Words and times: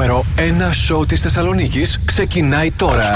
νούμερο 0.00 0.24
1 0.36 0.40
σοου 0.72 1.06
της 1.06 1.20
Θεσσαλονίκης 1.20 2.00
ξεκινάει 2.04 2.70
τώρα. 2.70 3.10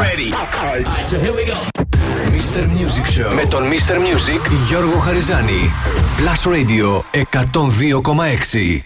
Mr. 2.31 2.63
Music 2.63 3.21
Show 3.21 3.35
με 3.35 3.45
τον 3.49 3.63
Mr. 3.63 3.95
Music 3.95 4.51
Γιώργο 4.69 4.99
Χαριζάνη. 4.99 5.71
Plus 6.19 6.53
Radio 6.53 7.03
102,6. 7.11 8.83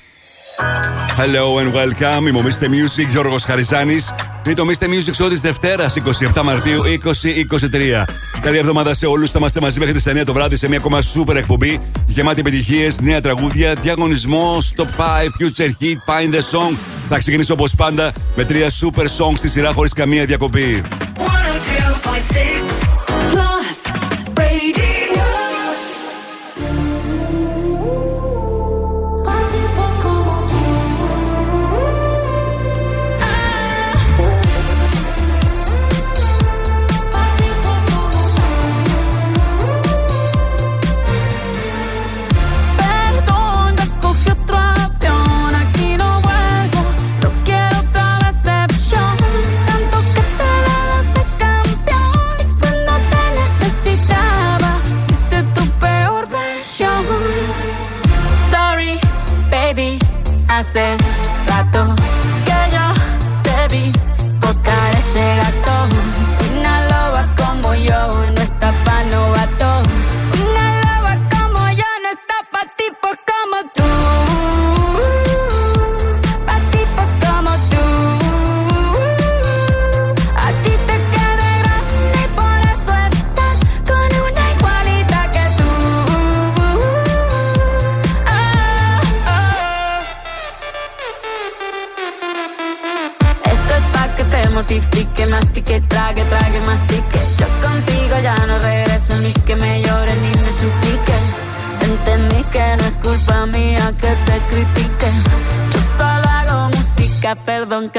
Hello 1.16 1.58
and 1.60 1.72
welcome. 1.74 2.26
Είμαι 2.28 2.38
ο 2.38 2.42
Mr. 2.44 2.64
Music 2.64 3.08
Γιώργος 3.10 3.44
Χαριζάνης. 3.44 4.14
Είναι 4.46 4.54
το 4.54 4.64
Mr. 4.68 4.84
Music 4.84 5.24
Show 5.24 5.28
της 5.28 5.40
Δευτέρας 5.40 5.94
27 5.96 6.42
Μαρτίου 6.42 6.82
2023. 6.82 8.04
Καλή 8.40 8.58
εβδομάδα 8.58 8.94
σε 8.94 9.06
όλους. 9.06 9.30
Θα 9.30 9.38
είμαστε 9.38 9.60
μαζί 9.60 9.78
μέχρι 9.78 9.94
τις 9.94 10.06
9 10.06 10.24
το 10.24 10.32
βράδυ 10.32 10.56
σε 10.56 10.68
μια 10.68 10.78
ακόμα 10.78 10.98
super 11.14 11.34
εκπομπή. 11.34 11.80
Γεμάτη 12.06 12.40
επιτυχίες, 12.40 13.00
νέα 13.00 13.20
τραγούδια, 13.20 13.74
διαγωνισμό, 13.74 14.58
top 14.76 14.82
5, 14.82 15.28
future 15.38 15.70
hit, 15.80 15.98
find 16.06 16.34
the 16.34 16.40
song. 16.40 16.97
Θα 17.08 17.18
ξεκινήσω 17.18 17.52
όπως 17.52 17.74
πάντα 17.74 18.12
με 18.36 18.44
τρία 18.44 18.68
super 18.68 19.02
songs 19.02 19.36
στη 19.36 19.48
σειρά 19.48 19.72
χωρίς 19.72 19.92
καμία 19.92 20.24
διακοπή. 20.24 20.82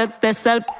Que 0.08 0.32
te. 0.32 0.79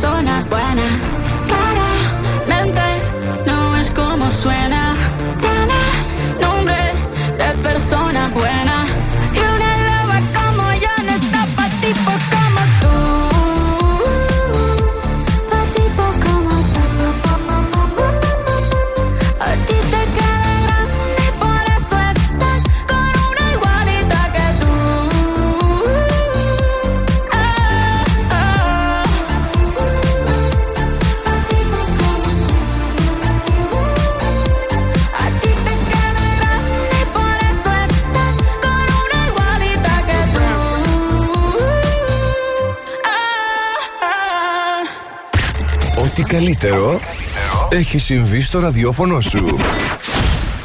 persona 0.00 0.44
buena. 0.48 0.86
Claramente 1.48 2.82
no 3.46 3.76
es 3.76 3.90
como 3.90 4.30
suena. 4.30 4.87
Καλύτερο 46.28 47.00
έχει 47.68 47.98
συμβεί 47.98 48.40
στο 48.40 48.60
ραδιόφωνο 48.60 49.20
σου. 49.20 49.56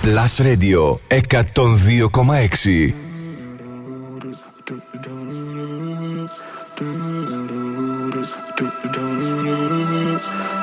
Plus 0.04 0.34
Radio 0.46 0.82
102,6. 1.08 2.94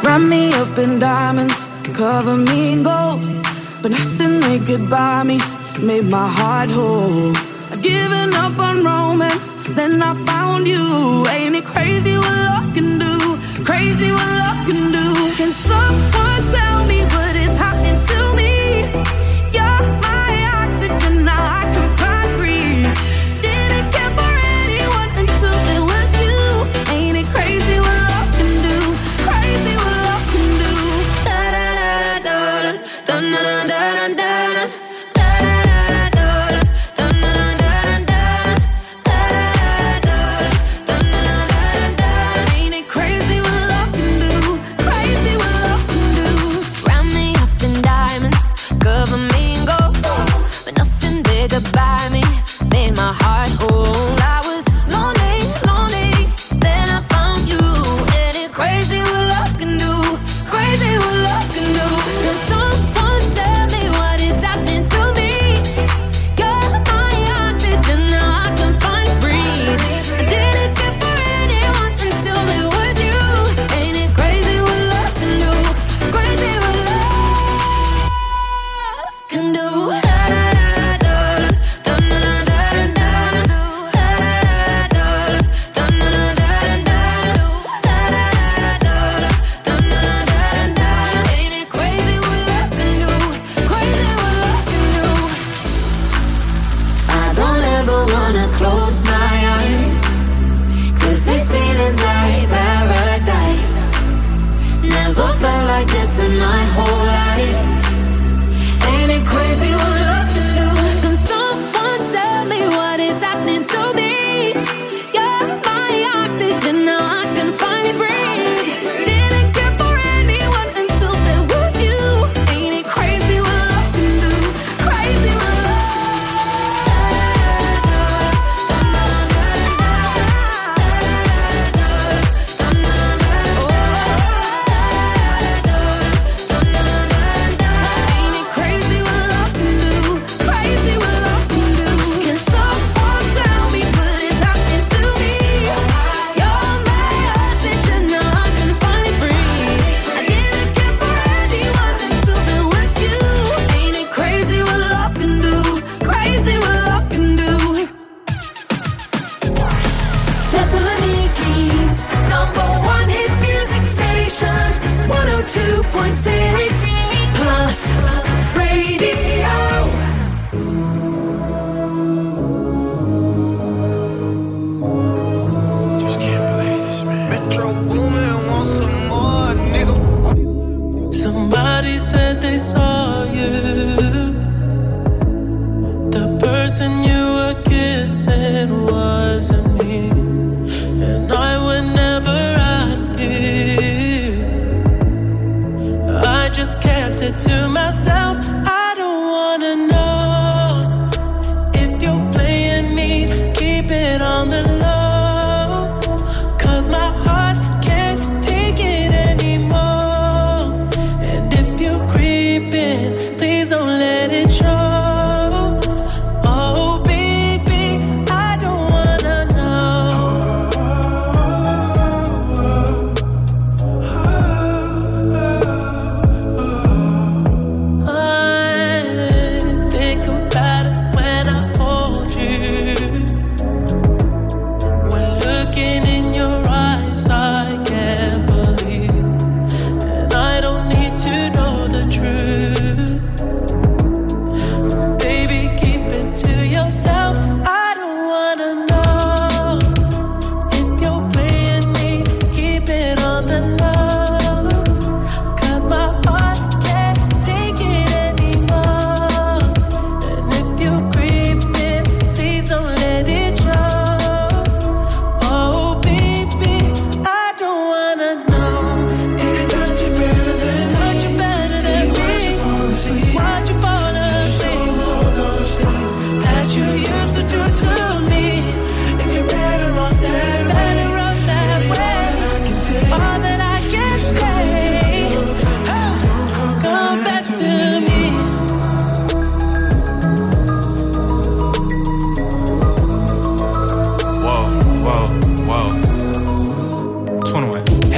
Wrap 0.02 0.22
me 0.32 0.42
up 0.62 0.76
in 0.84 0.92
diamonds, 0.98 1.58
cover 2.00 2.36
me 2.48 2.58
in 2.72 2.80
gold. 2.90 3.20
But 3.82 3.90
nothing 3.98 4.34
they 4.44 4.58
could 4.68 4.84
buy 4.90 5.22
me 5.30 5.36
made 5.88 6.06
my 6.18 6.28
heart 6.38 6.70
whole. 6.76 7.32
I'd 7.72 7.80
given 7.82 8.30
up 8.44 8.58
on 8.58 8.76
romance, 8.84 9.48
then 9.76 9.92
I 10.02 10.12
found 10.28 10.62
you. 10.74 10.84
Ain't 11.34 11.54
it 11.60 11.64
crazy 11.64 12.14
what 12.22 12.36
love 12.48 12.68
can 12.76 12.98
do? 13.06 13.14
Crazy 13.64 14.10
what 14.16 14.30
love 14.42 14.60
can 14.66 14.76
do. 14.76 14.79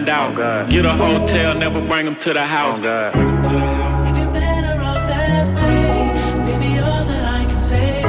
Find 0.00 0.08
out. 0.08 0.70
Get 0.70 0.84
a 0.84 0.92
hotel, 0.92 1.54
never 1.54 1.80
bring 1.90 2.04
them 2.06 2.16
to 2.24 2.32
the 2.32 2.46
house. 2.56 2.78
If 2.78 4.16
you're 4.18 4.32
better 4.32 4.76
off 4.88 5.02
that 5.12 5.46
way, 5.56 5.82
baby, 6.46 6.72
all 6.88 7.04
that 7.10 7.24
I 7.38 7.42
can 7.50 7.60
say. 7.60 8.02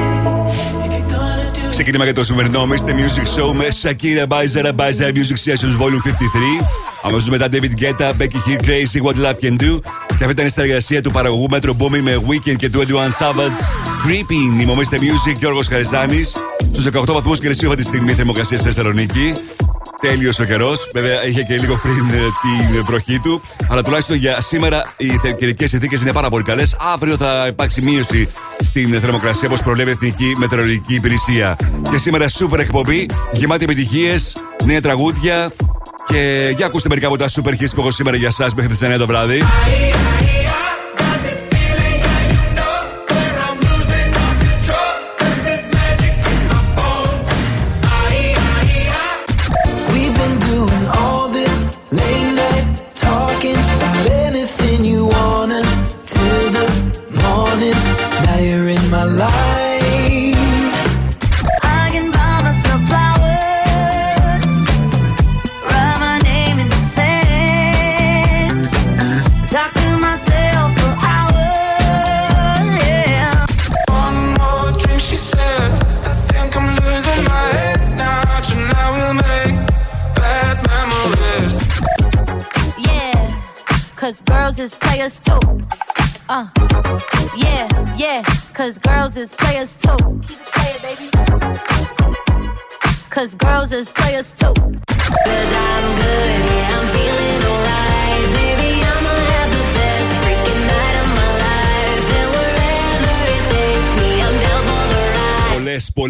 If 0.85 0.91
you're 0.95 1.09
gonna 1.09 1.51
do 1.53 1.69
Ξεκίνημα 1.69 2.03
για 2.03 2.13
το 2.13 2.23
σημερινό 2.23 2.67
Mr. 2.69 2.93
Music 2.93 3.27
Show 3.35 3.53
με 3.55 3.67
Shakira 3.81 4.25
Baizer, 4.27 4.71
Baizer 4.75 5.11
Music 5.17 5.37
Sessions 5.45 5.75
Volume 5.81 6.01
53. 6.01 6.65
Αμέσω 7.03 7.29
μετά 7.29 7.47
David 7.51 7.73
Guetta, 7.81 8.11
Becky 8.19 8.39
Hill, 8.45 8.61
Crazy 8.65 9.01
What 9.05 9.15
Love 9.25 9.39
Can 9.43 9.61
Do. 9.61 9.79
Και 10.17 10.27
αυτή 10.27 10.31
ήταν 10.31 10.45
η 10.45 10.49
συνεργασία 10.49 11.01
του 11.01 11.11
παραγωγού 11.11 11.47
Metro 11.51 11.69
Boomy 11.69 12.01
με 12.01 12.15
Weekend 12.27 12.55
και 12.55 12.69
21 12.73 12.77
Savage. 13.19 13.57
Creeping, 14.07 14.61
η 14.61 14.65
Mr. 14.67 14.95
Music, 14.95 15.35
Γιώργο 15.39 15.61
Χαριστάνη. 15.69 16.23
Στου 16.71 16.99
18 16.99 17.13
βαθμού 17.13 17.33
και 17.33 17.47
αυτή 17.47 17.75
τη 17.75 17.83
στιγμή 17.83 18.13
θερμοκρασία 18.13 18.57
στη 18.57 18.67
Θεσσαλονίκη 18.67 19.35
τέλειος 20.01 20.39
ο 20.39 20.43
καιρός. 20.43 20.89
Βέβαια, 20.93 21.25
είχε 21.27 21.43
και 21.43 21.57
λίγο 21.57 21.79
πριν 21.81 21.93
ε, 21.93 22.17
την 22.17 22.77
ε, 22.77 22.81
βροχή 22.81 23.19
του. 23.19 23.41
Αλλά 23.69 23.83
τουλάχιστον 23.83 24.15
για 24.15 24.41
σήμερα 24.41 24.93
οι 24.97 25.07
καιρικές 25.37 25.69
συνθήκες 25.69 26.01
είναι 26.01 26.11
πάρα 26.11 26.29
πολύ 26.29 26.43
καλές. 26.43 26.75
Αύριο 26.93 27.17
θα 27.17 27.47
υπάρξει 27.47 27.81
μείωση 27.81 28.29
στην 28.59 28.99
θερμοκρασία 28.99 29.47
όπως 29.47 29.61
προβλέπει 29.61 29.89
η 29.89 29.93
Εθνική 29.93 30.35
Μετεωρολογική 30.37 30.93
Υπηρεσία. 30.93 31.55
Και 31.91 31.97
σήμερα 31.97 32.29
σούπερ 32.29 32.59
εκπομπή, 32.59 33.05
γεμάτη 33.31 33.63
επιτυχίες, 33.63 34.37
νέα 34.63 34.81
τραγούδια. 34.81 35.51
Και 36.07 36.53
για 36.55 36.65
ακούστε 36.65 36.89
μερικά 36.89 37.07
από 37.07 37.17
τα 37.17 37.27
σούπερ 37.27 37.53
hits 37.53 37.71
που 37.75 37.81
έχω 37.81 37.91
σήμερα 37.91 38.17
για 38.17 38.27
εσά 38.27 38.49
μέχρι 38.55 38.75
τις 38.75 38.87
9 38.95 38.97
το 38.97 39.07
βράδυ. 39.07 39.41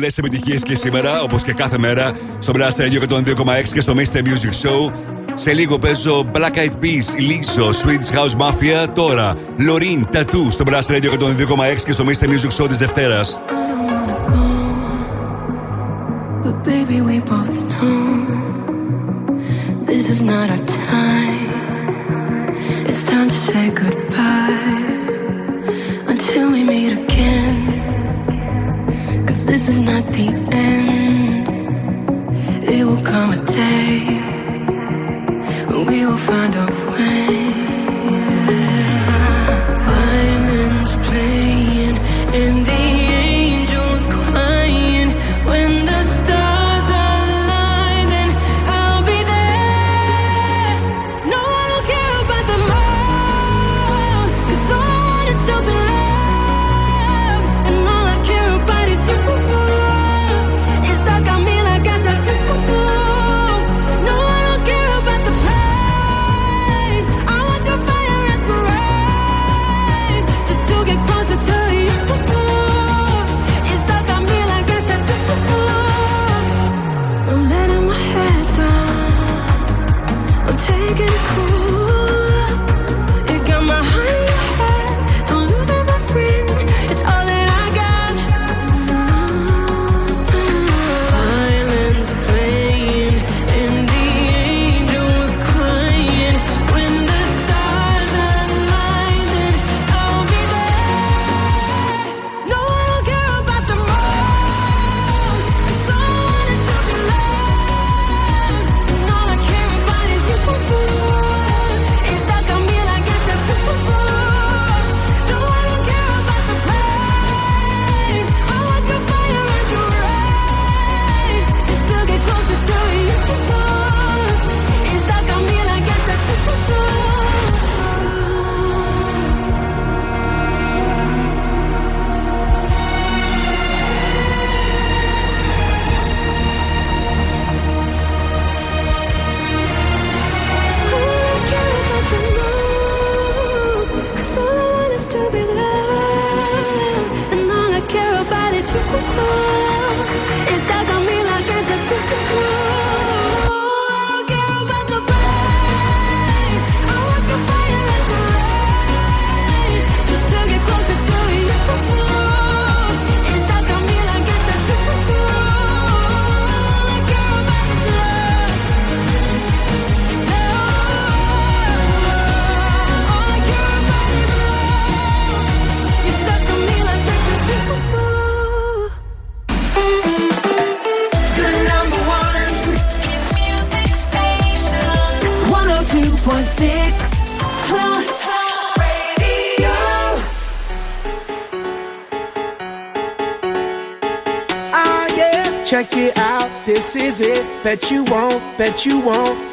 πολλέ 0.01 0.13
επιτυχίε 0.17 0.55
και 0.55 0.75
σήμερα, 0.75 1.21
όπω 1.21 1.37
και 1.45 1.53
κάθε 1.53 1.77
μέρα, 1.77 2.11
στο 2.39 2.53
Blast 2.55 2.81
Radio 2.81 3.01
102,6 3.09 3.73
και 3.73 3.81
στο 3.81 3.93
Mr. 3.93 4.17
Music 4.17 4.67
Show. 4.67 4.91
Σε 5.33 5.53
λίγο 5.53 5.79
παίζω 5.79 6.31
Black 6.33 6.55
Eyed 6.55 6.75
Peas, 6.81 7.07
Lizzo, 7.27 7.65
Swedish 7.65 8.17
House 8.17 8.35
Mafia. 8.37 8.87
Τώρα, 8.93 9.35
Lorin, 9.57 10.15
Tattoo 10.15 10.47
στο 10.49 10.63
Blast 10.67 10.91
Radio 10.91 11.09
102,6 11.09 11.81
και 11.85 11.91
στο 11.91 12.03
Mr. 12.07 12.27
Music 12.27 12.63
Show 12.63 12.67
τη 12.69 12.75
Δευτέρα. 12.75 13.21
This 19.91 20.05
is 20.13 20.21
not 20.31 20.47
our 20.55 20.63
time. 20.89 21.49
It's 22.89 23.03
time 23.11 23.27
to 23.33 23.39
say 23.47 23.65
goodbye. 23.81 24.80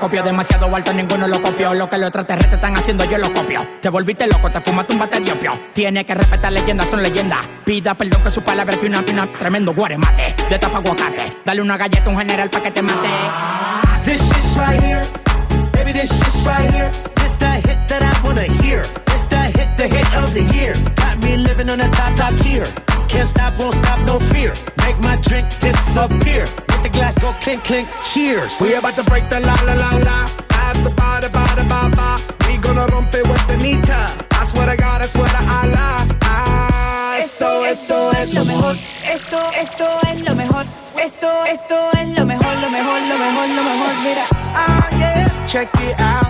telescopio 0.00 0.22
Demasiado 0.22 0.74
alto, 0.74 0.92
ninguno 0.92 1.28
lo 1.28 1.40
copió 1.40 1.74
Lo 1.74 1.88
que 1.88 1.98
los 1.98 2.08
extraterrestres 2.08 2.54
están 2.54 2.76
haciendo, 2.76 3.04
yo 3.04 3.18
lo 3.18 3.32
copio 3.32 3.66
Te 3.80 3.88
volviste 3.88 4.26
loco, 4.26 4.50
te 4.50 4.60
fumaste 4.60 4.94
un 4.94 4.98
bate 5.00 5.20
de 5.20 5.32
opio 5.32 5.52
Tiene 5.74 6.04
que 6.04 6.14
respetar 6.14 6.52
leyendas, 6.52 6.88
son 6.88 7.02
leyendas 7.02 7.40
Pida 7.64 7.94
perdón 7.94 8.22
que 8.22 8.30
su 8.30 8.42
palabra 8.42 8.76
que 8.76 8.86
una 8.86 9.04
pina 9.04 9.30
Tremendo 9.38 9.74
guaremate, 9.74 10.34
de 10.48 10.58
tapa 10.58 10.78
aguacate 10.78 11.38
Dale 11.44 11.60
una 11.60 11.76
galleta 11.76 12.06
a 12.06 12.08
un 12.08 12.18
general 12.18 12.48
pa' 12.48 12.62
que 12.62 12.70
te 12.70 12.82
mate 12.82 13.08
This 14.04 14.22
shit's 14.22 14.56
right 14.56 14.82
here. 14.82 15.02
Baby, 15.72 15.92
this 15.92 16.10
shit's 16.10 16.46
right 16.46 16.70
here. 16.70 16.90
This 17.16 17.34
the 17.34 17.60
hit 17.68 17.86
that 17.88 18.02
I 18.02 18.24
wanna 18.24 18.48
hear. 18.62 18.82
This 19.04 19.24
the 19.28 19.36
hit, 19.36 19.76
the 19.76 19.86
hit 19.86 20.14
of 20.16 20.32
the 20.32 20.42
year. 20.56 20.72
Got 20.96 21.22
me 21.22 21.36
living 21.36 21.70
on 21.70 21.80
a 21.80 21.90
top, 21.90 22.14
top 22.14 22.34
tier. 22.36 22.64
Can't 23.08 23.28
stop, 23.28 23.58
won't 23.58 23.74
stop, 23.74 24.00
no 24.06 24.18
fear. 24.32 24.54
Make 24.78 24.98
my 25.04 25.16
drink 25.16 25.50
disappear. 25.60 26.46
Let 26.80 26.92
the 26.92 26.98
glass 26.98 27.18
go 27.18 27.34
clink, 27.42 27.62
clink, 27.62 27.88
cheers. 28.02 28.58
We 28.58 28.72
about 28.72 28.94
to 28.94 29.04
break 29.04 29.28
the 29.28 29.38
la 29.40 29.52
la 29.68 29.74
la 29.74 29.90
la. 30.00 30.26
Have 30.56 30.82
the 30.82 30.88
ba 30.88 31.20
da 31.20 31.28
ba 31.28 31.44
da 31.54 31.64
ba 31.68 31.94
ba. 31.94 32.16
We 32.48 32.56
gonna 32.56 32.86
rompe 32.86 33.20
with 33.28 33.46
the 33.48 33.58
nita. 33.58 34.00
I 34.30 34.46
swear 34.46 34.64
to 34.64 34.78
God, 34.78 35.02
I 35.02 35.06
swear 35.06 35.28
to 35.28 35.42
Allah. 35.60 36.08
Ah, 36.22 37.18
esto, 37.20 37.64
esto 37.66 38.12
es 38.12 38.32
lo 38.32 38.46
mejor. 38.46 38.76
Esto, 39.04 39.50
esto 39.52 39.86
es 40.08 40.20
lo 40.22 40.34
mejor. 40.34 40.64
Esto, 40.96 41.44
esto 41.44 41.76
es 41.98 42.08
lo 42.16 42.24
mejor, 42.24 42.54
lo 42.64 42.70
mejor, 42.70 43.00
lo 43.12 43.18
mejor, 43.18 43.48
lo 43.58 43.62
mejor. 43.62 43.92
Mira. 44.02 44.24
Ah, 44.32 44.88
yeah. 44.96 45.44
Check 45.46 45.68
it 45.82 46.00
out. 46.00 46.29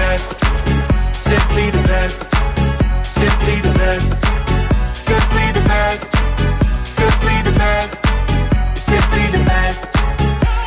Simply 0.00 1.70
the 1.70 1.82
best. 1.86 2.22
Simply 3.04 3.60
the 3.60 3.72
best. 3.76 4.08
Simply 4.96 5.46
the 5.52 5.60
best. 5.60 5.60
Simply 5.60 5.60
the 5.60 5.62
best. 5.68 6.04
Simply 6.98 7.36
the 7.42 7.52
best. 7.52 7.94
Simply 8.80 9.26
the 9.36 9.44
best. 9.44 9.82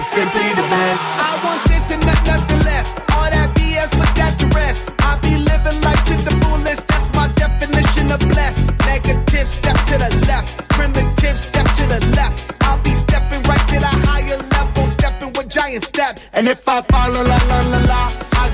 Simply 0.05 0.49
the 0.53 0.65
best. 0.69 1.03
I 1.17 1.41
want 1.43 1.63
this 1.67 1.89
and 1.91 2.05
not 2.05 2.23
nothing 2.27 2.59
less. 2.59 2.87
All 3.13 3.29
that 3.33 3.49
BS, 3.55 3.89
put 3.97 4.13
that 4.15 4.37
to 4.39 4.47
rest. 4.55 4.91
I 4.99 5.17
be 5.25 5.35
living 5.37 5.81
life 5.81 6.03
to 6.05 6.15
the 6.15 6.35
fullest. 6.45 6.87
That's 6.87 7.09
my 7.15 7.27
definition 7.33 8.11
of 8.11 8.19
blessed. 8.19 8.69
Negative, 8.85 9.47
step 9.47 9.77
to 9.89 9.97
the 9.97 10.11
left. 10.27 10.69
Primitive, 10.69 11.39
step 11.39 11.65
to 11.77 11.83
the 11.87 12.05
left. 12.15 12.53
I'll 12.61 12.77
be 12.83 12.93
stepping 12.93 13.41
right 13.49 13.67
to 13.69 13.79
the 13.79 13.93
higher 14.07 14.37
level, 14.55 14.85
stepping 14.85 15.33
with 15.33 15.49
giant 15.49 15.85
steps. 15.85 16.23
And 16.33 16.47
if 16.47 16.67
I 16.67 16.83
fall, 16.83 17.11
la 17.11 17.21
la 17.21 17.61
la 17.71 17.79
la 17.89 18.22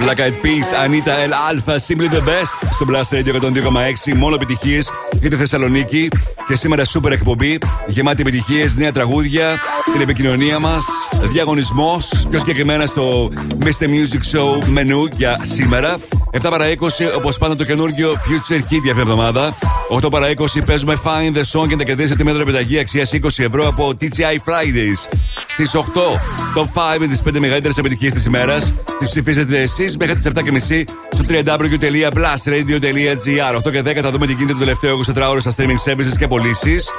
Black 0.00 0.18
Eyed 0.18 0.36
Peas, 0.42 0.72
Anita 0.84 1.22
El 1.24 1.32
Alpha, 1.32 1.78
Simply 1.78 2.08
the 2.08 2.22
Best. 2.30 2.54
Στο 2.72 2.86
Blast 2.88 3.16
Radio 3.16 3.34
102,6. 3.34 4.14
Μόνο 4.16 4.34
επιτυχίες 4.34 4.90
για 5.12 5.30
τη 5.30 5.36
Θεσσαλονίκη. 5.36 6.08
Και 6.48 6.56
σήμερα 6.56 6.84
σούπερ 6.84 7.12
εκπομπή. 7.12 7.58
Γεμάτη 7.86 8.20
επιτυχίες, 8.20 8.74
νέα 8.74 8.92
τραγούδια, 8.92 9.58
την 9.92 10.00
επικοινωνία 10.00 10.58
μας, 10.58 10.84
διαγωνισμός. 11.32 12.26
Πιο 12.30 12.38
συγκεκριμένα 12.38 12.86
στο 12.86 13.30
Mr. 13.60 13.86
Music 13.86 14.38
Show 14.38 14.64
μενού 14.66 15.06
για 15.06 15.40
σήμερα. 15.42 15.96
7 16.42 16.46
παρα 16.50 16.68
20, 16.68 16.72
όπως 17.16 17.38
πάντα 17.38 17.56
το 17.56 17.64
καινούργιο 17.64 18.12
Future 18.12 18.58
Hit 18.58 18.80
για 18.82 18.92
αυτή 18.92 19.00
εβδομάδα. 19.00 19.54
8 19.90 20.10
παρα 20.10 20.28
20 20.28 20.62
παίζουμε 20.66 20.98
Find 21.04 21.36
the 21.36 21.42
Song 21.52 21.68
και 21.68 21.76
να 21.76 21.84
κερδίσετε 21.84 22.14
τη 22.14 22.24
μέτρο 22.24 22.40
επιταγή 22.40 22.78
αξίας 22.78 23.12
20 23.12 23.18
ευρώ 23.36 23.68
από 23.68 23.92
TGI 24.00 24.38
Fridays. 24.44 25.08
Στις 25.48 25.74
8, 25.74 26.20
top 26.56 26.68
5 26.74 26.98
με 26.98 27.06
τις 27.06 27.22
5 27.22 27.38
μεγαλύτερες 27.38 27.76
επιτυχίες 27.76 28.12
της 28.12 28.24
ημέρας. 28.24 28.74
Τις 28.98 29.08
ψηφίζετε 29.08 29.60
εσείς 29.60 29.96
μέχρι 29.96 30.14
τις 30.14 30.24
7.30 30.24 30.84
στο 31.14 31.24
www.blastradio.gr. 31.28 33.56
8 33.56 33.70
και 33.70 33.80
10 33.80 34.02
θα 34.02 34.10
δούμε 34.10 34.26
τι 34.26 34.32
γίνεται 34.32 34.52
το 34.52 34.58
τελευταίο 34.58 35.00
24 35.14 35.28
ώρο 35.30 35.40
στα 35.40 35.54
streaming 35.56 35.90
services 35.90 36.16
και 36.18 36.26
πωλήσεις. 36.26 36.90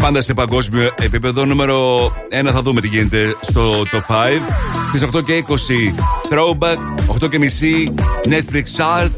Πάντα 0.00 0.20
σε 0.22 0.34
παγκόσμιο 0.34 0.90
επίπεδο. 1.00 1.44
Νούμερο 1.44 2.06
1 2.46 2.50
θα 2.52 2.62
δούμε 2.62 2.80
τι 2.80 2.88
γίνεται 2.88 3.36
στο 3.40 3.82
top 3.82 4.14
5. 4.14 4.40
Στις 4.88 5.02
8 5.02 5.22
και 5.24 5.44
20 5.48 5.94
Throwback, 6.30 6.76
8 7.24 7.28
και 7.28 7.38
μισή 7.38 7.94
Netflix 8.24 8.62
Chart. 8.76 9.10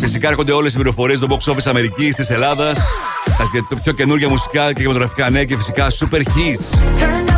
Φυσικά 0.00 0.28
έρχονται 0.28 0.52
όλες 0.52 0.72
οι 0.72 0.74
πληροφορίες 0.74 1.18
στο 1.18 1.26
box 1.30 1.52
office 1.52 1.66
Αμερικής, 1.66 2.14
της 2.14 2.30
Ελλάδας. 2.30 2.78
Τα 3.68 3.76
πιο 3.82 3.92
καινούργια 3.92 4.28
μουσικά 4.28 4.66
και 4.66 4.72
κινηματογραφικά 4.72 5.30
νέα 5.30 5.44
και 5.44 5.56
φυσικά 5.56 5.90
super 5.90 6.20
hits. 6.20 7.37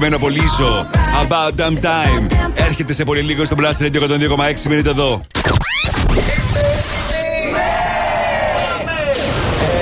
Αγαπημένο 0.00 0.26
από 0.26 0.28
Λίζο, 0.28 0.86
About 1.22 1.60
Damn 1.60 1.84
Time. 1.84 2.26
Έρχεται 2.54 2.92
σε 2.92 3.04
πολύ 3.04 3.20
λίγο 3.20 3.44
στο 3.44 3.56
Blast 3.58 3.82
Radio 3.82 4.02
102,6. 4.02 4.62
Μείνετε 4.68 4.88
εδώ. 4.88 5.22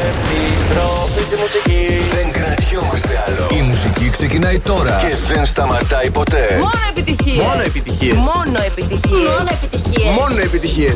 Επιστροφή 0.08 1.22
στη 1.24 1.36
μουσική. 1.36 1.86
Δεν 2.14 2.32
κρατιόμαστε 2.32 3.24
άλλο. 3.26 3.60
Η 3.60 3.62
μουσική 3.62 4.10
ξεκινάει 4.10 4.58
τώρα 4.58 4.96
και 5.00 5.16
δεν 5.34 5.44
σταματάει 5.44 6.10
ποτέ. 6.10 6.58
Μόνο 6.60 6.70
επιτυχίες. 6.90 7.44
Μόνο 7.44 7.62
επιτυχίες. 7.62 8.14
Μόνο 8.14 8.58
επιτυχίες. 8.66 9.28
Μόνο 9.28 9.48
επιτυχίες. 9.62 10.14
Μόνο 10.18 10.40
επιτυχίες. 10.40 10.94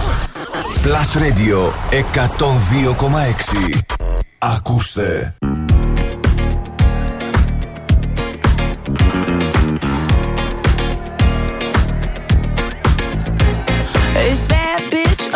Plus 0.85 1.19
Radio 1.23 1.73
102,6. 1.91 3.85
Ακούστε. 4.39 5.35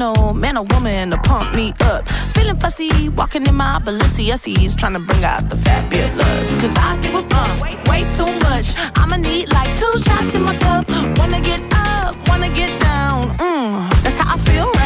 Sentimental 0.00 0.34
man 0.34 0.56
or 0.56 0.64
woman 0.70 1.10
to 1.10 1.18
pump 1.18 1.54
me 1.54 1.72
up. 1.80 2.08
Feeling 2.34 2.58
fussy, 2.58 3.08
walking 3.10 3.46
in 3.46 3.54
my 3.54 3.78
Balenciennes, 3.84 4.76
trying 4.76 4.94
to 4.94 4.98
bring 4.98 5.24
out 5.24 5.48
the 5.50 5.56
fabulous. 5.58 6.60
Cause 6.60 6.74
I 6.76 6.98
give 7.02 7.14
a 7.14 7.22
fuck 7.28 7.88
way 7.88 8.04
too 8.16 8.26
much. 8.48 8.72
I'ma 8.96 9.16
need 9.16 9.52
like 9.52 9.78
two 9.78 9.98
shots 9.98 10.34
in 10.34 10.42
my 10.42 10.56
cup. 10.56 10.88
Wanna 11.18 11.40
get 11.40 11.60
up, 11.74 12.16
wanna 12.28 12.48
get 12.48 12.80
down. 12.80 13.36
Mm, 13.38 14.02
that's 14.02 14.16
how 14.16 14.34
I 14.34 14.38
feel 14.38 14.79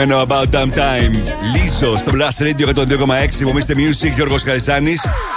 Αγαπημένο 0.00 0.26
About 0.28 0.54
Damn 0.54 0.78
Time. 0.78 1.14
Λίζο 1.54 1.96
στο 1.96 2.10
Blast 2.14 2.42
Radio 2.42 2.74
102,6. 2.74 3.40
Υπομείστε 3.40 3.74
Music, 3.76 4.14
Γιώργος 4.14 4.42
Χαριζάνη. 4.42 4.94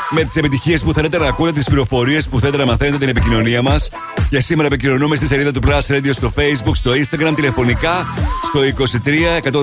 Με 0.10 0.23
τις 0.23 0.36
επιτυχίες 0.36 0.82
που 0.84 0.93
θέλετε 0.93 1.17
να 1.17 1.28
ακούτε, 1.28 1.52
τις 1.52 1.65
πληροφορίες 1.65 2.28
που 2.28 2.39
θέλετε 2.39 2.58
να 2.58 2.65
μαθαίνετε, 2.65 2.97
την 2.97 3.08
επικοινωνία 3.08 3.62
μας. 3.62 3.89
Και 4.34 4.39
σήμερα 4.39 4.67
επικοινωνούμε 4.67 5.15
στη 5.15 5.28
σελίδα 5.28 5.52
του 5.52 5.60
Blast 5.67 5.93
Radio 5.93 6.10
στο 6.12 6.32
Facebook, 6.38 6.76
στο 6.76 6.91
Instagram, 6.91 7.34
τηλεφωνικά 7.36 8.06
στο 8.43 8.60
23 9.06 9.50
126 9.52 9.54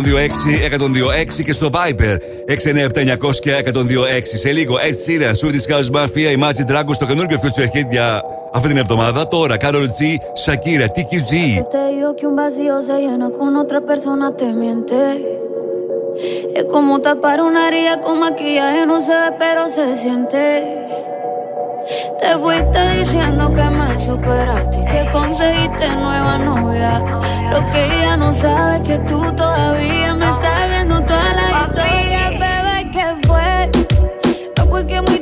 126 1.39 1.43
και 1.45 1.53
στο 1.53 1.71
Viber 1.73 2.17
697 2.49 3.35
και 3.41 3.63
126. 3.75 3.81
Σε 4.23 4.53
λίγο, 4.53 4.77
Ed 4.77 4.95
Sheeran, 5.07 5.33
Swedish 5.33 5.67
House 5.73 5.91
Mafia, 5.97 6.39
Imagine 6.39 6.73
Dragons, 6.73 6.97
το 6.99 7.07
καινούργιο 7.07 7.41
future 7.43 7.77
hit 7.77 7.91
για 7.91 8.23
αυτή 8.53 8.69
την 8.69 8.77
εβδομάδα. 8.77 9.29
Τώρα, 9.29 9.57
Carol 9.61 9.87
G, 9.87 10.01
Shakira, 10.45 10.87
TQG. 10.95 11.31
Que 11.57 11.65
te 11.75 11.85
digo 11.95 12.11
que 12.19 12.27
un 12.31 12.37
vacío 12.37 12.83
se 12.83 12.97
llena 13.05 13.29
con 13.39 13.57
otra 13.63 13.81
persona 13.91 14.25
te 14.37 14.49
miente. 14.61 15.01
Es 16.59 16.65
como 16.75 17.01
tapar 17.07 17.39
una 17.49 17.61
herida 17.69 17.95
con 18.05 18.15
maquillaje, 18.25 18.87
no 18.87 19.01
se 19.07 19.15
ve, 19.21 19.31
pero 19.43 19.69
se 19.69 19.85
siente. 20.03 20.43
Te 22.19 22.39
fuiste 22.39 22.99
diciendo 22.99 23.53
que 23.53 23.63
me 23.63 23.99
superaste 23.99 24.81
y 24.81 24.85
que 24.87 25.11
conseguiste 25.11 25.89
nueva 25.97 26.39
novia. 26.39 26.99
Lo 27.51 27.71
que 27.71 27.85
ella 27.85 28.17
no 28.17 28.33
sabe 28.33 28.77
es 28.77 28.83
que 28.83 28.99
tú 29.01 29.21
todavía 29.33 30.15
me 30.15 30.27
estás 30.27 30.69
viendo 30.69 31.03
toda 31.03 31.33
la 31.35 31.67
historia, 31.67 32.31
bebé, 32.31 32.91
¿qué 32.93 33.27
fue? 33.27 33.71
No, 34.59 34.67
pues 34.67 34.87
que 34.87 35.01
muy 35.01 35.20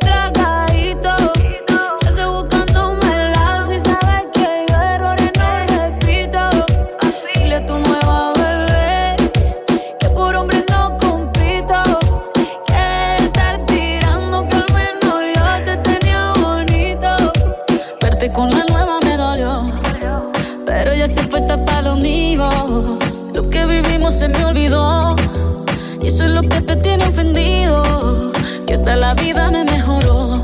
hasta 28.88 29.00
la 29.00 29.14
vida 29.14 29.50
me 29.50 29.64
mejoró. 29.64 30.42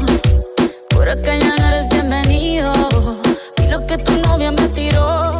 Por 0.90 1.08
acá 1.08 1.34
ya 1.38 1.56
no 1.56 1.66
eres 1.66 1.88
bienvenido. 1.88 2.72
Y 3.62 3.68
lo 3.68 3.86
que 3.86 3.96
tu 3.96 4.12
novia 4.20 4.50
me 4.50 4.68
tiró. 4.68 5.38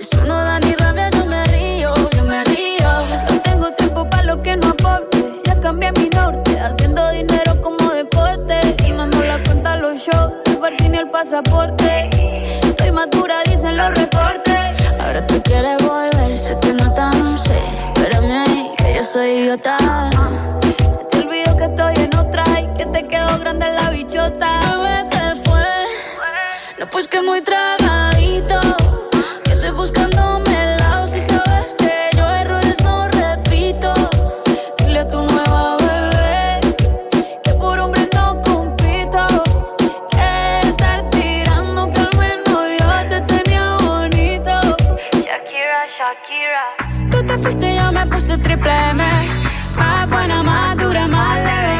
Eso 0.00 0.24
no 0.24 0.36
da 0.36 0.58
ni 0.60 0.72
rabia, 0.76 1.10
yo 1.10 1.26
me 1.26 1.44
río, 1.44 1.92
yo 2.16 2.24
me 2.24 2.42
río. 2.44 2.90
No 3.28 3.38
tengo 3.42 3.70
tiempo 3.72 4.08
para 4.08 4.22
lo 4.22 4.42
que 4.42 4.56
no 4.56 4.68
aporte. 4.68 5.42
Ya 5.44 5.60
cambié 5.60 5.92
mi 5.92 6.08
norte, 6.08 6.58
haciendo 6.58 7.06
dinero 7.10 7.60
como 7.60 7.90
deporte. 7.90 8.76
Y 8.86 8.92
no 8.92 9.06
nos 9.06 9.26
la 9.26 9.42
cuenta 9.42 9.76
los 9.76 9.98
shows, 9.98 10.32
el 10.46 10.94
y 10.94 10.96
el 10.96 11.10
pasaporte. 11.10 12.08
Estoy 12.62 12.92
madura, 12.92 13.42
dicen 13.44 13.76
los 13.76 13.90
reportes. 13.90 14.98
Ahora 15.00 15.26
tú 15.26 15.42
quieres 15.42 15.76
volver, 15.86 16.38
sé 16.38 16.56
que 16.62 16.72
no 16.72 16.94
tan 16.94 17.36
sé. 17.36 17.58
Espérame 17.88 18.32
ahí, 18.46 18.70
que 18.78 18.94
yo 18.94 19.04
soy 19.04 19.28
idiota. 19.32 19.76
Que 22.82 22.90
te 22.90 23.06
quedó 23.06 23.38
grande 23.38 23.66
la 23.68 23.90
bichota. 23.90 24.48
Bebé, 24.60 25.08
¿qué 25.10 25.40
fue? 25.44 25.64
No, 26.78 26.86
pues 26.90 27.06
que 27.06 27.20
muy 27.20 27.40
tragadito. 27.40 28.60
Que 29.44 29.52
estoy 29.52 29.70
buscándome 29.70 30.52
el 30.64 30.76
lado 30.78 31.06
si 31.06 31.20
sabes 31.20 31.74
que 31.74 32.10
yo 32.16 32.28
errores 32.28 32.76
no 32.82 33.08
repito. 33.08 33.92
Dile 34.78 35.00
a 35.00 35.08
tu 35.08 35.22
nueva 35.22 35.76
bebé 35.76 36.60
que 37.44 37.52
por 37.52 37.78
hombre 37.78 38.08
no 38.14 38.42
compito. 38.42 39.26
Que 40.10 40.68
estar 40.68 41.08
tirando 41.10 41.90
que 41.92 42.00
al 42.00 42.18
menos 42.18 42.62
yo 42.80 43.08
te 43.10 43.20
tenía 43.32 43.76
bonito. 43.76 44.54
Shakira, 45.26 45.80
Shakira. 45.96 46.64
Tú 47.12 47.24
te 47.26 47.38
fuiste 47.38 47.76
yo 47.76 47.92
me 47.92 48.06
puse 48.06 48.36
triple 48.38 48.72
M. 48.90 49.04
Más 49.76 50.08
buena, 50.08 50.42
más 50.42 50.76
dura, 50.76 51.06
más 51.06 51.36
leve 51.38 51.71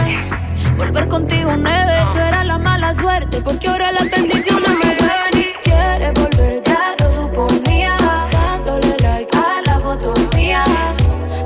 volver 0.84 1.08
contigo, 1.08 1.56
neve. 1.56 2.06
Tú 2.12 2.18
eras 2.18 2.44
la 2.46 2.58
mala 2.58 2.92
suerte, 2.94 3.40
porque 3.40 3.68
ahora 3.68 3.92
las 3.92 4.10
bendiciones 4.10 4.68
me 4.68 4.94
llueven 4.96 5.34
y 5.34 5.52
quieres 5.62 6.12
volver, 6.14 6.62
ya 6.62 6.94
lo 6.98 7.12
suponía. 7.14 7.96
Dándole 8.32 8.96
like 9.02 9.36
a 9.36 9.62
la 9.66 9.80
foto 9.80 10.12
mía. 10.34 10.64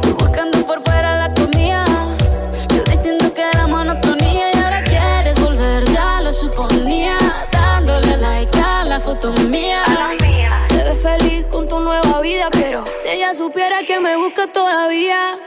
Tú 0.01 0.15
buscando 0.15 0.65
por 0.67 0.83
fuera 0.83 1.19
la 1.19 1.35
comida. 1.35 1.85
Yo 2.75 2.83
diciendo 2.85 3.33
que 3.35 3.43
era 3.43 3.67
monotonía 3.67 4.51
y 4.55 4.59
ahora 4.59 4.83
quieres 4.83 5.39
volver, 5.41 5.85
ya 5.91 6.21
lo 6.23 6.33
suponía. 6.33 7.19
Dándole 7.53 8.17
like 8.17 8.59
a 8.59 8.85
la 8.85 8.99
foto 8.99 9.33
mía. 9.51 9.83
Te 10.69 10.83
ves 10.83 10.99
feliz 11.03 11.47
con 11.47 11.69
tu 11.69 11.79
nueva 11.81 12.21
vida, 12.21 12.49
pero 12.51 12.85
si 12.97 13.09
ella 13.09 13.35
supiera 13.35 13.83
que 13.87 14.01
me 14.01 14.17
busca 14.17 14.47
todavía. 14.47 15.39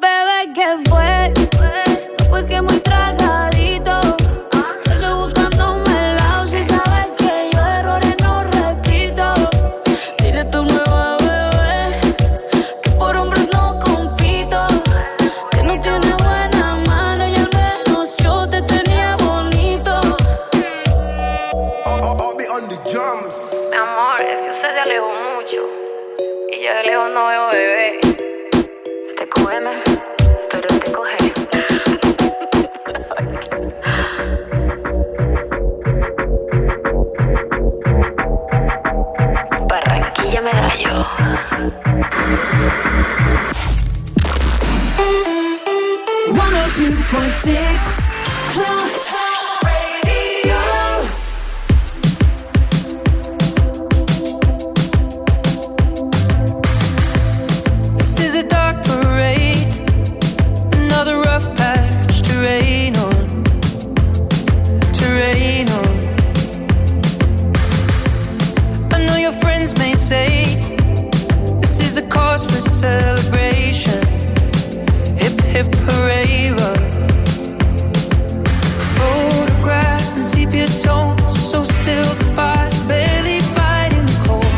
Bebé, 0.00 0.52
¿qué 0.52 0.90
fue? 0.90 1.91
pues 2.32 2.46
que 2.46 2.62
muy 2.62 2.78
traga. 2.78 3.21
102.6 46.28 48.08
plus. 48.52 49.21
celebration. 72.82 74.02
Hip 75.22 75.40
hip. 75.54 75.68
Photographs 78.98 80.16
and 80.16 80.26
sepia 80.32 80.66
tones, 80.84 81.38
so 81.50 81.58
still 81.80 82.10
the 82.20 82.28
fire's 82.36 82.80
barely 82.90 83.38
fighting 83.56 84.06
the 84.10 84.18
cold. 84.26 84.54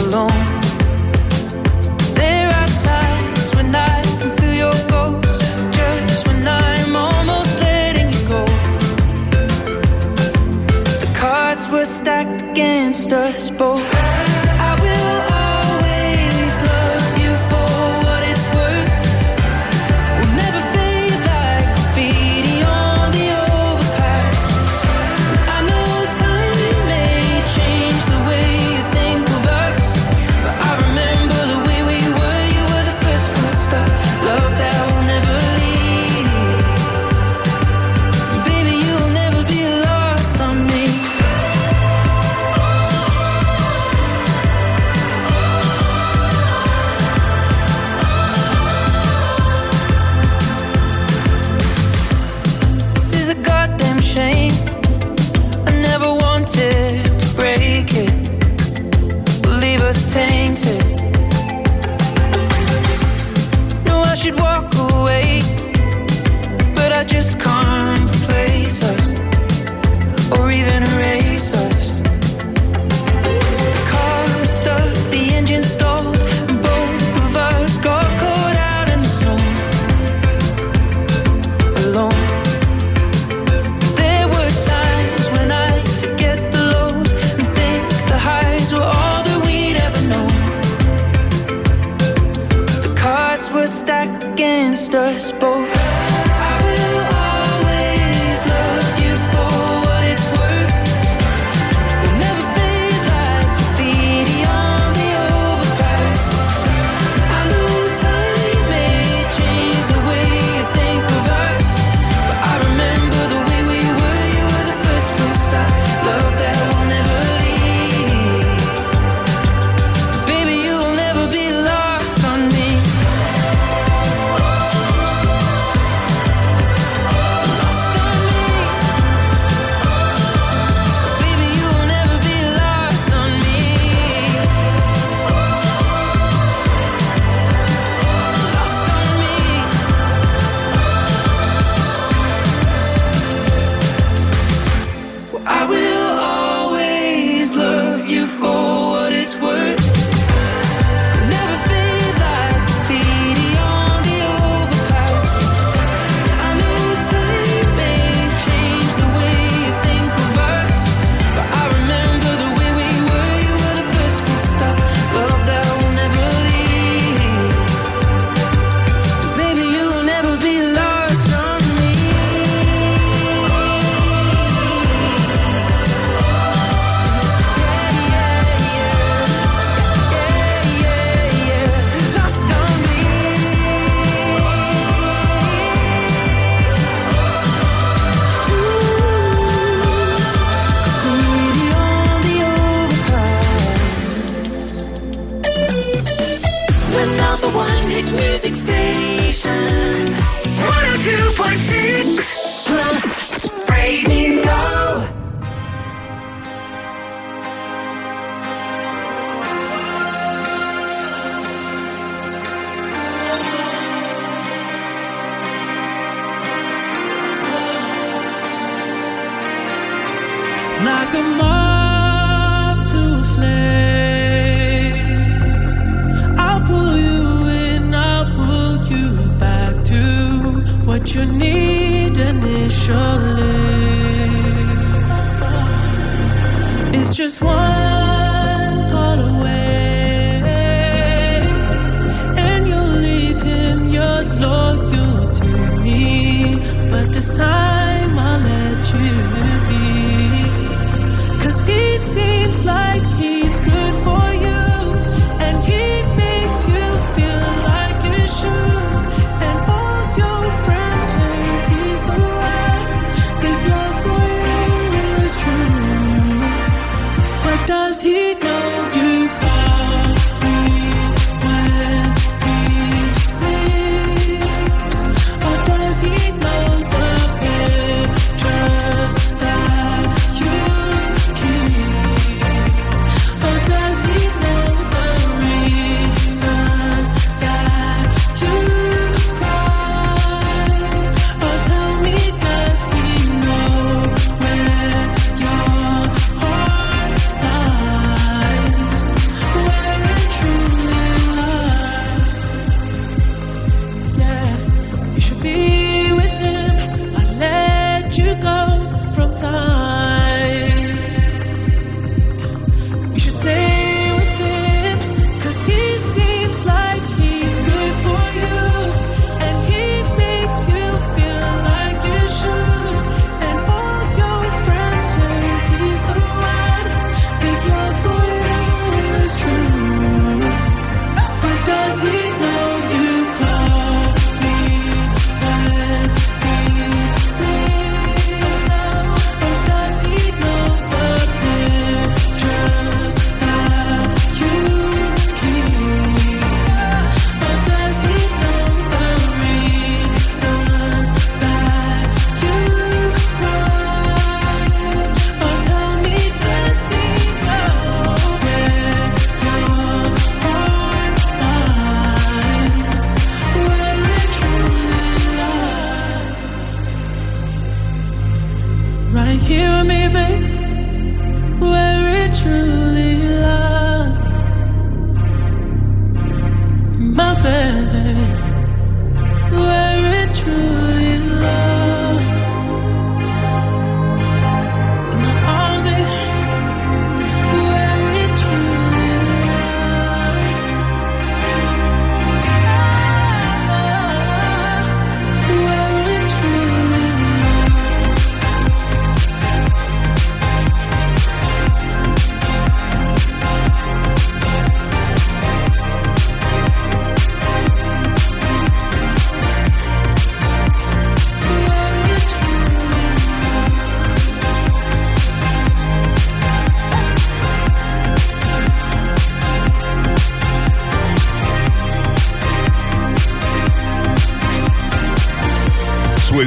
Alone. 0.00 0.44
There 2.20 2.50
are 2.60 2.72
times 2.92 3.48
when 3.56 3.68
I 3.74 3.96
your 4.62 4.78
ghost, 4.94 5.42
just 5.78 6.26
when 6.26 6.46
I'm 6.46 6.94
almost 6.94 7.52
letting 7.60 8.08
you 8.14 8.22
go. 8.34 8.42
The 11.02 11.10
cards 11.22 11.64
were 11.72 11.88
stacked 11.98 12.42
against 12.50 13.12
us 13.12 13.50
both. 13.50 14.05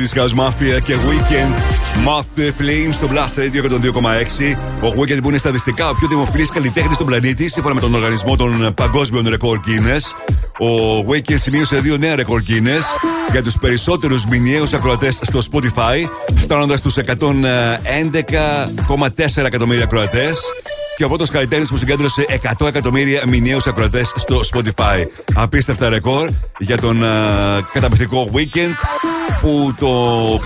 Swedish 0.09 0.21
House 0.21 0.35
Mafia 0.39 0.81
και 0.83 0.95
Weekend. 0.95 1.53
Moth 2.07 2.29
the 2.39 2.47
Flame 2.61 2.89
στο 2.91 3.07
Blast 3.11 3.35
Radio 3.39 3.61
102,6. 3.63 4.57
Ο 4.81 4.93
Weekend 4.97 5.19
που 5.21 5.29
είναι 5.29 5.37
στατιστικά 5.37 5.89
ο 5.89 5.93
πιο 5.93 6.07
δημοφιλής 6.07 6.49
καλλιτέχνης 6.49 6.95
στον 6.95 7.07
πλανήτη, 7.07 7.47
σύμφωνα 7.47 7.75
με 7.75 7.81
τον 7.81 7.95
οργανισμό 7.95 8.35
των 8.35 8.73
παγκόσμιων 8.73 9.27
ρεκόρ 9.27 9.59
Guinness. 9.65 10.01
Ο 10.65 10.69
Weekend 11.09 11.39
σημείωσε 11.39 11.79
δύο 11.79 11.97
νέα 11.97 12.15
ρεκόρ 12.15 12.41
Guinness 12.47 12.83
για 13.31 13.43
τους 13.43 13.57
περισσότερους 13.57 14.25
μηνιαίους 14.25 14.73
ακροατές 14.73 15.19
στο 15.21 15.41
Spotify, 15.51 16.05
φτάνοντας 16.35 16.79
στου 16.79 16.91
111,4 16.91 19.45
εκατομμύρια 19.45 19.83
ακροατές. 19.83 20.39
Και 20.97 21.03
ο 21.05 21.07
πρώτος 21.07 21.29
καλλιτέχνης 21.29 21.69
που 21.69 21.77
συγκέντρωσε 21.77 22.25
100 22.59 22.67
εκατομμύρια 22.67 23.23
μηνιαίους 23.27 23.67
ακροατές 23.67 24.13
στο 24.15 24.39
Spotify. 24.53 25.05
Απίστευτα 25.35 25.89
ρεκόρ 25.89 26.29
για 26.57 26.77
τον 26.77 27.03
α, 27.03 27.07
καταπληκτικό 27.73 28.29
Weekend 28.33 28.73
που 29.41 29.73
το 29.79 29.89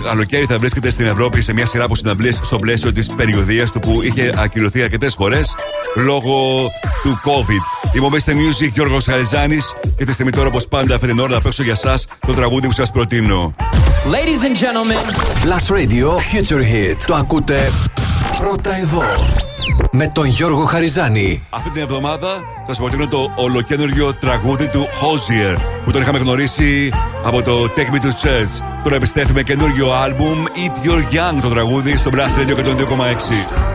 καλοκαίρι 0.02 0.44
θα 0.44 0.58
βρίσκεται 0.58 0.90
στην 0.90 1.06
Ευρώπη 1.06 1.42
σε 1.42 1.52
μια 1.52 1.66
σειρά 1.66 1.84
από 1.84 1.96
συναυλίες 1.96 2.40
στο 2.42 2.58
πλαίσιο 2.58 2.92
της 2.92 3.10
περιοδίας 3.16 3.70
του 3.70 3.80
που 3.80 4.02
είχε 4.02 4.34
ακυρωθεί 4.36 4.82
αρκετές 4.82 5.14
φορές 5.14 5.54
λόγω 5.96 6.66
του 7.02 7.20
COVID. 7.24 7.94
Είμαι 7.96 8.06
ο 8.06 8.10
Mr. 8.12 8.30
Music 8.30 8.70
Γιώργος 8.72 9.04
Χαριζάνη 9.04 9.58
και 9.96 10.04
τη 10.04 10.12
στιγμή 10.12 10.30
τώρα, 10.32 10.48
όπως 10.48 10.68
πάντα, 10.68 10.94
αυτή 10.94 11.06
την 11.06 11.18
ώρα 11.18 11.34
να 11.34 11.40
παίξω 11.40 11.62
για 11.62 11.72
εσά 11.72 11.98
το 12.26 12.34
τραγούδι 12.34 12.66
που 12.66 12.72
σας 12.72 12.90
προτείνω. 12.90 13.54
Ladies 14.04 14.42
and 14.44 14.56
gentlemen. 14.64 15.00
Last 15.50 15.68
Radio 15.76 16.06
Future 16.16 16.60
Hit. 16.60 16.96
Το 17.06 17.14
ακούτε 17.14 17.72
πρώτα 18.38 18.76
εδώ. 18.76 19.02
Με 19.92 20.08
τον 20.08 20.26
Γιώργο 20.26 20.64
Χαριζάνη. 20.64 21.42
Αυτή 21.50 21.70
την 21.70 21.82
εβδομάδα 21.82 22.42
σας 22.66 22.76
προτείνω 22.76 23.08
το 23.08 23.32
ολοκένουργιο 23.34 24.14
τραγούδι 24.14 24.68
του 24.68 24.86
Hosier 24.86 25.58
που 25.84 25.90
τον 25.90 26.02
είχαμε 26.02 26.18
γνωρίσει 26.18 26.92
από 27.24 27.42
το 27.42 27.72
Take 27.76 27.94
Me 27.94 28.00
to 28.04 28.08
Church. 28.08 28.62
Τώρα 28.82 28.96
επιστρέφει 28.96 29.32
με 29.32 29.42
καινούργιο 29.42 29.92
άλμπουμ 29.92 30.44
Eat 30.44 30.86
Your 30.86 31.14
Young 31.14 31.40
το 31.40 31.48
τραγούδι 31.48 31.96
στο 31.96 32.10
Blast 32.14 32.40
Radio 32.40 32.56
102,6. 32.56 33.74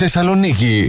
Θεσσαλονίκη. 0.00 0.86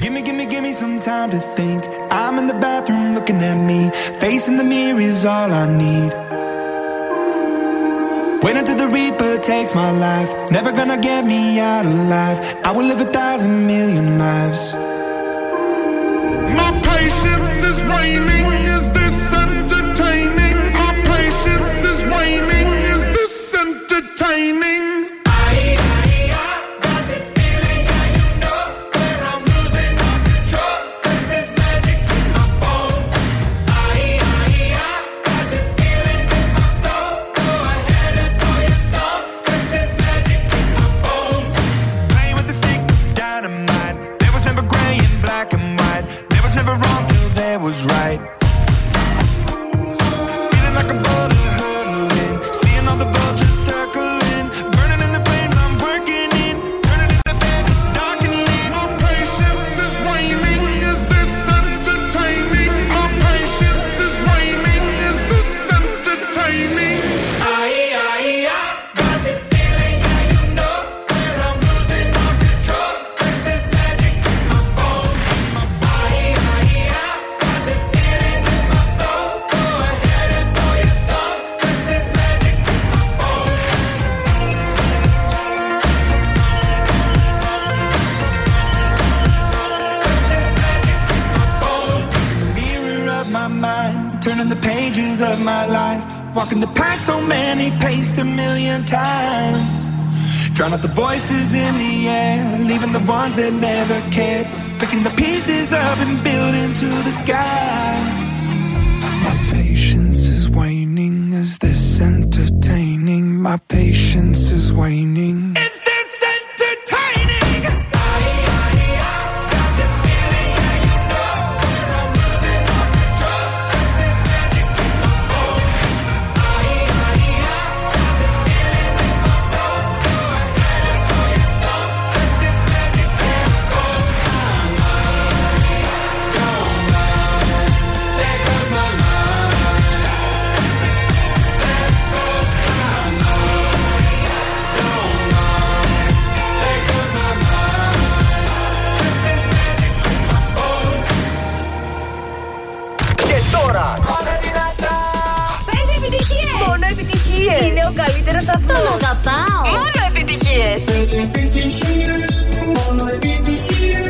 Είναι 157.65 157.83
ο 157.89 157.93
καλύτερο 158.03 158.41
σταθμό. 158.41 158.67
Τον 158.67 158.93
αγαπάω. 159.01 159.61
Μόνο 159.71 159.99
επιτυχίε. 160.09 160.75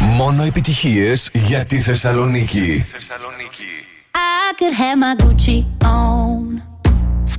Μόνο 0.00 0.42
επιτυχίε 0.42 1.12
για 1.32 1.64
τη 1.64 1.78
Θεσσαλονίκη. 1.78 2.84
I 4.14 4.52
could 4.60 4.74
have 4.82 4.98
my 5.04 5.14
Gucci 5.20 5.58
on. 5.82 6.62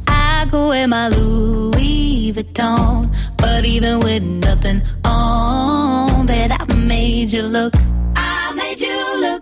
I 0.08 0.46
could 0.52 0.68
wear 0.72 0.88
my 0.88 1.08
Louis 1.16 2.32
Vuitton. 2.36 3.10
But 3.42 3.62
even 3.76 4.00
with 4.06 4.24
nothing 4.46 4.80
on, 5.06 6.26
bet 6.26 6.52
I 6.60 6.64
made 6.92 7.30
you 7.36 7.44
look. 7.56 7.74
I 8.16 8.54
made 8.60 8.82
you 8.88 9.00
look. 9.24 9.42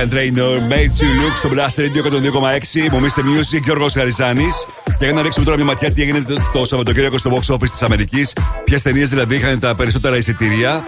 Megan 0.00 0.12
Trainor, 0.14 0.72
Made 0.72 0.92
You 1.00 1.10
Look 1.20 1.36
στο 1.36 1.48
Blast 1.52 1.80
Radio 1.80 2.02
102,6. 2.02 2.90
Μομίστε 2.90 3.22
Music, 3.22 3.60
Γιώργος 3.64 3.92
Χαριζάνη. 3.92 4.46
Και 4.98 5.04
για 5.04 5.12
να 5.12 5.22
ρίξουμε 5.22 5.44
τώρα 5.44 5.56
μια 5.56 5.66
ματιά 5.66 5.92
τι 5.92 6.02
έγινε 6.02 6.20
το, 6.20 6.36
το 6.52 6.64
Σαββατοκύριακο 6.64 7.18
στο 7.18 7.30
box 7.30 7.54
office 7.54 7.70
της 7.70 7.82
Αμερικής. 7.82 8.32
Ποιες 8.64 8.82
ταινίες 8.82 9.08
δηλαδή 9.08 9.34
είχαν 9.34 9.58
τα 9.58 9.74
περισσότερα 9.74 10.16
εισιτήρια, 10.16 10.84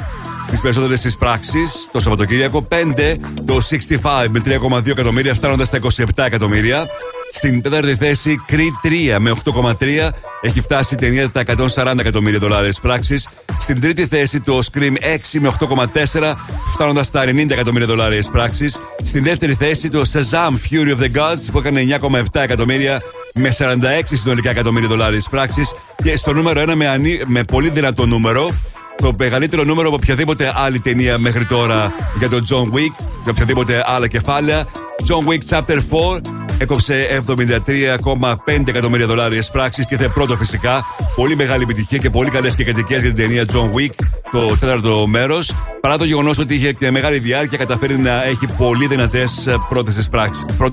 τις 0.50 0.60
περισσότερες 0.60 1.04
εισπράξει. 1.04 1.58
Το 1.92 2.00
Σαββατοκύριακο 2.00 2.68
5, 2.68 3.16
το 3.44 3.60
65 3.70 4.26
με 4.30 4.40
3,2 4.44 4.86
εκατομμύρια, 4.86 5.34
φτάνοντας 5.34 5.66
στα 5.66 5.78
27 5.78 6.24
εκατομμύρια. 6.24 6.86
Στην 7.34 7.62
τέταρτη 7.62 7.94
θέση, 7.96 8.44
Creed 8.50 9.14
3 9.14 9.16
με 9.18 9.34
8,3 9.44 10.08
έχει 10.40 10.60
φτάσει 10.60 10.94
η 10.94 10.96
ταινία 10.96 11.30
τα 11.30 11.42
140 11.74 11.98
εκατομμύρια 11.98 12.38
δολάρια 12.38 12.68
εισπράξει. 12.68 13.22
Στην 13.60 13.80
τρίτη 13.80 14.06
θέση, 14.06 14.40
το 14.40 14.58
Scream 14.72 14.92
6 15.32 15.38
με 15.40 15.48
8,4 15.48 16.34
φτάνοντας 16.72 17.06
στα 17.06 17.24
90 17.24 17.50
εκατομμύρια 17.50 17.86
δολάρια 17.86 18.18
εισπράξει. 18.18 18.68
Στην 19.04 19.24
δεύτερη 19.24 19.54
θέση, 19.54 19.88
το 19.88 20.02
Shazam 20.12 20.50
Fury 20.50 20.96
of 20.96 21.00
the 21.02 21.16
Gods 21.18 21.42
που 21.52 21.58
έκανε 21.58 21.98
9,7 22.00 22.40
εκατομμύρια 22.40 23.02
με 23.34 23.54
46 23.58 24.16
συνολικά 24.16 24.50
εκατομμύρια 24.50 24.88
δολάρια 24.88 25.18
εισπράξει. 25.18 25.62
Και 26.02 26.16
στο 26.16 26.32
νούμερο 26.32 26.60
1 26.62 26.74
με, 26.74 26.88
ανή- 26.88 27.22
με 27.26 27.44
πολύ 27.44 27.70
δυνατό 27.70 28.06
νούμερο, 28.06 28.50
το 28.96 29.14
μεγαλύτερο 29.18 29.64
νούμερο 29.64 29.88
από 29.88 29.96
οποιαδήποτε 29.96 30.52
άλλη 30.56 30.78
ταινία 30.78 31.18
μέχρι 31.18 31.44
τώρα 31.44 31.92
για 32.18 32.28
τον 32.28 32.46
John 32.50 32.76
Wick, 32.76 32.94
για 33.22 33.30
οποιαδήποτε 33.30 33.82
άλλα 33.86 34.08
κεφάλαια. 34.08 34.64
John 35.08 35.28
Wick 35.32 35.56
Chapter 35.56 35.78
4 35.90 36.20
έκοψε 36.62 37.22
73,5 37.26 38.68
εκατομμύρια 38.68 39.06
δολάρια 39.06 39.38
εισπράξει 39.38 39.82
και 39.82 39.94
ήρθε 39.94 40.08
πρώτο 40.08 40.36
φυσικά. 40.36 40.84
Πολύ 41.16 41.36
μεγάλη 41.36 41.62
επιτυχία 41.62 41.98
και 41.98 42.10
πολύ 42.10 42.30
καλές 42.30 42.54
και 42.54 42.64
κριτικές 42.64 43.00
για 43.00 43.12
την 43.12 43.24
ταινία 43.24 43.44
John 43.52 43.78
Wick, 43.78 44.04
το 44.32 44.56
τέταρτο 44.60 45.06
μέρος. 45.06 45.54
Παρά 45.80 45.98
το 45.98 46.04
γεγονός 46.04 46.38
ότι 46.38 46.54
είχε 46.54 46.72
και 46.72 46.90
μεγάλη 46.90 47.18
διάρκεια, 47.18 47.58
καταφέρει 47.58 47.98
να 47.98 48.24
έχει 48.24 48.46
πολύ 48.58 48.86
δυνατές 48.86 49.56
πρώτες 49.68 49.96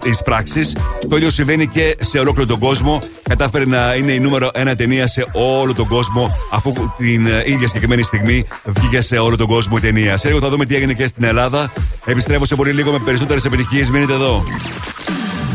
εισπράξει. 0.04 0.74
Το 1.10 1.16
ίδιο 1.16 1.30
συμβαίνει 1.30 1.68
και 1.68 1.98
σε 2.02 2.20
ολόκληρο 2.20 2.48
τον 2.48 2.60
κόσμο. 2.60 3.04
Κατάφερε 3.24 3.66
να 3.66 3.94
είναι 3.94 4.12
η 4.12 4.20
νούμερο 4.20 4.50
ένα 4.54 4.76
ταινία 4.76 5.08
σε 5.08 5.26
όλο 5.34 5.74
τον 5.74 5.88
κόσμο, 5.88 6.36
αφού 6.52 6.74
την 6.98 7.26
ε, 7.26 7.44
ίδια 7.46 7.68
συγκεκριμένη 7.68 8.02
στιγμή 8.02 8.46
βγήκε 8.66 9.02
σε 9.02 9.18
όλο 9.18 9.36
τον 9.36 9.48
κόσμο 9.48 9.74
η 9.78 9.82
ταινία. 9.82 10.18
Σε 10.18 10.28
λίγο 10.28 10.40
θα 10.40 10.50
δούμε 10.50 10.66
τι 10.66 10.76
έγινε 10.76 10.94
και 10.94 11.08
στην 11.08 11.24
Ελλάδα. 11.24 11.72
Επιστρέφω 12.06 12.46
σε 12.46 12.56
πολύ 12.56 12.72
λίγο 12.72 12.92
με 12.92 13.00
περισσότερες 13.06 13.46
επιτυχίες. 13.46 13.90
Μείνετε 13.90 14.14
εδώ. 14.14 14.44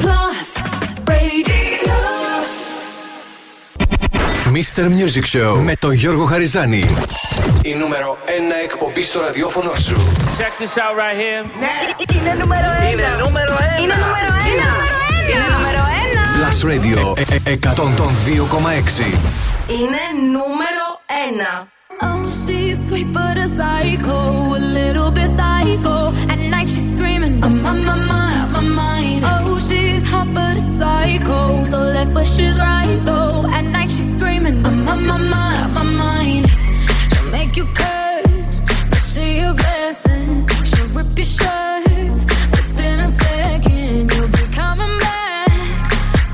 Plus 0.02 0.48
Radio. 1.08 1.94
Mr. 4.52 4.88
Music 4.98 5.24
Show 5.36 5.56
με 5.62 5.76
τον 5.78 5.92
Γιώργο 5.92 6.24
Χαριζάνη. 6.24 6.84
Η 7.62 7.74
νούμερο 7.74 8.16
1 8.26 8.30
εκπομπή 8.64 9.02
στο 9.02 9.20
ραδιόφωνο 9.20 9.72
σου. 9.72 9.96
Check 10.38 10.62
this 10.62 10.76
out 10.76 10.94
right 11.02 11.18
here. 11.22 11.44
Είναι 12.16 12.34
νούμερο 12.40 12.66
ένα. 12.80 12.90
Είναι 12.90 13.04
νούμερο 13.24 13.52
ένα. 13.52 13.82
Είναι 13.82 13.94
νούμερο 13.94 14.34
ένα. 14.52 14.68
Είναι 15.30 15.46
νούμερο 15.56 15.82
ένα. 16.04 16.22
Plus 16.38 16.58
Radio 16.70 17.18
ε- 17.18 17.50
ε- 17.50 17.56
102,6. 17.56 19.04
Είναι 19.68 20.02
νούμερο 20.32 20.86
ένα. 21.28 21.66
Oh, 22.02 22.24
she's 22.44 22.78
sweet 22.88 23.08
but 23.18 23.36
a 23.46 23.48
psycho, 23.58 24.18
a 24.60 24.62
little 24.78 25.10
bit 25.18 25.30
psycho. 25.38 25.96
At 26.32 26.40
night 26.54 26.68
she's 26.72 26.88
screaming, 26.94 27.34
I'm 27.46 27.56
on 27.70 27.78
my 27.88 27.96
mind, 28.10 28.23
hot 30.14 30.28
but 30.34 30.56
a 30.56 30.64
psycho, 30.78 31.64
so 31.64 31.78
left 31.96 32.12
but 32.14 32.26
she's 32.26 32.56
right 32.58 33.00
though. 33.04 33.46
At 33.56 33.64
night 33.74 33.90
she's 33.94 34.10
screaming, 34.16 34.64
I'm 34.66 34.88
on 34.88 35.06
my 35.06 35.18
mind, 35.34 35.60
on 35.64 35.72
my 35.78 35.84
mind. 36.04 36.44
She'll 37.10 37.30
make 37.38 37.56
you 37.58 37.66
curse, 37.80 38.60
but 38.90 39.02
she 39.10 39.26
a 39.48 39.52
blessing. 39.62 40.48
She'll 40.68 40.90
rip 40.96 41.16
your 41.20 41.30
shirt 41.38 41.84
within 42.54 42.96
a 43.08 43.08
second. 43.08 44.12
You'll 44.12 44.34
be 44.38 44.44
coming 44.60 44.94
back, 45.06 45.50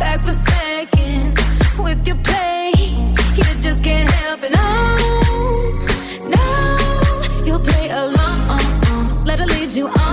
back 0.02 0.18
for 0.26 0.36
second 0.50 1.38
with 1.84 2.00
your 2.08 2.18
play. 2.28 2.72
You 3.38 3.48
just 3.66 3.80
can't 3.82 4.10
help 4.22 4.40
it. 4.46 4.52
No, 4.60 4.70
no, 6.34 6.44
you'll 7.46 7.64
play 7.70 7.86
along. 8.02 8.40
Let 9.28 9.38
her 9.40 9.46
lead 9.54 9.72
you 9.72 9.88
on. 9.88 10.09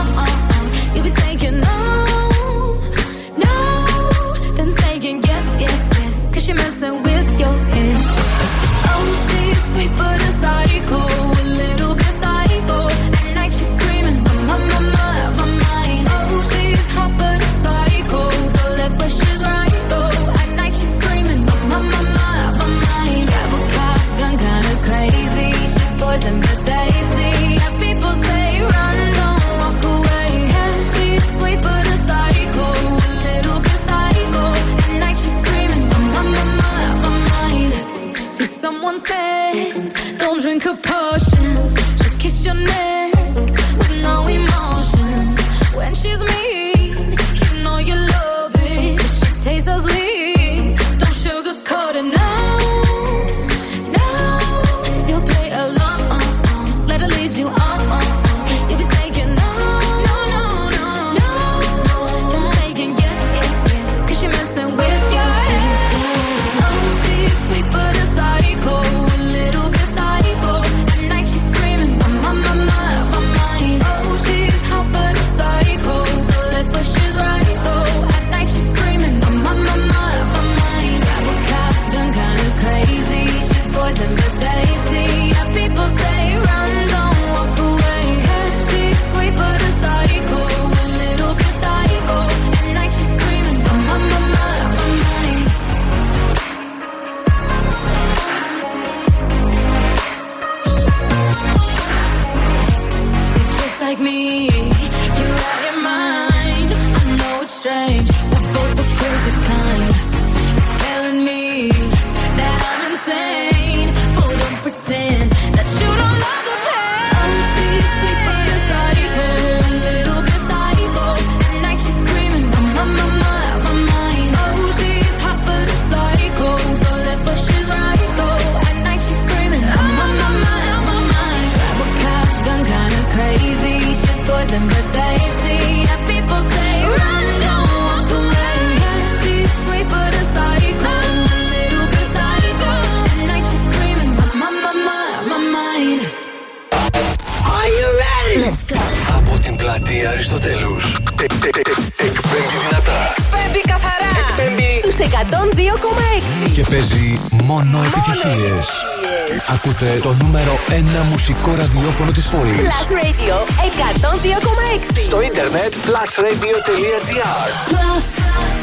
μουσικό 161.29 161.55
ραδιόφωνο 161.55 162.11
της 162.11 162.27
πόλης. 162.27 162.57
Plus 162.57 162.91
Radio 162.91 163.35
102,6. 163.63 165.01
Στο 165.05 165.21
ίντερνετ 165.21 165.73
plusradio.gr. 165.73 167.47
Plus 167.71 168.07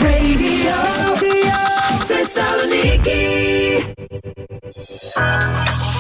Radio, 0.04 0.76
Θεσσαλονίκη. 1.98 3.24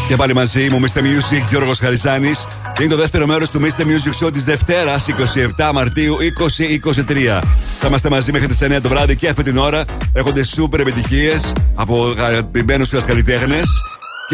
Και 0.08 0.16
πάλι 0.16 0.34
μαζί 0.34 0.68
μου, 0.70 0.80
Mr. 0.80 0.98
Music, 0.98 1.44
Γιώργος 1.48 1.78
Χαριζάνης. 1.78 2.46
Είναι 2.80 2.88
το 2.88 2.96
δεύτερο 2.96 3.26
μέρος 3.26 3.50
του 3.50 3.60
Mr. 3.60 3.82
Music 3.82 4.24
Show 4.26 4.32
της 4.32 4.44
Δευτέρας, 4.44 5.06
27 5.08 5.70
Μαρτίου 5.72 6.16
2023. 6.20 7.40
Θα 7.80 7.86
είμαστε 7.86 8.08
μαζί 8.10 8.32
μέχρι 8.32 8.46
τις 8.46 8.60
9 8.60 8.80
το 8.80 8.88
βράδυ 8.88 9.16
και 9.16 9.28
αυτή 9.28 9.42
την 9.42 9.58
ώρα. 9.58 9.84
Έχονται 10.12 10.44
σούπερ 10.44 10.80
επιτυχίες 10.80 11.52
από 11.74 12.14
αγαπημένους 12.18 12.88
σας 12.88 13.04
καλλιτέχνε 13.04 13.60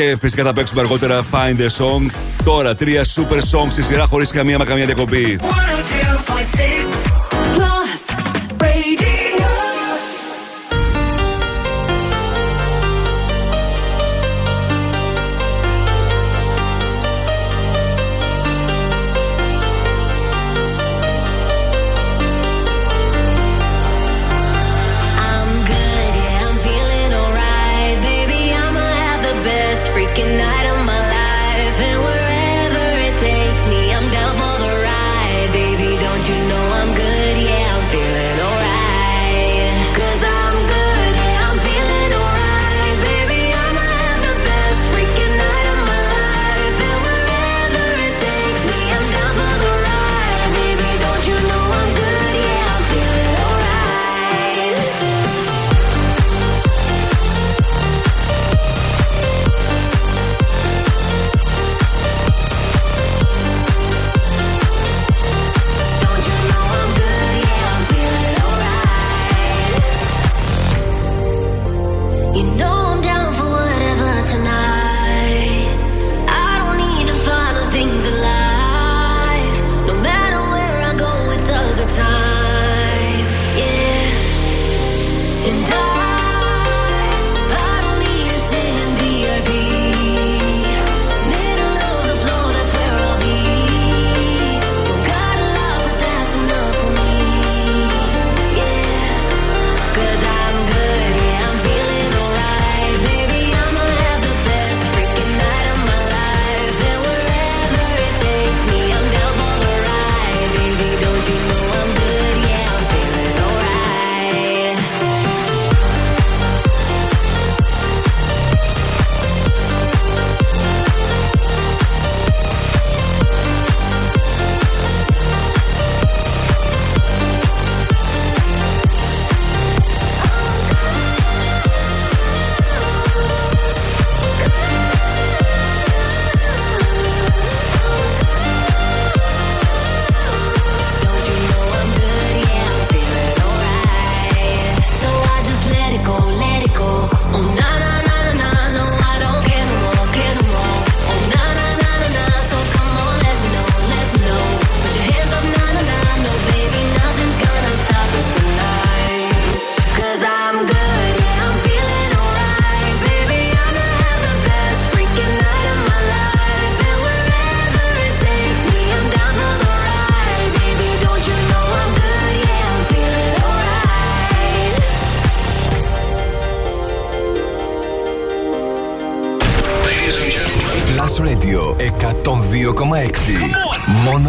και 0.00 0.16
φυσικά 0.20 0.44
θα 0.44 0.52
παίξουμε 0.52 0.80
αργότερα 0.80 1.24
Find 1.32 1.58
a 1.58 1.84
Song. 1.84 2.10
Τώρα 2.44 2.74
τρία 2.74 3.04
super 3.04 3.38
songs 3.38 3.70
στη 3.70 3.82
σειρά 3.82 4.06
χωρίς 4.06 4.30
καμία 4.30 4.58
μακαμιά 4.58 4.86
διακοπή. 4.86 5.40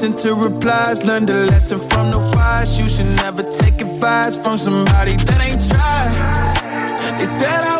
listen 0.00 0.16
to 0.16 0.34
replies. 0.34 1.04
Learn 1.04 1.26
the 1.26 1.34
lesson 1.50 1.78
from 1.78 2.10
the 2.10 2.18
wise. 2.34 2.80
You 2.80 2.88
should 2.88 3.10
never 3.16 3.42
take 3.42 3.80
advice 3.82 4.36
from 4.36 4.56
somebody 4.56 5.16
that 5.16 5.40
ain't 5.40 5.60
tried. 5.68 7.18
They 7.18 7.26
said 7.26 7.64
I 7.64 7.79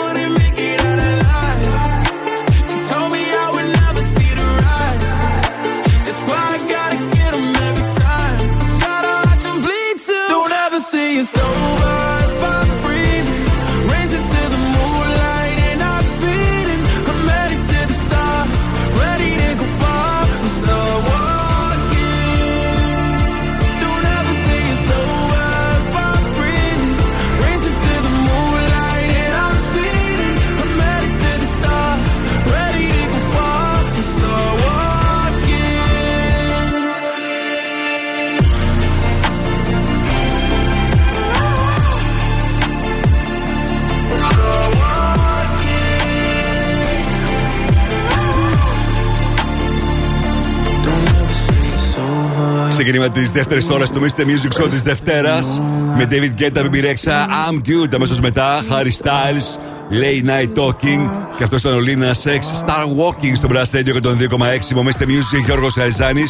Ξεκίνημα 52.83 53.09
της 53.09 53.31
δεύτερης 53.31 53.69
ώρας 53.69 53.91
του 53.91 54.01
Mr. 54.01 54.21
Music 54.21 54.61
Show 54.61 54.69
της 54.69 54.81
Δευτέρας 54.81 55.61
με 55.97 56.07
David 56.11 56.41
Guetta, 56.41 56.63
BB 56.63 56.73
Rexha, 56.73 57.27
I'm 57.49 57.55
Good. 57.55 57.93
Αμέσως 57.95 58.19
μετά, 58.19 58.63
Harry 58.69 59.03
Styles, 59.03 59.59
Late 59.91 60.29
Night 60.29 60.61
Talking. 60.61 61.27
Και 61.37 61.43
αυτός 61.43 61.59
ήταν 61.59 61.73
ο 61.73 61.81
Lina 61.85 62.11
Sex, 62.11 62.39
Star 62.65 62.83
Walking 62.83 63.35
στο 63.35 63.47
Brass 63.51 63.77
Radio 63.77 63.95
102,6. 63.95 64.73
Με 64.73 64.91
Mr. 64.91 65.03
Music, 65.03 65.43
Γιώργος 65.45 65.73
Χαριζάνη. 65.73 66.23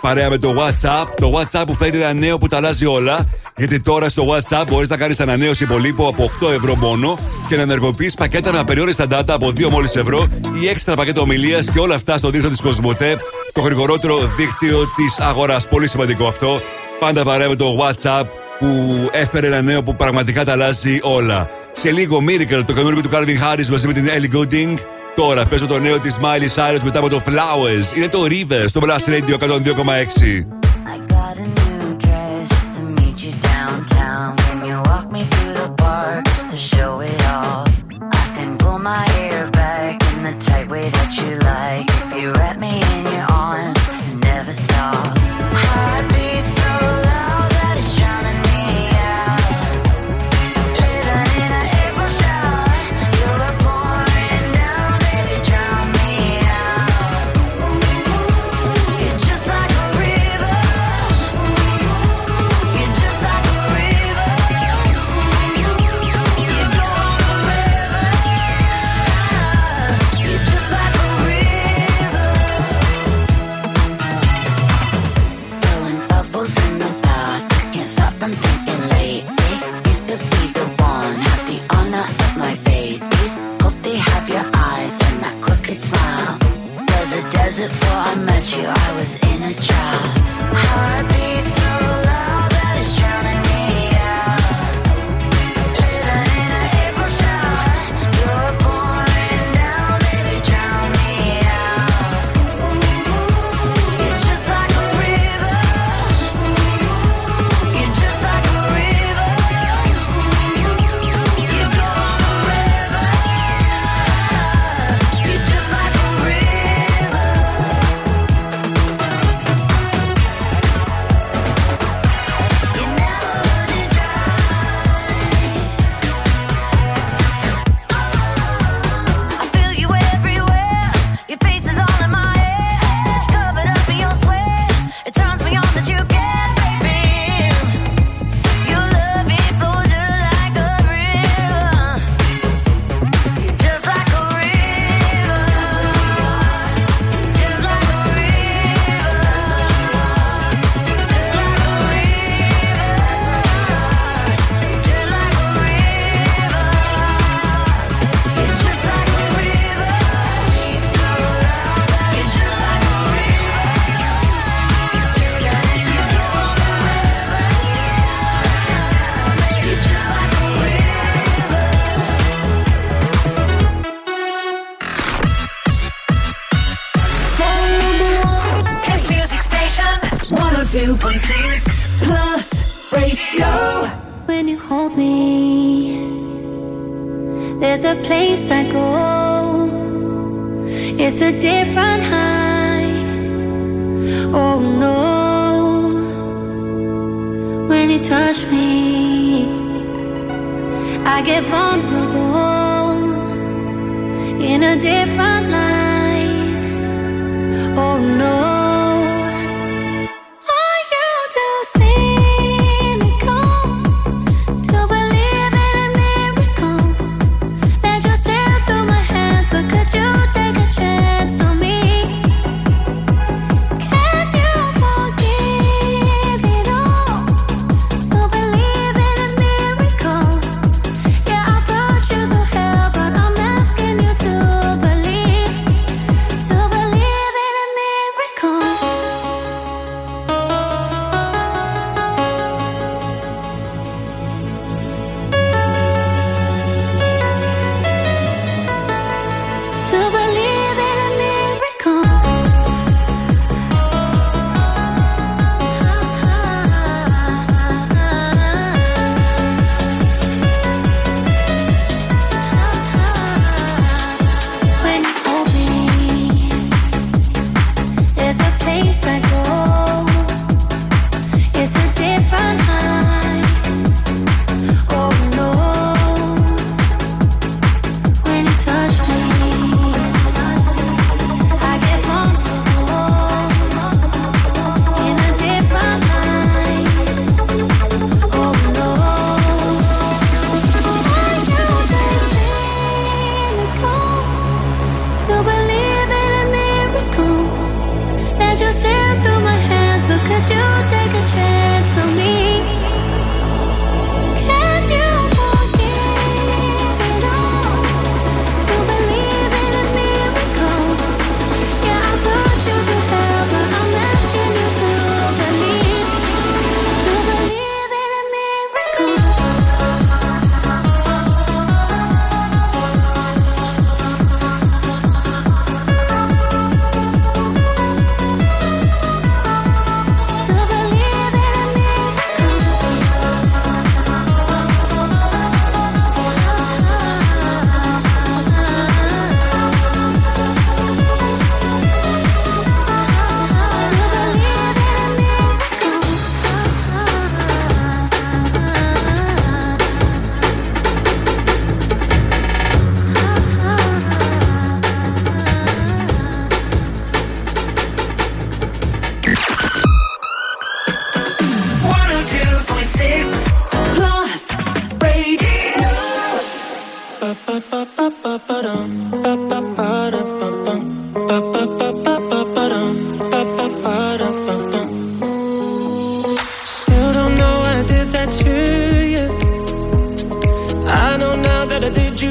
Παρέα 0.00 0.30
με 0.30 0.38
το 0.38 0.54
WhatsApp. 0.58 1.06
Το 1.20 1.32
WhatsApp 1.38 1.64
που 1.66 1.74
φέρει 1.74 2.02
ένα 2.02 2.12
νέο 2.12 2.38
που 2.38 2.48
τα 2.48 2.56
αλλάζει 2.56 2.86
όλα. 2.86 3.28
Γιατί 3.56 3.80
τώρα 3.80 4.08
στο 4.08 4.26
WhatsApp 4.28 4.64
μπορείς 4.68 4.88
να 4.88 4.96
κάνεις 4.96 5.20
ανανέωση 5.20 5.64
υπολείπου 5.64 6.06
από 6.06 6.30
8 6.40 6.52
ευρώ 6.52 6.74
μόνο 6.74 7.18
και 7.48 7.56
να 7.56 7.62
ενεργοποιείς 7.62 8.14
πακέτα 8.14 8.52
με 8.52 8.58
απεριόριστα 8.58 9.06
data 9.10 9.24
από 9.26 9.48
2 9.48 9.68
μόλις 9.70 9.96
ευρώ 9.96 10.28
ή 10.62 10.68
έξτρα 10.68 10.94
πακέτο 10.94 11.20
ομιλίας 11.20 11.70
και 11.70 11.78
όλα 11.78 11.94
αυτά 11.94 12.16
στο 12.16 12.30
δίκτυο 12.30 12.50
της 12.50 12.60
Κοσμοτέ, 12.60 13.18
το 13.54 13.60
γρηγορότερο 13.60 14.18
δίκτυο 14.36 14.78
της 14.96 15.18
αγοράς. 15.18 15.68
Πολύ 15.68 15.88
σημαντικό 15.88 16.26
αυτό. 16.26 16.60
Πάντα 17.00 17.24
παρέα 17.24 17.48
με 17.48 17.56
το 17.56 17.76
WhatsApp 17.80 18.24
που 18.58 18.68
έφερε 19.12 19.46
ένα 19.46 19.62
νέο 19.62 19.82
που 19.82 19.96
πραγματικά 19.96 20.44
τα 20.44 20.52
αλλάζει 20.52 20.98
όλα. 21.02 21.50
Σε 21.72 21.90
λίγο 21.90 22.18
Miracle, 22.28 22.64
το 22.66 22.72
καινούργιο 22.72 23.02
του 23.02 23.10
Calvin 23.12 23.42
Harris 23.42 23.66
μαζί 23.66 23.86
με 23.86 23.92
την 23.92 24.08
Ellie 24.08 24.36
Goulding. 24.36 24.78
Τώρα 25.16 25.44
παίζω 25.44 25.66
το 25.66 25.78
νέο 25.78 25.98
της 25.98 26.18
Miley 26.22 26.54
Cyrus 26.54 26.80
μετά 26.84 26.98
από 26.98 27.08
το 27.08 27.22
Flowers. 27.26 27.96
Είναι 27.96 28.08
το 28.08 28.24
Rivers 28.28 28.64
στο 28.66 28.80
Blast 28.84 29.10
Radio 29.10 29.38
102,6. 29.38 30.53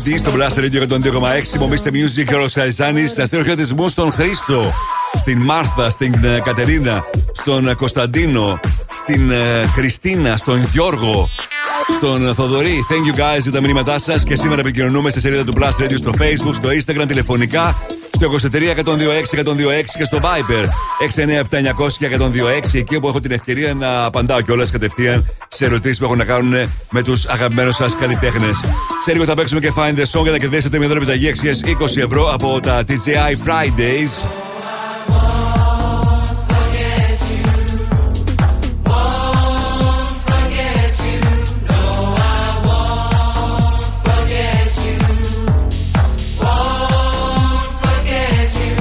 Perfect 0.00 0.08
Melody 0.08 0.18
στο 0.18 0.32
Blast 0.34 0.58
Radio 0.58 0.88
102,6. 0.88 1.58
Μομίστε 1.58 1.90
Music 1.92 2.24
και 2.26 2.34
ο 2.34 2.38
Ροσαριζάνη. 2.38 3.04
Να 3.16 3.24
στείλω 3.24 3.42
χαιρετισμού 3.42 3.88
στον 3.88 4.12
Χρήστο, 4.12 4.72
στην 5.18 5.40
Μάρθα, 5.40 5.90
στην 5.90 6.14
ε, 6.24 6.40
Κατερίνα, 6.44 7.04
στον 7.32 7.68
ε, 7.68 7.74
Κωνσταντίνο, 7.74 8.60
στην 8.90 9.30
ε, 9.30 9.66
Χριστίνα, 9.74 10.36
στον 10.36 10.68
Γιώργο, 10.72 11.28
στον 11.96 12.34
Θοδωρή. 12.34 12.86
Thank 12.90 13.14
you 13.14 13.20
guys 13.20 13.40
για 13.42 13.52
τα 13.52 13.60
μηνύματά 13.60 13.98
σας. 13.98 14.22
Και 14.24 14.34
σήμερα 14.34 14.60
επικοινωνούμε 14.60 15.10
στη 15.10 15.20
σελίδα 15.20 15.44
του 15.44 15.52
Blast 15.56 15.82
Radio 15.82 15.96
στο 15.96 16.12
Facebook, 16.18 16.54
στο 16.54 16.68
Instagram, 16.68 17.04
τηλεφωνικά, 17.08 17.76
στο 18.10 18.30
23 18.52 18.54
126 18.54 19.38
126 19.38 19.44
και 19.98 20.04
στο 20.04 20.20
Viber 20.22 20.66
697 21.16 21.42
900 21.50 22.20
126. 22.20 22.74
Εκεί 22.74 22.96
όπου 22.96 23.08
έχω 23.08 23.20
την 23.20 23.30
ευκαιρία 23.30 23.74
να 23.74 24.04
απαντάω 24.04 24.40
κιόλας 24.40 24.70
κατευθείαν 24.70 25.30
σε 25.48 25.64
ερωτήσεις 25.64 25.98
που 25.98 26.04
έχουν 26.04 26.16
να 26.16 26.24
κάνουν 26.24 26.70
με 26.90 27.02
τους 27.02 27.26
αγαπημένους 27.26 27.74
σας 27.74 27.96
καλλιτέχνες. 27.96 28.64
Σε 29.04 29.12
λίγο 29.12 29.24
θα 29.24 29.34
παίξουμε 29.34 29.60
και 29.60 29.72
Find 29.76 29.94
the 29.94 30.04
Song 30.12 30.22
για 30.22 30.30
να 30.30 30.38
κερδίσετε 30.38 30.78
μια 30.78 30.88
δώρα 30.88 31.00
επιταγή 31.00 31.28
αξίας 31.28 31.60
20 31.64 31.96
ευρώ 31.96 32.32
από 32.32 32.60
τα 32.60 32.84
TGI 32.88 33.46
Fridays. 33.46 34.28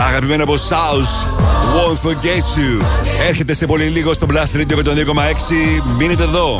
Αγαπημένο 0.08 0.44
από 0.44 0.54
South, 0.54 1.28
Won't 1.76 2.08
Forget 2.08 2.26
You. 2.26 2.86
Έρχεται 3.28 3.54
σε 3.54 3.66
πολύ 3.66 3.84
λίγο 3.84 4.14
στο 4.14 4.28
Blast 4.30 4.58
Radio 4.58 4.78
102,6. 4.78 4.84
Μείνετε 5.98 6.24
εδώ. 6.24 6.60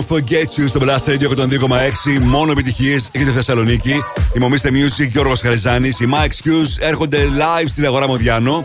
Won't 0.00 0.16
Forget 0.16 0.60
You 0.60 0.68
στο 0.68 0.80
Blast 0.82 1.10
Radio 1.10 1.28
102,6. 1.36 2.24
Μόνο 2.24 2.50
επιτυχίες 2.50 3.08
έχετε 3.12 3.30
Θεσσαλονίκη. 3.30 3.94
Η 4.34 4.38
Μομίστε 4.38 4.70
Music 4.72 5.08
Γιώργος 5.08 5.40
Χαριζάνης. 5.40 6.00
Οι 6.00 6.08
My 6.12 6.24
Excuse 6.24 6.76
έρχονται 6.78 7.18
live 7.18 7.68
στην 7.68 7.86
αγορά 7.86 8.06
Μοδιάνο. 8.06 8.62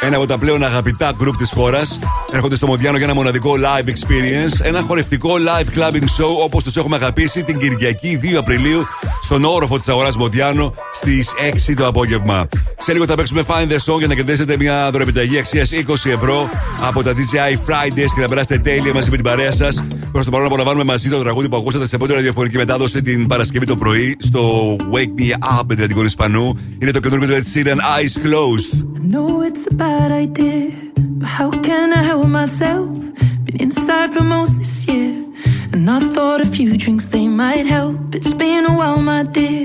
Ένα 0.00 0.16
από 0.16 0.26
τα 0.26 0.38
πλέον 0.38 0.64
αγαπητά 0.64 1.12
group 1.20 1.34
της 1.38 1.52
χώρας. 1.54 1.98
Έρχονται 2.32 2.56
στο 2.56 2.66
Μοδιάνο 2.66 2.96
για 2.96 3.06
ένα 3.06 3.14
μοναδικό 3.14 3.54
live 3.54 3.88
experience. 3.88 4.60
Ένα 4.62 4.80
χορευτικό 4.80 5.30
live 5.30 5.78
clubbing 5.78 6.22
show 6.22 6.44
όπως 6.44 6.62
τους 6.62 6.76
έχουμε 6.76 6.96
αγαπήσει 6.96 7.42
την 7.42 7.58
Κυριακή 7.58 8.20
2 8.22 8.34
Απριλίου 8.36 8.86
στον 9.22 9.44
όροφο 9.44 9.78
της 9.78 9.88
αγοράς 9.88 10.16
Μοδιάνο 10.16 10.74
στις 10.92 11.30
6 11.70 11.74
το 11.74 11.86
απόγευμα. 11.86 12.48
Σε 12.78 12.92
λίγο 12.92 13.06
θα 13.06 13.14
παίξουμε 13.14 13.42
Find 13.46 13.68
the 13.72 13.92
Song 13.92 13.98
για 13.98 14.06
να 14.06 14.14
κερδίσετε 14.14 14.56
μια 14.56 14.90
δωρεπιταγή 14.90 15.38
αξίας 15.38 15.70
20 15.72 16.10
ευρώ 16.10 16.48
από 16.80 17.02
τα 17.02 17.12
DJI 17.12 17.52
Fridays 17.52 18.10
και 18.14 18.20
να 18.20 18.28
περάσετε 18.28 18.58
τέλεια 18.58 18.94
μαζί 18.94 19.10
με 19.10 19.16
την 19.16 19.24
παρέα 19.24 19.52
σας. 19.52 19.84
Προ 20.16 20.24
το 20.24 20.30
παρόν 20.30 20.46
απολαμβάνουμε 20.46 20.84
μαζί 20.84 21.08
το 21.08 21.20
τραγούδι 21.20 21.48
που 21.48 21.56
ακούσατε 21.56 21.86
σε 21.86 21.96
πρώτη 21.96 22.12
ραδιοφωνική 22.12 22.56
μετάδοση 22.56 23.02
την 23.02 23.26
Παρασκευή 23.26 23.66
το 23.66 23.76
πρωί 23.76 24.16
στο 24.18 24.76
Wake 24.92 25.20
Me 25.20 25.58
Up 25.58 25.62
με 25.66 25.74
την 25.74 25.84
Αντιγόνη 25.84 26.06
Ισπανού. 26.06 26.58
Είναι 26.78 26.90
το 26.90 27.00
καινούργιο 27.00 27.28
του 27.28 27.34
Ed 27.34 27.58
Sheeran 27.58 27.76
Eyes 27.76 28.14
Closed. 28.24 28.72
I 28.96 29.00
know 29.12 29.42
it's 29.48 29.64
a 29.70 29.74
bad 29.74 30.10
idea, 30.26 30.70
but 31.18 31.28
how 31.38 31.50
can 31.68 31.92
I 31.92 32.02
help 32.10 32.26
myself? 32.40 32.88
Been 33.44 33.58
inside 33.66 34.08
for 34.14 34.24
most 34.36 34.52
this 34.62 34.74
year, 34.88 35.12
and 35.72 35.84
I 35.96 35.98
thought 36.14 36.40
a 36.46 36.48
few 36.56 36.70
drinks 36.82 37.04
they 37.16 37.26
might 37.42 37.66
help. 37.76 37.96
It's 38.18 38.34
been 38.44 38.62
a 38.72 38.74
while, 38.80 39.00
my 39.12 39.22
dear, 39.36 39.64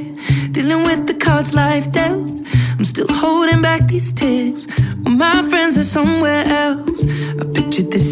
dealing 0.56 0.84
with 0.90 1.02
the 1.10 1.18
cards 1.26 1.52
life 1.64 1.88
dealt. 1.98 2.30
I'm 2.78 2.86
still 2.94 3.12
holding 3.24 3.62
back 3.62 3.82
these 3.94 4.10
tears. 4.20 4.62
Well, 5.04 5.16
my 5.26 5.38
friends 5.52 5.74
are 5.82 5.90
somewhere 5.98 6.44
else. 6.66 7.00
I 7.42 7.44
pictured 7.44 7.51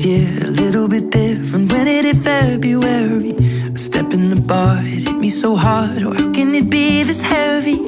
year 0.05 0.29
a 0.43 0.51
little 0.51 0.87
bit 0.87 1.09
different 1.09 1.71
when 1.71 1.87
it 1.87 2.05
hit 2.05 2.17
February. 2.17 3.31
A 3.73 3.77
step 3.77 4.13
in 4.13 4.29
the 4.29 4.39
bar, 4.39 4.77
it 4.79 5.07
hit 5.07 5.17
me 5.17 5.29
so 5.29 5.55
hard. 5.55 6.03
Oh, 6.03 6.13
how 6.13 6.31
can 6.31 6.53
it 6.55 6.69
be 6.69 7.03
this 7.03 7.21
heavy? 7.21 7.79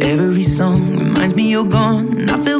Every 0.00 0.42
song 0.42 0.98
reminds 0.98 1.34
me 1.34 1.50
you're 1.50 1.64
gone, 1.64 2.08
and 2.18 2.30
I 2.30 2.42
feel 2.44 2.59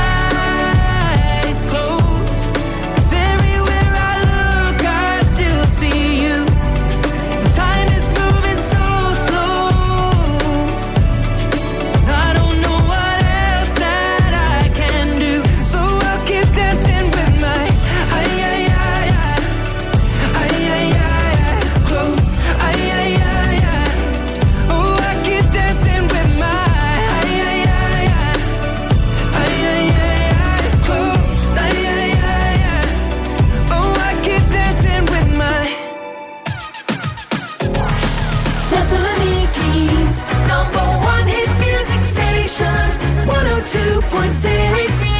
Point 44.11 44.35
Six. 44.35 45.10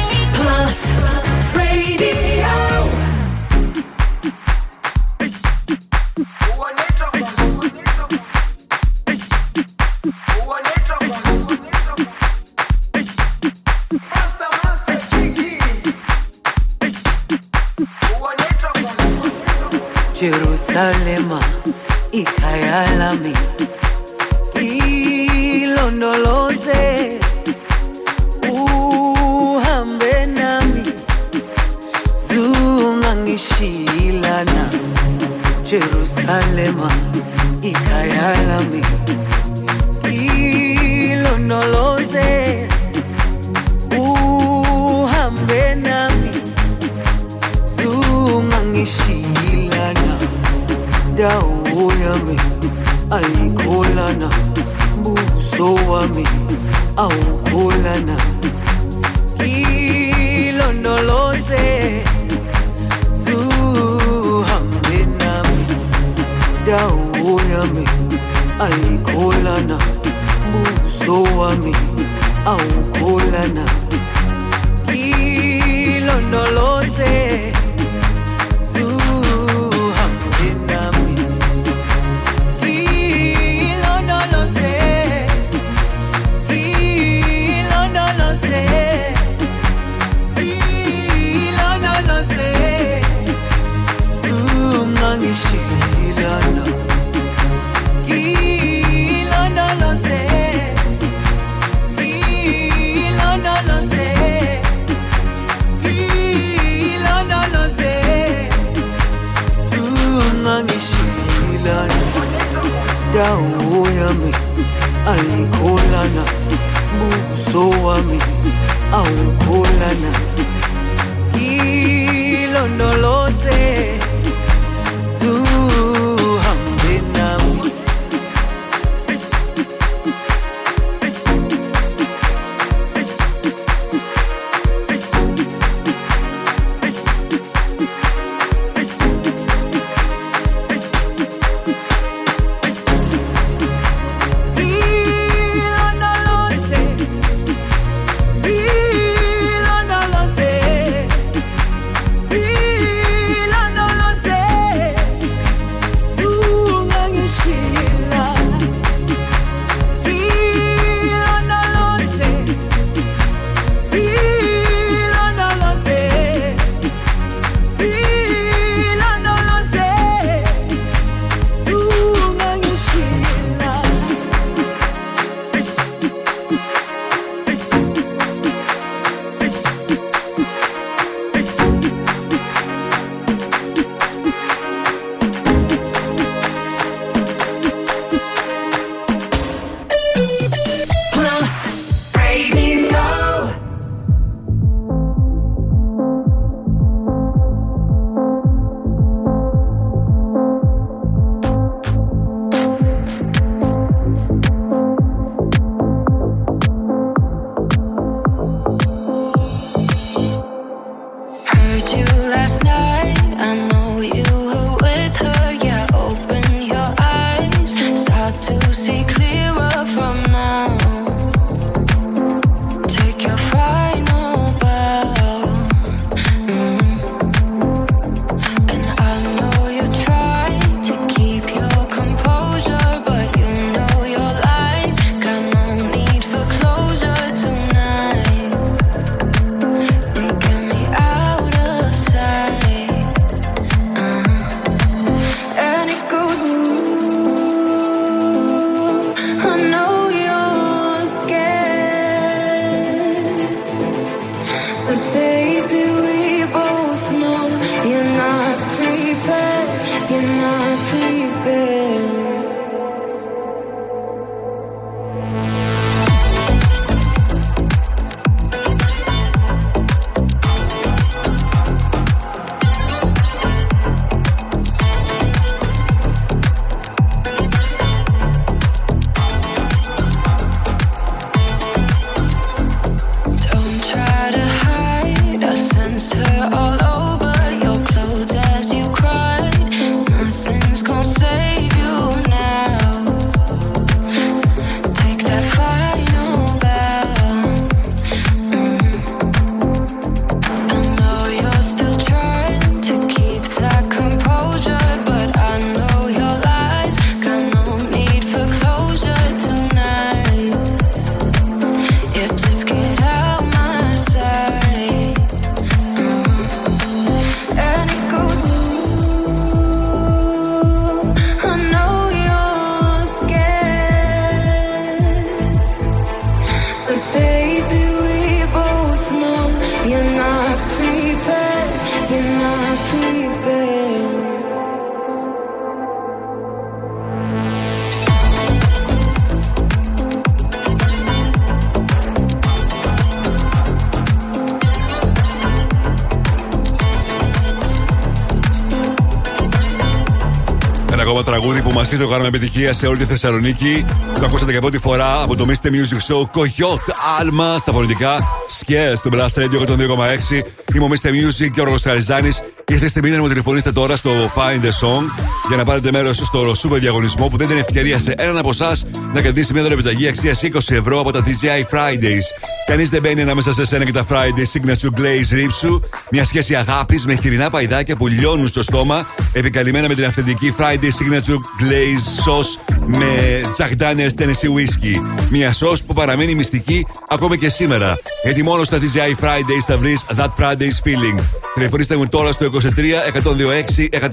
Το 352.02 352.08
κάνουμε 352.08 352.28
επιτυχία 352.28 352.72
σε 352.72 352.86
όλη 352.86 352.98
τη 352.98 353.04
Θεσσαλονίκη. 353.04 353.84
Το 354.14 354.24
ακούσατε 354.24 354.50
για 354.50 354.60
πρώτη 354.60 354.78
φορά 354.78 355.22
από 355.22 355.36
το 355.36 355.46
Mr. 355.48 355.66
Music 355.66 356.14
Show 356.14 356.20
Coyote 356.40 356.90
Alma 357.20 357.58
στα 357.58 357.72
φωνητικά. 357.72 358.18
Σκέ 358.48 358.92
στο 358.96 359.10
Blast 359.12 359.40
Radio 359.40 359.66
102,6. 359.66 360.42
Είμαι 360.74 360.84
ο 360.84 360.88
Mr. 360.88 361.08
Music 361.08 361.50
και 361.52 361.60
ο 361.60 361.64
Ρογο 361.64 361.76
Χαριζάνης. 361.82 362.42
Ήρθε 362.68 362.88
στιγμή 362.88 363.10
να 363.10 363.20
μου 363.20 363.28
τηλεφωνήσετε 363.28 363.72
τώρα 363.72 363.96
στο 363.96 364.10
Find 364.36 364.64
a 364.64 364.86
Song 364.86 365.04
για 365.48 365.56
να 365.56 365.64
πάρετε 365.64 365.90
μέρος 365.92 366.16
στο 366.16 366.52
super 366.62 366.78
διαγωνισμό 366.80 367.28
που 367.28 367.36
δεν 367.36 367.50
είναι 367.50 367.60
ευκαιρία 367.60 367.98
σε 367.98 368.14
έναν 368.16 368.38
από 368.38 368.48
εσάς 368.48 368.86
να 369.12 369.20
κερδίσει 369.20 369.52
μια 369.52 369.62
δωρεπιταγή 369.62 370.08
αξίας 370.08 370.40
20 370.42 370.58
ευρώ 370.68 371.00
από 371.00 371.12
τα 371.12 371.22
DJI 371.24 371.76
Fridays. 371.76 372.26
Κανείς 372.66 372.88
δεν 372.88 373.00
μπαίνει 373.00 373.22
ανάμεσα 373.22 373.52
σε 373.52 373.64
σένα 373.64 373.84
και 373.84 373.92
τα 373.92 374.06
Fridays 374.08 374.58
Signature 374.58 375.00
Glaze 375.00 375.34
Ripsu. 375.34 375.80
Μια 376.10 376.24
σχέση 376.24 376.54
αγάπης 376.54 377.04
με 377.04 377.14
χοιρινά 377.14 377.50
παϊδάκια 377.50 377.96
που 377.96 378.06
λιώνουν 378.06 378.48
στο 378.48 378.62
στόμα, 378.62 379.06
επικαλυμμένα 379.32 379.88
με 379.88 379.94
την 379.94 380.04
αυθεντική 380.04 380.54
Friday 380.58 380.84
Signature 380.84 381.38
Glaze 381.62 382.26
Sauce 382.26 382.74
με 382.86 383.40
Jack 383.58 383.82
Daniels 383.82 384.22
Tennessee 384.22 384.52
Whiskey. 384.56 384.96
Μια 385.30 385.52
sauce 385.52 385.78
που 385.86 385.94
παραμένει 385.94 386.34
μυστική 386.34 386.86
ακόμη 387.08 387.38
και 387.38 387.48
σήμερα. 387.48 387.98
Γιατί 388.22 388.42
μόνος 388.42 388.66
στα 388.66 388.78
DJI 388.78 389.24
Fridays 389.24 389.64
θα 389.66 389.76
βρεις 389.76 390.04
That 390.16 390.30
Friday's 390.38 390.78
Feeling. 390.84 391.20
Τηλεφωνήστε 391.54 391.96
μου 391.96 392.08
τώρα 392.08 392.32
στο 392.32 392.50
23 392.52 392.58
126 392.58 393.88
126 393.90 394.06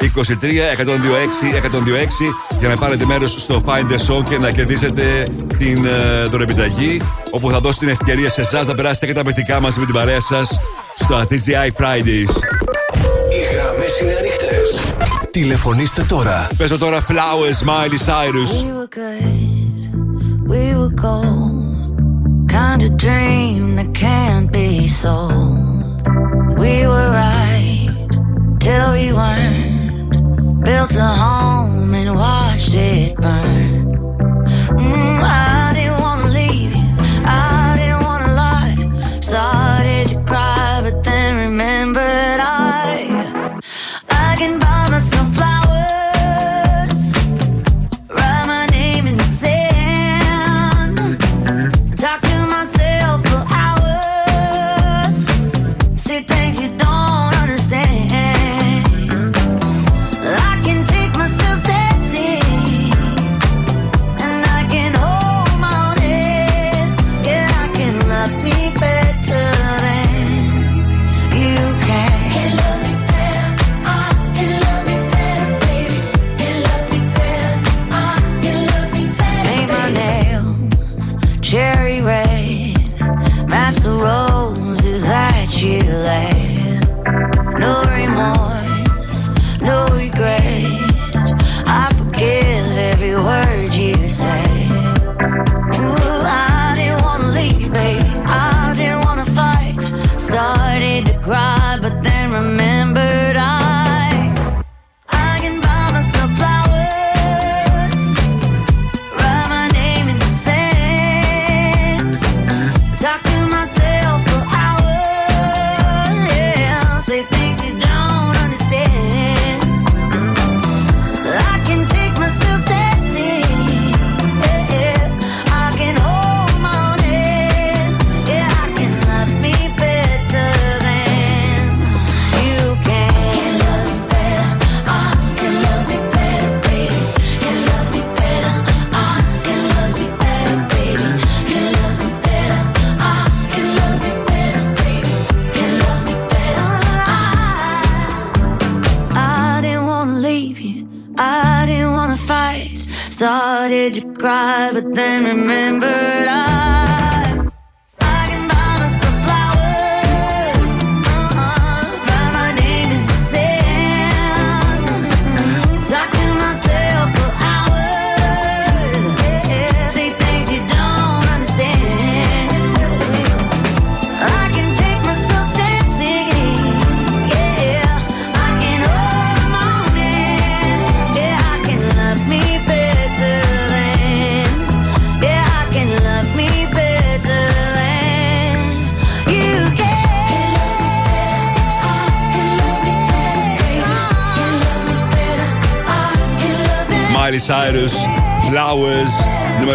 23 0.00 0.06
126 0.06 1.54
126 1.60 2.34
για 2.58 2.68
να 2.68 2.76
πάρετε 2.76 3.04
μέρος 3.04 3.34
στο 3.38 3.62
Find 3.66 3.92
the 3.92 4.14
Song 4.14 4.24
και 4.28 4.38
να 4.38 4.50
κερδίσετε 4.50 5.28
την 5.58 5.84
uh, 5.84 6.30
δωρεπιταγή 6.30 7.00
όπου 7.30 7.50
θα 7.50 7.60
δώσει 7.60 7.78
την 7.78 7.88
ευκαιρία 7.88 8.30
σε 8.30 8.40
εσάς 8.40 8.66
να 8.66 8.74
περάσετε 8.74 9.06
καταπληκτικά 9.06 9.60
μαζί 9.60 9.78
με 9.78 9.84
την 9.84 9.94
παρέα 9.94 10.20
σας 10.20 10.58
στο 10.98 11.26
DJI 11.30 11.82
Fridays. 11.82 12.73
Οι 13.84 14.04
γραμμέ 14.04 14.10
είναι 14.10 14.18
ανοιχτέ. 14.18 14.56
Τηλεφωνήστε 15.30 16.02
τώρα. 16.02 16.48
Παίζω 16.56 16.78
τώρα 16.78 17.06
Flowers, 17.08 17.68
Miley 17.68 17.98
Cyrus. 18.06 18.52
We 18.62 18.72
were 18.78 18.88
good, 19.00 19.28
we 20.52 20.62
were 20.78 20.94
gold. 21.06 21.62
Kind 22.60 22.80
of 22.86 22.92
dream 23.06 23.62
that 23.78 23.90
can't 24.04 24.48
be 24.58 24.88
sold. 25.02 25.84
We 26.62 26.74
were 26.92 27.08
right 27.24 27.90
till 28.64 28.88
we 28.96 29.06
weren't. 29.18 30.12
Built 30.68 30.94
a 31.08 31.10
home 31.24 31.92
and 32.00 32.10
watched 32.22 32.74
it 32.74 33.16
burn. 33.24 33.83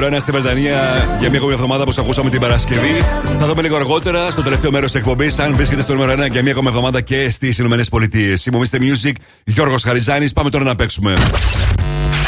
1 0.10 0.20
στη 0.20 0.32
Βρετανία 0.32 1.08
για 1.20 1.30
μια 1.30 1.38
ακόμη 1.38 1.54
εβδομάδα 1.54 1.82
όπως 1.82 1.98
ακούσαμε 1.98 2.30
την 2.30 2.40
Παρασκευή. 2.40 3.04
Θα 3.40 3.46
δούμε 3.46 3.62
λίγο 3.62 3.76
αργότερα 3.76 4.30
στο 4.30 4.42
τελευταίο 4.44 4.72
μέρος 4.72 4.92
της 4.92 5.00
εκπομπής 5.00 5.40
αν 5.40 5.56
βρίσκεται 5.56 5.82
στο 5.82 5.94
νούμερο 5.94 6.24
1 6.24 6.30
για 6.32 6.42
μια 6.42 6.52
ακόμη 6.52 6.68
εβδομάδα 6.68 7.02
και 7.02 7.30
στις 7.30 7.58
Ηνωμένες 7.58 7.90
Πολιτείες. 7.90 8.46
Είμαστε 8.46 8.78
Music, 8.82 9.12
Γιώργος 9.44 9.84
Χαριζάνης. 9.84 10.34
Πάμε 10.34 10.50
τώρα 10.50 10.64
να 10.64 10.76
παίξουμε. 10.76 11.18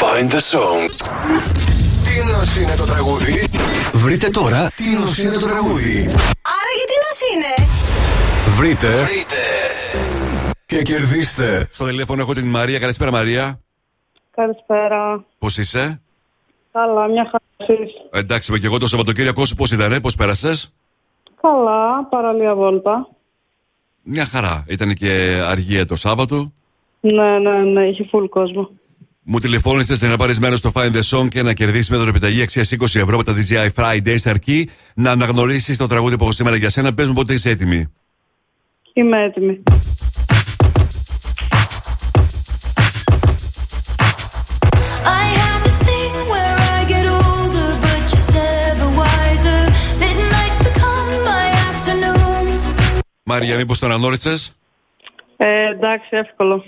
Find 0.00 0.30
the 0.30 0.34
song. 0.34 0.90
Τι 2.04 2.32
νος 2.32 2.56
είναι 2.56 2.74
το 2.76 2.84
τραγούδι. 2.84 3.48
Βρείτε 3.92 4.28
τώρα 4.28 4.70
τι 4.74 4.90
νος 4.90 5.18
είναι 5.18 5.32
το 5.32 5.46
τραγούδι. 5.46 6.06
Άρα 6.42 6.72
γιατί 6.76 6.94
νος 7.02 7.20
είναι; 7.34 7.68
Βρείτε. 8.56 8.88
Βρείτε. 8.88 9.36
Και 10.66 10.82
κερδίστε. 10.82 11.68
Στο 11.72 11.84
τηλέφωνο 11.84 12.22
έχω 12.22 12.34
την 12.34 12.46
Μαρία. 12.46 12.78
Καλησπέρα, 12.78 13.10
Μαρία. 13.10 13.60
Καλησπέρα. 14.36 15.24
Πώς 15.38 15.58
είσαι; 15.58 16.01
Καλά, 16.72 17.08
μια 17.08 17.24
χαρά 17.24 17.44
εσείς. 17.56 17.92
Εντάξει, 18.10 18.50
είμαι 18.50 18.60
και 18.60 18.66
εγώ 18.66 18.78
το 18.78 18.86
Σαββατοκύριακό 18.86 19.44
σου 19.44 19.54
πώς 19.54 19.70
ήταν, 19.70 20.00
πώς 20.00 20.14
πέρασες; 20.14 20.72
Καλά, 21.40 22.04
παραλία 22.10 22.54
βόλτα. 22.54 23.08
Μια 24.02 24.26
χαρά. 24.26 24.64
Ήταν 24.68 24.94
και 24.94 25.40
αργία 25.44 25.86
το 25.86 25.96
Σάββατο. 25.96 26.52
Ναι, 27.00 27.38
ναι, 27.38 27.58
ναι, 27.62 27.88
είχε 27.88 28.08
full 28.12 28.28
κόσμο. 28.28 28.70
Μου 29.22 29.38
τηλεφώνησες 29.38 30.00
να 30.00 30.16
πάρεις 30.16 30.38
μέρος 30.38 30.58
στο 30.58 30.70
Find 30.74 30.92
the 30.92 31.02
Song 31.10 31.28
και 31.28 31.42
να 31.42 31.52
κερδίσεις 31.52 31.90
με 31.90 31.96
δωρεπιταγή 31.96 32.42
αξίας 32.42 32.72
20 32.72 32.84
ευρώ 32.94 33.16
με 33.16 33.24
τα 33.24 33.34
DJI 33.36 33.68
Fridays 33.74 34.20
αρκεί 34.24 34.70
να 34.94 35.10
αναγνωρίσεις 35.10 35.76
το 35.76 35.86
τραγούδι 35.86 36.16
που 36.16 36.22
έχω 36.22 36.32
σήμερα 36.32 36.56
για 36.56 36.70
σένα. 36.70 36.94
Πες 36.94 37.06
μου 37.06 37.12
πότε 37.12 37.32
είσαι 37.32 37.50
έτοιμη. 37.50 37.92
Είμαι 38.92 39.24
έτοιμη. 39.24 39.62
Μαρία, 53.24 53.56
μήπως 53.56 53.78
το 53.78 53.86
αναγνώρισε. 53.86 54.38
Ε, 55.36 55.68
εντάξει, 55.68 56.08
εύκολο. 56.10 56.64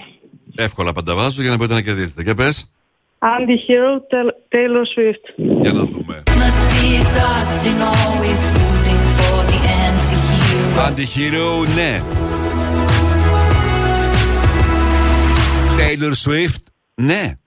Εύκολα 0.57 0.93
πανταβάζω 0.93 1.41
για 1.43 1.51
να 1.51 1.57
μπορείτε 1.57 1.75
να 1.75 1.81
κερδίσετε. 1.81 2.23
Και 2.23 2.35
πες. 2.35 2.71
Anti-hero, 3.19 3.93
Tel- 4.11 4.35
Taylor 4.55 4.85
Swift. 4.95 5.25
Για 5.61 5.73
να 5.73 5.81
δούμε. 5.85 6.23
Must 6.27 6.63
be 6.73 6.85
exhausting, 7.03 7.79
always 7.81 8.41
rooting 8.57 9.03
for 9.17 9.39
the 9.51 9.59
anti-hero. 9.87 10.89
Anti-hero, 10.89 11.75
ναι. 11.75 12.03
Taylor 15.79 16.13
Swift, 16.29 16.63
ναι. 16.95 17.39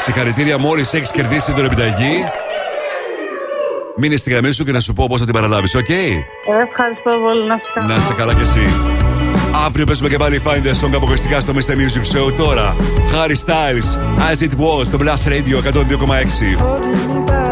Συγχαρητήρια, 0.00 0.58
μόλι 0.58 0.80
έχεις 0.80 1.10
κερδίσει 1.10 1.44
την 1.44 1.54
δωρεπιταγή. 1.54 2.24
Μείνε 3.96 4.16
στη 4.16 4.30
γραμμή 4.30 4.50
σου 4.52 4.64
και 4.64 4.72
να 4.72 4.80
σου 4.80 4.92
πω 4.92 5.06
πώς 5.08 5.18
θα 5.18 5.24
την 5.24 5.34
παραλάβεις, 5.34 5.74
οκ; 5.74 5.88
Ε, 5.88 5.94
ευχαριστώ 6.68 7.10
πολύ, 7.22 7.46
να 7.46 7.54
είστε 7.54 7.68
καλά. 7.74 7.86
Να 7.86 7.94
είστε 7.96 8.14
καλά 8.14 8.34
κι 8.34 8.42
εσύ. 8.42 8.66
Αύριο 9.66 9.86
παίζουμε 9.86 10.08
και 10.08 10.16
πάλι 10.16 10.42
Find 10.44 10.62
the 10.66 10.86
Song 10.86 10.94
αποκλειστικά 10.94 11.40
στο 11.40 11.52
Mr. 11.52 11.72
Music 11.72 12.16
Show. 12.16 12.32
Τώρα, 12.36 12.76
Harry 13.12 13.36
Styles, 13.46 13.88
As 14.30 14.42
It 14.42 14.50
Was, 14.50 14.84
στο 14.84 14.98
Plus 15.00 15.28
Radio 15.28 15.56
102,6. 15.62 17.42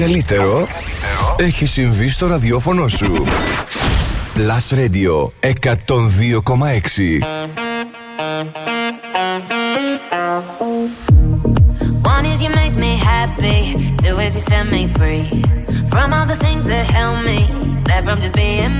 καλύτερο 0.00 0.66
έχει 1.36 1.66
συμβεί 1.66 2.08
στο 2.08 2.26
ραδιόφωνο 2.26 2.88
σου. 2.88 3.24
Plus 4.34 4.78
Radio 4.78 5.28
102,6 5.40 6.00
One 12.14 12.24
is 12.32 12.38
you 12.44 12.50
make 12.60 12.76
me 12.84 12.92
happy, 13.12 13.60
two 14.02 14.16
is 14.24 14.32
you 14.36 14.42
set 14.50 14.66
me 14.74 14.82
free 14.98 15.24
From 15.92 16.08
all 16.16 16.26
the 16.32 16.38
things 16.44 16.64
that 16.70 16.84
help 16.98 17.16
me, 17.30 17.40
that 17.88 18.00
from 18.06 18.18
just 18.24 18.34
being 18.34 18.74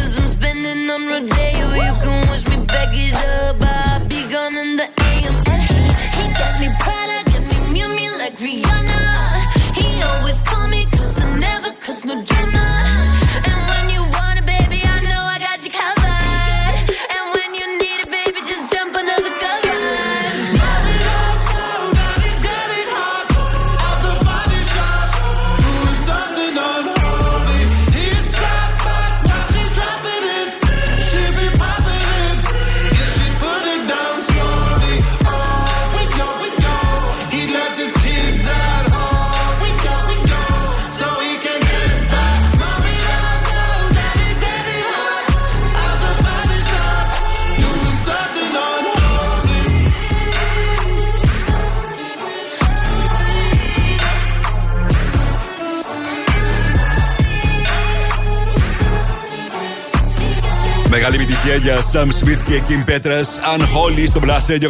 Μεγάλη 61.43 61.51
επιτυχία 61.55 61.55
για 61.55 61.77
Sam 61.91 62.07
Smith 62.07 62.41
και 62.47 62.61
Kim 62.67 62.83
Petras. 62.89 63.29
Unholy 63.55 64.03
στο 64.07 64.19
Blast 64.23 64.47
Radio 64.51 64.63
102,6. 64.63 64.69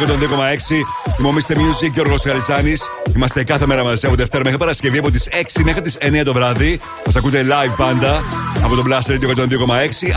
Θυμόμαστε 1.16 1.54
Music 1.54 1.90
και 1.94 2.00
ο 2.00 2.04
Χαριζάνη. 2.24 2.74
Είμαστε 3.14 3.44
κάθε 3.44 3.66
μέρα 3.66 3.84
μαζί 3.84 4.06
από 4.06 4.16
Δευτέρα 4.16 4.44
μέχρι 4.44 4.58
Παρασκευή 4.58 4.98
από 4.98 5.10
τις 5.10 5.28
6 5.56 5.62
μέχρι 5.64 5.80
τις 5.80 5.98
9 6.00 6.22
το 6.24 6.32
βράδυ. 6.32 6.80
Μας 7.06 7.16
ακούτε 7.16 7.46
live 7.48 7.74
πάντα 7.76 8.22
από 8.64 8.74
το 8.74 8.82
Blast 8.86 9.06
Radio 9.10 9.28
102,6 9.36 9.44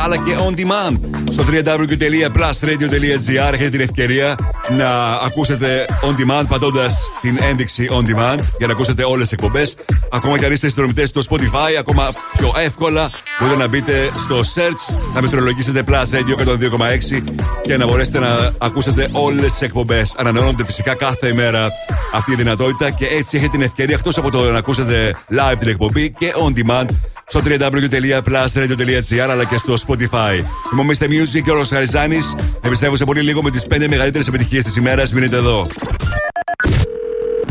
αλλά 0.04 0.18
και 0.18 0.36
on 0.48 0.54
demand 0.60 1.00
στο 1.32 1.44
www.plusradio.gr. 1.48 3.54
Έχετε 3.54 3.70
την 3.70 3.82
ευκαιρία 3.82 4.36
να 4.78 5.14
ακούσετε 5.14 5.86
on 6.02 6.16
demand 6.22 6.46
πατώντας 6.48 6.98
την 7.22 7.38
ένδειξη 7.42 7.90
on 7.92 8.02
demand 8.02 8.40
για 8.58 8.68
να 8.68 8.74
ακούσετε 8.74 9.04
όλες 9.04 9.28
τις 9.28 9.32
εκπομπές. 9.32 9.76
Ακόμα 10.16 10.38
και 10.38 10.46
αν 10.46 10.52
είστε 10.52 10.68
συνδρομητές 10.68 11.10
στο 11.10 11.22
Spotify, 11.30 11.76
ακόμα 11.80 12.12
πιο 12.38 12.54
εύκολα 12.58 13.10
μπορείτε 13.40 13.58
να 13.60 13.68
μπείτε 13.68 14.12
στο 14.20 14.40
search, 14.40 14.96
να 15.14 15.22
μετρολογήσετε 15.22 15.84
Plus 15.88 15.92
Radio 15.92 16.36
102,6 16.48 17.24
και 17.62 17.78
να 17.78 17.86
μπορέσετε 17.86 18.20
να 18.20 18.52
ακούσετε 18.58 19.10
όλες 19.12 19.52
τις 19.52 19.62
εκπομπές. 19.62 20.16
Ανανεώνονται 20.18 20.66
φυσικά 20.66 20.96
κάθε 20.96 21.28
ημέρα 21.28 21.70
αυτή 22.14 22.32
η 22.32 22.36
δυνατότητα 22.36 22.90
και 22.90 23.06
έτσι 23.06 23.38
έχετε 23.38 23.52
την 23.52 23.62
ευκαιρία 23.62 23.96
εκτός 23.96 24.18
από 24.18 24.32
το 24.32 24.52
να 24.52 24.58
ακούσετε 24.58 25.16
live 25.32 25.58
την 25.60 25.68
εκπομπή 25.68 26.12
και 26.12 26.34
on 26.46 26.54
demand 26.60 26.86
στο 27.28 27.42
www.plusradio.gr 27.46 29.28
αλλά 29.30 29.44
και 29.44 29.58
στο 29.58 29.74
Spotify. 29.88 30.44
Είμαι 30.74 30.82
ο 30.82 30.86
Mr. 30.88 31.04
Music 31.04 31.42
και 31.44 31.52
ο 31.52 31.56
Ροσχαριζάνη. 31.56 32.18
Επιστρέφω 32.62 32.96
σε 32.96 33.06
πολύ 33.06 33.22
λίγο 33.22 33.42
με 33.42 33.52
τις 33.52 33.66
5 33.70 33.86
μεγαλύτερες 33.90 34.28
επιτυχίες 34.28 34.64
της 34.64 34.76
ημέρας. 34.76 35.12
Μείνετε 35.14 35.36
εδώ. 35.36 35.68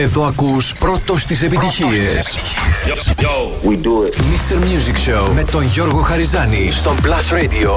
Εδώ 0.00 0.24
ακούς 0.24 0.72
πρώτος 0.72 1.24
τις 1.24 1.42
επιτυχίες. 1.42 2.38
We 3.62 3.76
do 3.76 4.06
it. 4.06 4.14
Mr. 4.14 4.56
Music 4.56 4.96
Show 5.08 5.30
με 5.34 5.42
τον 5.42 5.62
Γιώργο 5.62 6.00
Χαριζάνη 6.00 6.70
στον 6.70 6.96
Plus 7.02 7.34
Radio 7.34 7.70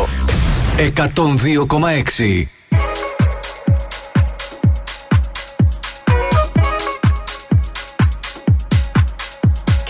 102,6. 0.77 2.47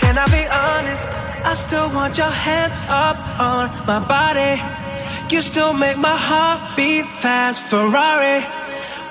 Can 0.00 0.14
I 0.18 0.26
be 0.36 0.44
honest? 0.64 1.10
I 1.50 1.54
still 1.64 1.88
want 1.96 2.12
your 2.22 2.34
hands 2.46 2.78
up 3.08 3.18
on 3.50 3.64
my 3.90 4.00
body. 4.14 4.54
You 5.32 5.40
still 5.50 5.72
make 5.84 5.98
my 6.08 6.18
heart 6.28 6.60
beat 6.76 7.06
fast. 7.22 7.58
Ferrari 7.70 8.38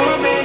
woman. 0.00 0.39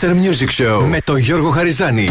Mr. 0.00 0.10
Music 0.10 0.62
Show 0.62 0.84
με 0.86 1.00
τον 1.04 1.16
Γιώργο 1.16 1.50
Χαριζάνη. 1.50 2.10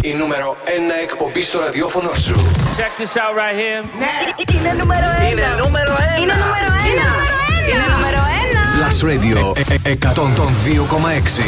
Η 0.00 0.12
νούμερο 0.12 0.56
1 0.64 0.68
εκπομπή 1.02 1.42
στο 1.42 1.60
ραδιόφωνο 1.60 2.10
σου. 2.12 2.34
Check 2.76 3.00
this 3.00 3.14
out 3.16 3.34
right 3.40 3.56
here. 3.60 3.84
Ναι. 3.98 4.58
Είναι 4.58 4.72
νούμερο 4.78 5.06
1. 5.28 5.30
Είναι 5.30 5.42
νούμερο 5.64 5.92
1. 6.16 6.22
Είναι 6.22 6.34
νούμερο 6.34 6.66
1. 6.66 7.72
Είναι 7.72 7.86
νούμερο 7.96 8.20
1. 8.52 8.70
Plus 8.78 8.98
Radio 9.10 9.38
102,6. 9.82 11.44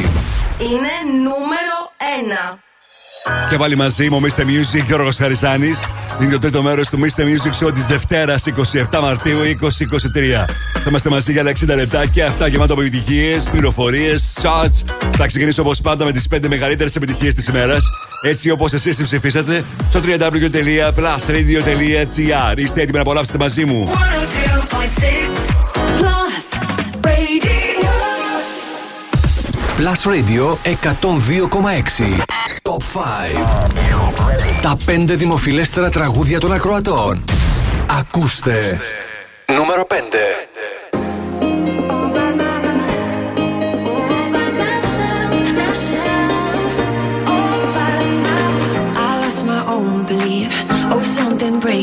Είναι 0.59 0.93
νούμερο 1.23 1.77
1. 2.53 2.59
Και 3.51 3.57
πάλι 3.57 3.77
μαζί 3.77 4.09
μου, 4.11 4.21
Mr. 4.21 4.41
Music, 4.41 4.85
Γιώργος 4.87 5.17
Χαριζάνης. 5.17 5.89
Είναι 6.21 6.33
το 6.33 6.39
τρίτο 6.39 6.63
μέρος 6.63 6.89
του 6.89 6.99
Mr. 7.01 7.23
Music 7.23 7.67
Show 7.67 7.75
της 7.75 7.87
Δευτέρας 7.87 8.43
27 8.47 9.01
Μαρτίου 9.01 9.39
2023. 9.41 10.47
Θα 10.73 10.85
είμαστε 10.89 11.11
μαζί 11.11 11.33
για 11.33 11.45
τα 11.45 11.51
60 11.51 11.75
λεπτά 11.75 12.07
και 12.07 12.25
αυτά 12.25 12.47
γεμάτο 12.47 12.73
από 12.73 12.83
επιτυχίες, 12.83 13.43
πληροφορίες, 13.51 14.39
charts, 14.43 14.94
θα 15.17 15.27
ξεκινήσω 15.27 15.63
όπως 15.63 15.81
πάντα 15.81 16.05
με 16.05 16.13
τις 16.13 16.27
5 16.35 16.39
μεγαλύτερες 16.49 16.97
επιτυχίες 16.97 17.35
της 17.35 17.47
ημέρας, 17.47 17.85
έτσι 18.23 18.51
όπως 18.51 18.73
εσείς 18.73 18.97
τις 18.97 19.05
ψηφίσατε, 19.05 19.65
στο 19.91 20.01
www.plusradio.gr. 20.07 22.59
Είστε 22.59 22.81
έτοιμοι 22.81 22.93
να 22.93 23.01
απολαύσετε 23.01 23.39
μαζί 23.39 23.65
μου. 23.65 23.91
Plus 29.79 30.03
Radio 30.13 30.45
102,6 30.65 32.23
Top 32.63 32.83
5 32.93 32.97
Τα 34.63 34.77
5 34.87 35.05
δημοφιλέστερα 35.07 35.91
τραγούδια 35.91 36.41
των 36.41 36.53
ακροατών. 36.53 37.25
Ακούστε. 37.99 38.79
Νούμερο 39.47 39.87
5 39.89 39.93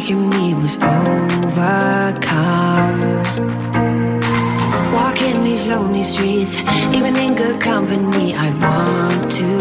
making 0.02 0.30
me 0.32 0.54
was 0.56 0.78
overcome. 0.78 2.22
Walking 4.94 5.44
these 5.44 5.68
lonely 5.68 6.04
streets, 6.04 6.56
even 6.96 7.16
in 7.18 7.36
good 7.36 7.62
company, 7.62 8.34
I 8.34 8.50
want 8.50 9.32
to 9.32 9.61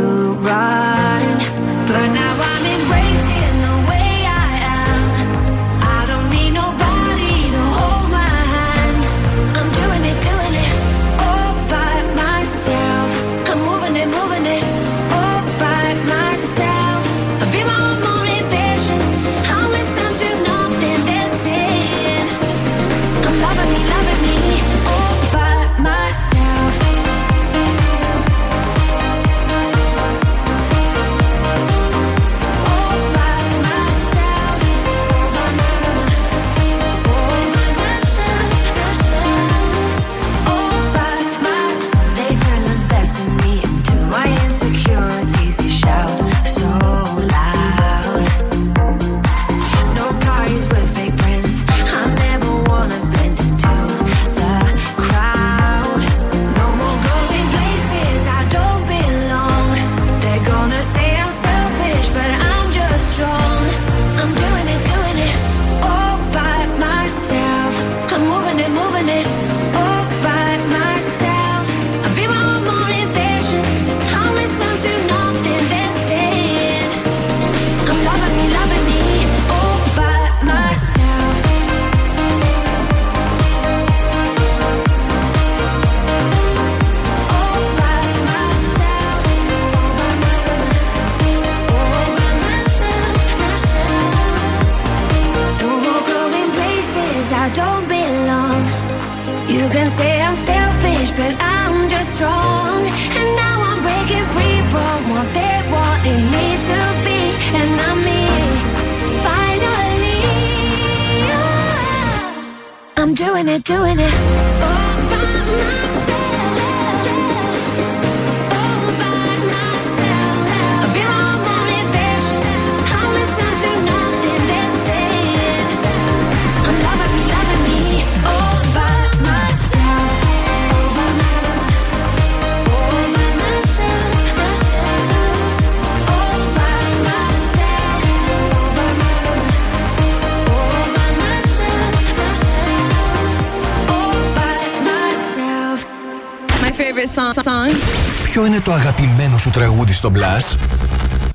Ποιο 148.41 148.49
είναι 148.49 148.61
το 148.61 148.73
αγαπημένο 148.73 149.39
σου 149.39 149.51
τραγούδι 149.51 149.93
στο 149.93 150.11
Blast? 150.15 150.57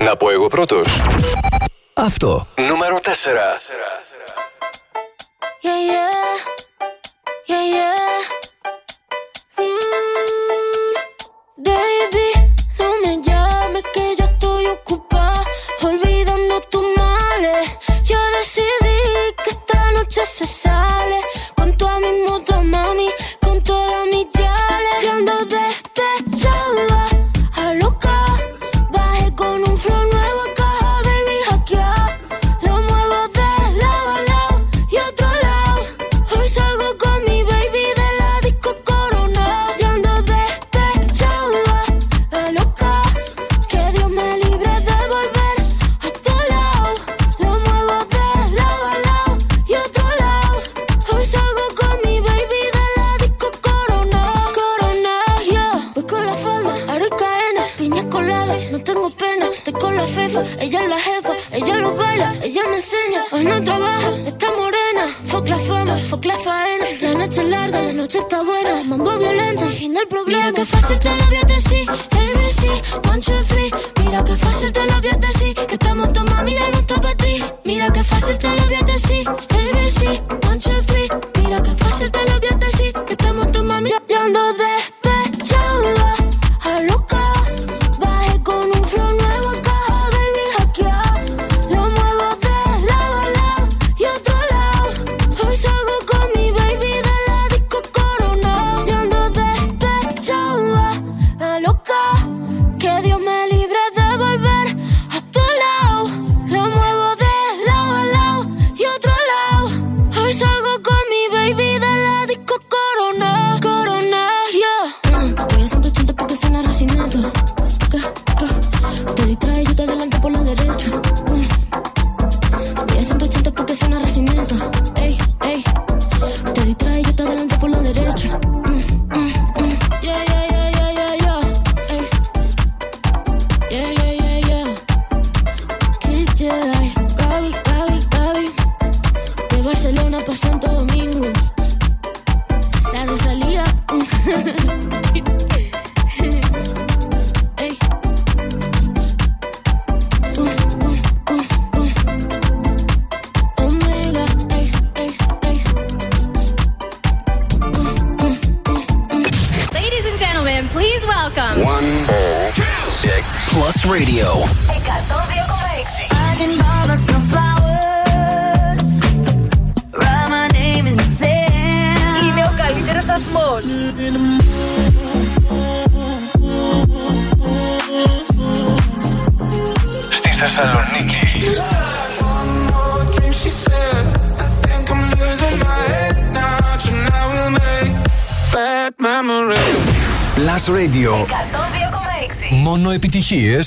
Να 0.03 0.15
πω 0.15 0.29
εγώ 0.29 0.47
πρώτος. 0.47 0.87
Αυτό. 1.93 2.47
Νούμερο 2.67 2.99
4. 3.03 3.09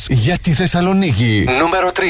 για 0.09 0.39
τη 0.39 0.53
Θεσσαλονίκη. 0.53 1.45
Νούμερο 1.61 1.91
3. 1.95 2.01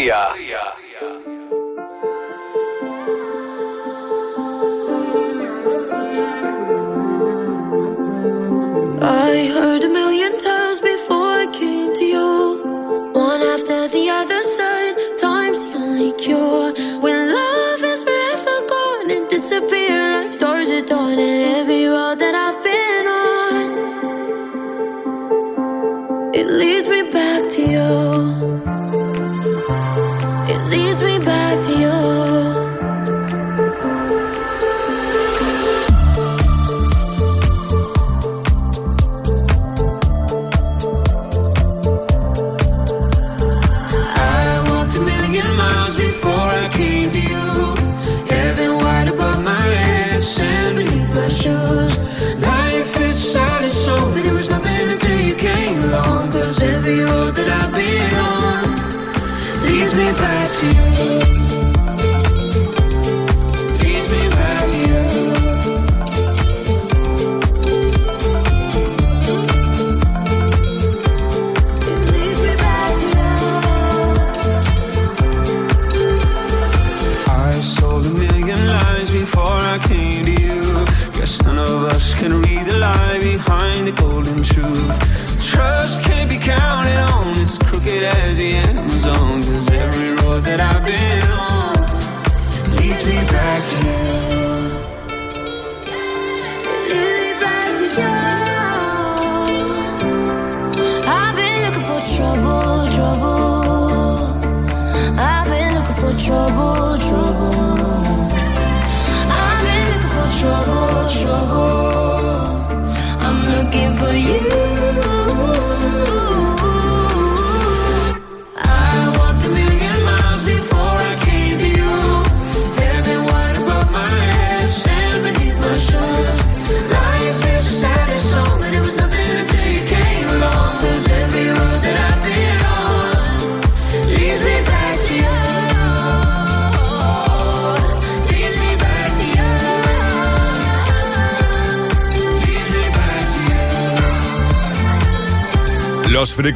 me 59.99 60.13
back 60.13 60.53
to 60.53 60.67
you 61.03 61.48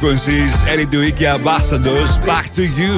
Frequencies, 0.03 0.53
Eddie 0.73 0.89
Duicky 0.93 1.25
Ambassadors, 1.25 2.11
Back 2.27 2.45
to 2.55 2.63
You. 2.79 2.95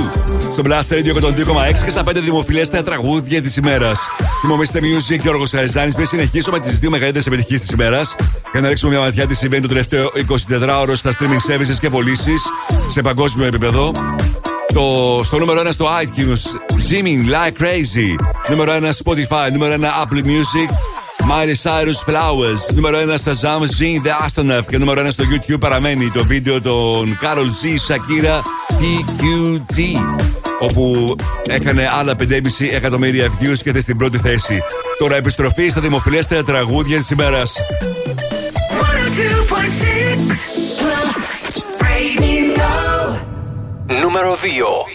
Στο 0.52 0.64
Blast 0.66 0.90
Radio 0.90 1.14
102,6 1.14 1.84
και 1.84 1.90
στα 1.90 2.04
5 2.04 2.14
δημοφιλέστερα 2.14 2.84
τραγούδια 2.84 3.42
της 3.42 3.58
ημέρας. 3.58 3.98
Θυμόμαστε 4.42 4.80
Music 4.80 5.20
και 5.22 5.30
ο 5.30 5.32
Ρογο 5.32 5.46
Πριν 5.96 6.08
συνεχίσουμε 6.08 6.60
τις 6.60 6.80
δύο 6.80 6.90
μεγαλύτερες 6.90 7.28
επιτυχίες 7.28 7.60
της 7.60 7.70
ημέρας, 7.70 8.16
για 8.52 8.62
να 8.62 8.68
ρίξουμε 8.68 8.92
μια 8.92 9.00
ματιά 9.00 9.28
τι 9.28 9.36
συμβαίνει 9.36 9.62
το 9.62 9.68
τελευταίο 9.68 10.12
24ωρο 10.50 10.94
στα 10.96 11.12
streaming 11.12 11.52
services 11.52 11.80
και 11.80 11.90
πωλήσει 11.90 12.34
σε 12.88 13.02
παγκόσμιο 13.02 13.46
επίπεδο. 13.46 13.92
Το, 14.74 15.22
στο 15.24 15.38
νούμερο 15.38 15.62
1 15.62 15.68
στο 15.72 15.88
iTunes, 16.02 16.74
Zimming 16.90 17.32
Like 17.32 17.62
Crazy. 17.64 18.16
Νούμερο 18.50 18.72
1 18.72 18.84
Spotify, 18.84 19.52
νούμερο 19.52 19.76
1 19.82 19.84
Apple 19.84 20.24
Music. 20.24 20.95
Miley 21.30 21.56
Cyrus 21.64 22.00
Flowers. 22.10 22.74
Νούμερο 22.74 22.98
1 23.14 23.18
στα 23.18 23.32
Zams 23.32 23.82
G, 23.82 23.84
The 24.06 24.26
Astronaut. 24.26 24.66
Και 24.70 24.78
νούμερο 24.78 25.02
1 25.02 25.12
στο 25.12 25.24
YouTube 25.24 25.60
παραμένει 25.60 26.12
το 26.12 26.24
βίντεο 26.24 26.62
των 26.62 27.18
Carol 27.22 27.46
G, 27.46 27.94
Shakira, 27.94 28.40
PQT. 28.80 29.80
Όπου 30.60 31.16
έκανε 31.48 31.90
άλλα 31.94 32.16
5,5 32.20 32.26
εκατομμύρια 32.72 33.32
views 33.40 33.58
και 33.64 33.80
στην 33.80 33.98
πρώτη 33.98 34.18
θέση. 34.18 34.60
Τώρα 34.98 35.16
επιστροφή 35.16 35.70
στα 35.70 35.82
δημοφιλέστερα 35.82 36.44
τραγούδια 36.44 36.98
της 36.98 37.10
ημέρας. 37.10 37.54
Νούμερο 44.02 44.36
2 44.36 44.95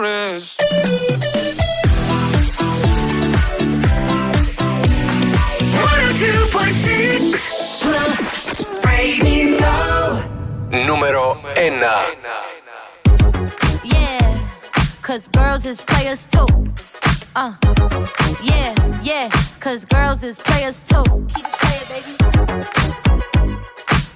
memories. 0.00 0.56
Número 10.86 11.36
1 11.42 11.54
Yeah, 13.84 14.48
cause 15.02 15.28
girls 15.28 15.64
is 15.64 15.80
players 15.80 16.26
too. 16.26 16.46
Uh, 17.36 17.54
yeah, 18.42 18.74
yeah, 19.02 19.28
cause 19.60 19.84
girls 19.84 20.22
is 20.22 20.38
players 20.38 20.82
too. 20.82 21.04
Keep 21.34 21.46
playing, 21.60 21.86
baby. 21.88 22.16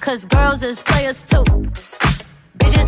Cause 0.00 0.24
girls 0.26 0.62
is 0.62 0.78
players 0.78 1.22
too. 1.22 1.44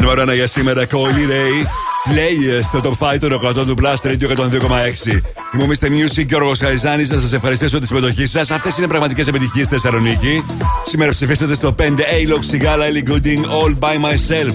Νούμερο 0.00 0.22
1 0.22 0.34
για 0.34 0.46
σήμερα, 0.46 0.82
Coily 0.82 1.26
Ray. 1.32 1.66
Players 2.08 2.62
στο 2.62 2.80
top 2.82 3.14
5 3.14 3.18
των 3.20 3.32
100 3.32 3.66
του 3.66 3.74
Blast 3.82 4.06
Radio 4.06 4.28
102,6. 4.28 5.22
Είμαι 5.54 5.62
ο 5.62 5.66
Mr. 5.66 5.86
Music 5.86 6.26
και 6.26 6.34
ο 6.34 6.38
Ρογος 6.38 6.58
Χαριζάνης. 6.58 7.08
Να 7.08 7.18
σας 7.18 7.32
ευχαριστήσω 7.32 7.80
τη 7.80 7.86
συμμετοχή 7.86 8.26
σας. 8.26 8.50
Αυτές 8.50 8.76
είναι 8.78 8.86
πραγματικές 8.86 9.26
επιτυχίες 9.26 9.66
στη 9.66 9.74
Θεσσαλονίκη. 9.74 10.44
Σήμερα 10.84 11.10
ψηφίσατε 11.10 11.54
στο 11.54 11.72
5 11.72 11.82
A-Log 11.82 12.54
Sigala 12.54 12.84
Ellie 12.88 13.10
Gooding 13.10 13.42
All 13.44 13.78
by 13.78 13.94
Myself. 13.94 14.54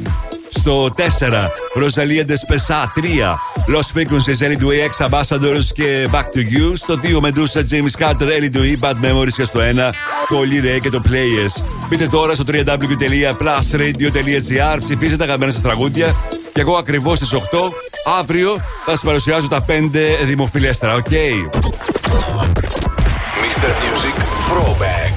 Στο 0.49 0.89
4 0.95 1.51
Rosalia 1.75 2.25
Despesa 2.25 2.85
3 2.95 3.35
Lost 3.67 3.91
Frequencies 3.91 4.41
Ellie 4.41 4.57
Dewey 4.57 4.81
X 4.89 4.91
Ambassadors 5.07 5.65
και 5.73 6.07
Back 6.11 6.25
to 6.33 6.39
You. 6.53 6.73
Στο 6.73 6.99
2 7.03 7.19
Medusa 7.21 7.61
James 7.71 7.91
Carter 7.99 8.27
Ellie 8.27 8.51
Dewey 8.55 8.75
Bad 8.79 8.95
Memories 9.05 9.33
και 9.35 9.43
στο 9.43 9.59
1 9.59 9.63
Coi 10.29 10.61
Leray 10.65 10.79
και 10.81 10.89
το 10.89 11.01
Players. 11.05 11.61
Μπείτε 11.89 12.07
τώρα 12.07 12.33
στο 12.33 12.43
www.plusradio.gr 12.47 14.79
Ψηφίστε 14.83 15.17
τα 15.17 15.23
αγαπημένα 15.23 15.51
σας 15.51 15.61
τραγούδια 15.61 16.15
και 16.53 16.61
εγώ 16.61 16.75
ακριβώς 16.75 17.15
στις 17.15 17.25
8 17.31 17.35
αύριο 18.19 18.61
θα 18.85 18.95
σας 18.95 19.01
παρουσιάζω 19.05 19.47
τα 19.47 19.65
5 19.67 19.71
δημοφιλέστερα, 20.25 20.93
OK. 20.93 21.05
Mr. 23.43 23.69
Music 23.83 24.15
Throwback. 24.47 25.13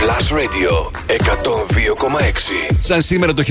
Plus 0.00 0.26
Radio 0.30 0.72
102,6. 1.08 2.76
Σαν 2.80 3.00
σήμερα 3.02 3.34
το 3.34 3.42
1969 3.46 3.50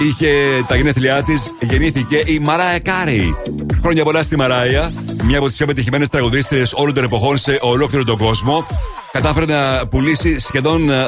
είχε 0.00 0.28
τα 0.68 0.76
γενέθλιά 0.76 1.22
της, 1.22 1.52
γεννήθηκε 1.60 2.22
η 2.26 2.38
Μαράια 2.38 2.78
Κάρεϊ. 2.78 3.36
Χρόνια 3.80 4.04
πολλά 4.04 4.22
στη 4.22 4.36
Μαράια, 4.36 4.92
μια 5.24 5.38
από 5.38 5.46
τις 5.46 5.56
πιο 5.56 5.66
πετυχημένες 5.66 6.08
τραγουδίστριες 6.08 6.72
όλων 6.72 6.94
των 6.94 7.04
εποχών 7.04 7.38
σε 7.38 7.58
ολόκληρο 7.60 8.04
τον 8.04 8.18
κόσμο. 8.18 8.66
Κατάφερε 9.12 9.46
να 9.46 9.86
πουλήσει 9.86 10.40
σχεδόν 10.40 10.90
ε, 10.90 11.06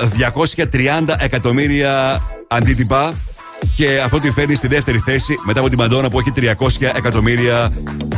230 0.56 1.14
εκατομμύρια 1.18 2.22
αντίτυπα 2.48 3.14
και 3.76 4.00
αυτό 4.04 4.20
τη 4.20 4.30
φέρνει 4.30 4.54
στη 4.54 4.66
δεύτερη 4.68 4.98
θέση 4.98 5.38
μετά 5.44 5.60
από 5.60 5.68
τη 5.68 5.76
Μαντόνα 5.76 6.10
που 6.10 6.18
έχει 6.18 6.32
300 6.80 6.90
εκατομμύρια 6.94 7.72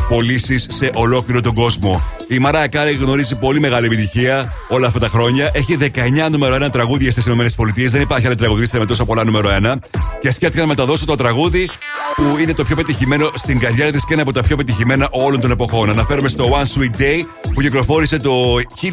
πωλήσεις 0.09 0.67
σε 0.71 0.91
ολόκληρο 0.95 1.41
τον 1.41 1.55
κόσμο. 1.55 2.03
Η 2.29 2.39
Μαράια 2.39 2.67
Κάρεϊ 2.67 2.93
γνωρίζει 2.93 3.35
πολύ 3.35 3.61
μεγάλη 3.61 3.87
επιτυχία 3.87 4.53
όλα 4.69 4.87
αυτά 4.87 4.99
τα 4.99 5.09
χρόνια. 5.09 5.51
Έχει 5.55 5.79
19 5.81 6.31
νούμερο 6.31 6.67
1 6.67 6.71
τραγούδια 6.73 7.11
στις 7.11 7.27
ΗΠΑ. 7.27 7.73
Δεν 7.75 8.01
υπάρχει 8.01 8.27
άλλη 8.27 8.35
τραγουδίστρια 8.35 8.81
με 8.81 8.87
τόσα 8.87 9.05
πολλά 9.05 9.25
νούμερο 9.25 9.49
1. 9.63 9.75
Και 10.21 10.31
σκέφτηκα 10.31 10.61
να 10.61 10.67
μεταδώσω 10.67 11.05
το 11.05 11.15
τραγούδι 11.15 11.69
που 12.17 12.39
είναι 12.43 12.55
το 12.55 12.65
πιο 12.65 12.77
πετυχημένο 12.77 13.31
στην 13.35 13.59
καριέρα 13.59 13.91
της 13.91 14.05
και 14.05 14.13
ένα 14.13 14.23
από 14.23 14.33
τα 14.33 14.43
πιο 14.43 14.57
πετυχημένα 14.57 15.09
όλων 15.11 15.41
των 15.41 15.51
εποχών. 15.51 15.91
Αναφέρομαι 15.91 16.29
στο 16.29 16.51
One 16.51 16.79
Sweet 16.79 17.01
Day 17.01 17.23
που 17.55 17.61
κυκλοφόρησε 17.61 18.19
το 18.19 18.33
1995 18.83 18.93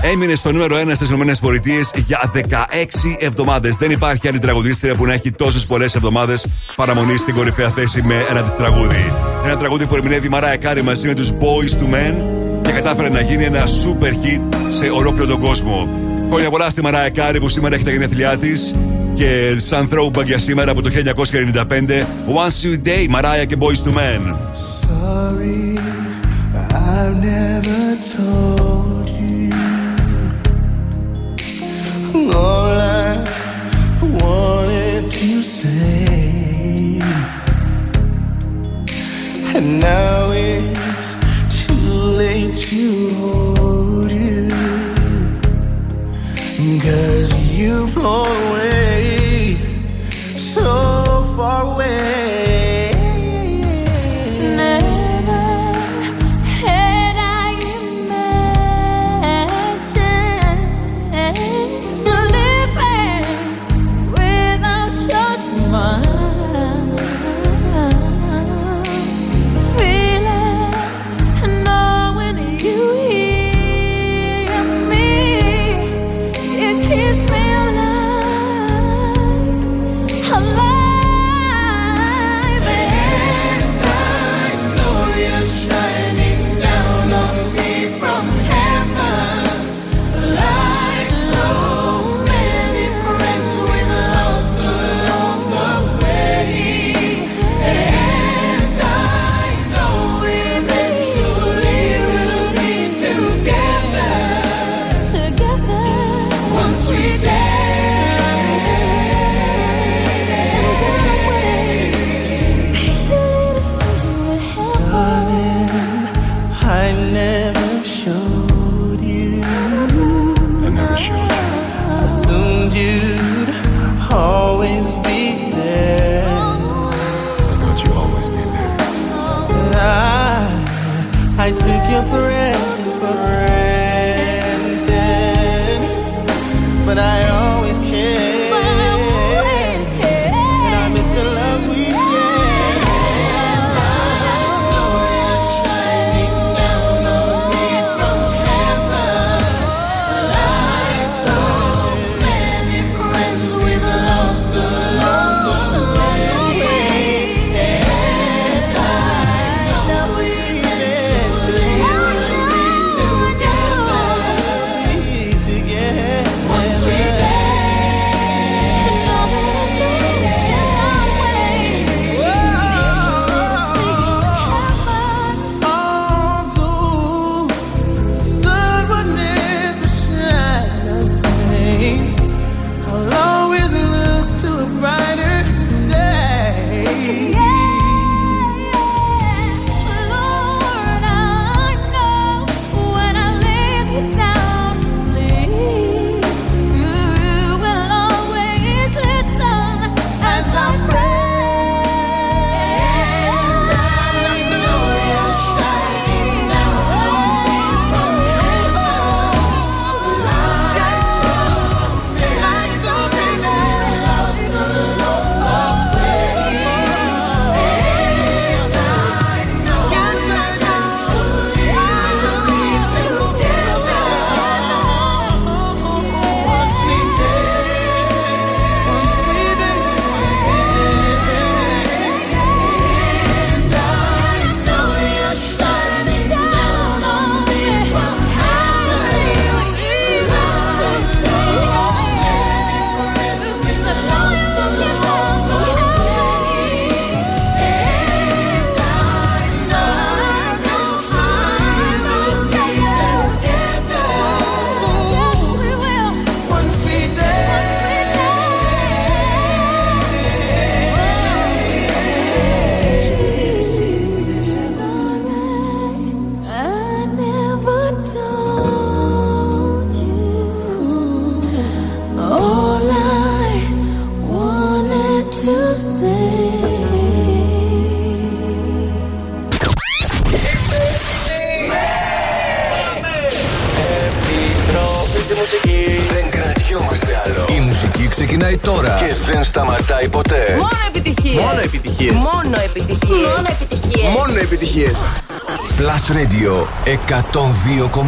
Έμεινε 0.00 0.34
στο 0.34 0.52
νούμερο 0.52 0.76
1 0.76 0.92
στις 0.94 1.10
ΗΠΑ 1.10 2.00
για 2.06 2.30
16 2.34 3.16
εβδομάδες. 3.18 3.74
Δεν 3.74 3.90
υπάρχει 3.90 4.28
άλλη 4.28 4.38
τραγουδίστρια 4.38 4.94
που 4.94 5.06
να 5.06 5.12
έχει 5.12 5.32
τόσες 5.32 5.66
πολλές 5.66 5.94
εβδομάδες 5.94 6.46
παραμονής 6.76 7.20
στην 7.20 7.34
κορυφαία 7.34 7.68
θέση 7.68 8.02
με 8.02 8.14
ένα 8.30 8.42
της 8.42 8.54
τραγούδι. 8.56 9.12
Ένα 9.44 9.56
τραγούδι 9.56 9.86
που 9.86 9.94
ερμηνεύει 9.94 10.26
η 10.26 10.30
Μαράια 10.30 10.56
Κάρι 10.56 10.82
μαζί 10.82 11.06
με 11.06 11.14
τους 11.14 11.30
Boyz 11.30 11.82
II 11.82 11.94
Men 11.94 12.22
και 12.62 12.70
κατάφερε 12.70 13.08
να 13.08 13.20
γίνει 13.20 13.44
ένα 13.44 13.64
super 13.64 14.12
hit 14.26 14.56
σε 14.78 14.90
ολόκληρο 14.90 15.26
τον 15.26 15.40
κόσμο. 15.40 15.88
Χρόνια 16.28 16.50
πολλά 16.50 16.68
στη 16.68 16.82
Μαράια 16.82 17.10
Κάρι 17.10 17.40
που 17.40 17.48
σήμερα 17.48 17.74
έχει 17.74 17.84
τα 17.84 17.90
γενέθλιά 17.90 18.36
της 18.36 18.74
και 19.14 19.56
σαν 19.66 19.88
throwback 19.92 20.24
για 20.24 20.38
σήμερα 20.38 20.70
από 20.70 20.82
το 20.82 20.90
1995 20.94 21.62
One 22.34 22.50
Sweet 22.62 22.88
Day, 22.88 23.06
Μαράια 23.08 23.44
και 23.44 23.56
Boyz 23.58 23.88
II 23.88 23.92
Men. 23.92 24.36
Sorry, 24.82 25.78
I've 26.70 27.16
never 27.22 27.96
told 28.16 28.67
all 32.26 32.74
I 32.80 33.16
wanted 34.02 35.10
to 35.10 35.42
say. 35.42 37.00
And 39.54 39.80
now 39.80 40.30
it's 40.32 41.08
too 41.62 41.74
late 42.22 42.56
to 42.68 43.10
hold 43.14 44.10
you. 44.10 44.48
Cause 46.86 47.30
you've 47.56 47.90
flown 47.92 48.36
away, 48.48 48.87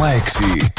Lexi. 0.01 0.70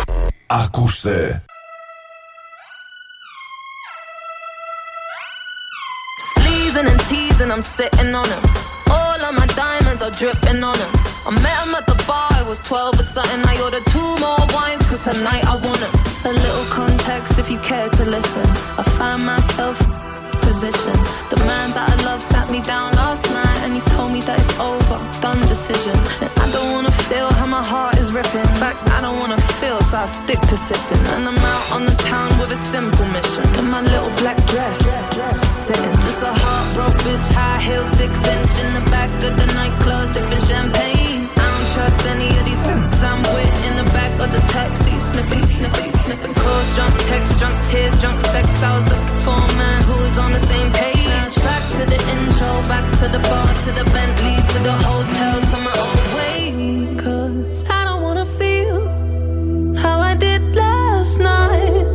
The 54.62 54.72
hotel, 54.72 55.40
to 55.50 55.56
my 55.56 55.74
old 55.84 56.06
way. 56.16 56.96
Cause 56.96 57.64
I 57.68 57.84
don't 57.84 58.02
wanna 58.02 58.24
feel 58.24 59.76
how 59.76 59.98
I 60.00 60.14
did 60.14 60.54
last 60.54 61.18
night. 61.18 61.86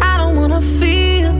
I 0.00 0.16
don't 0.16 0.36
wanna 0.36 0.62
feel 0.62 1.32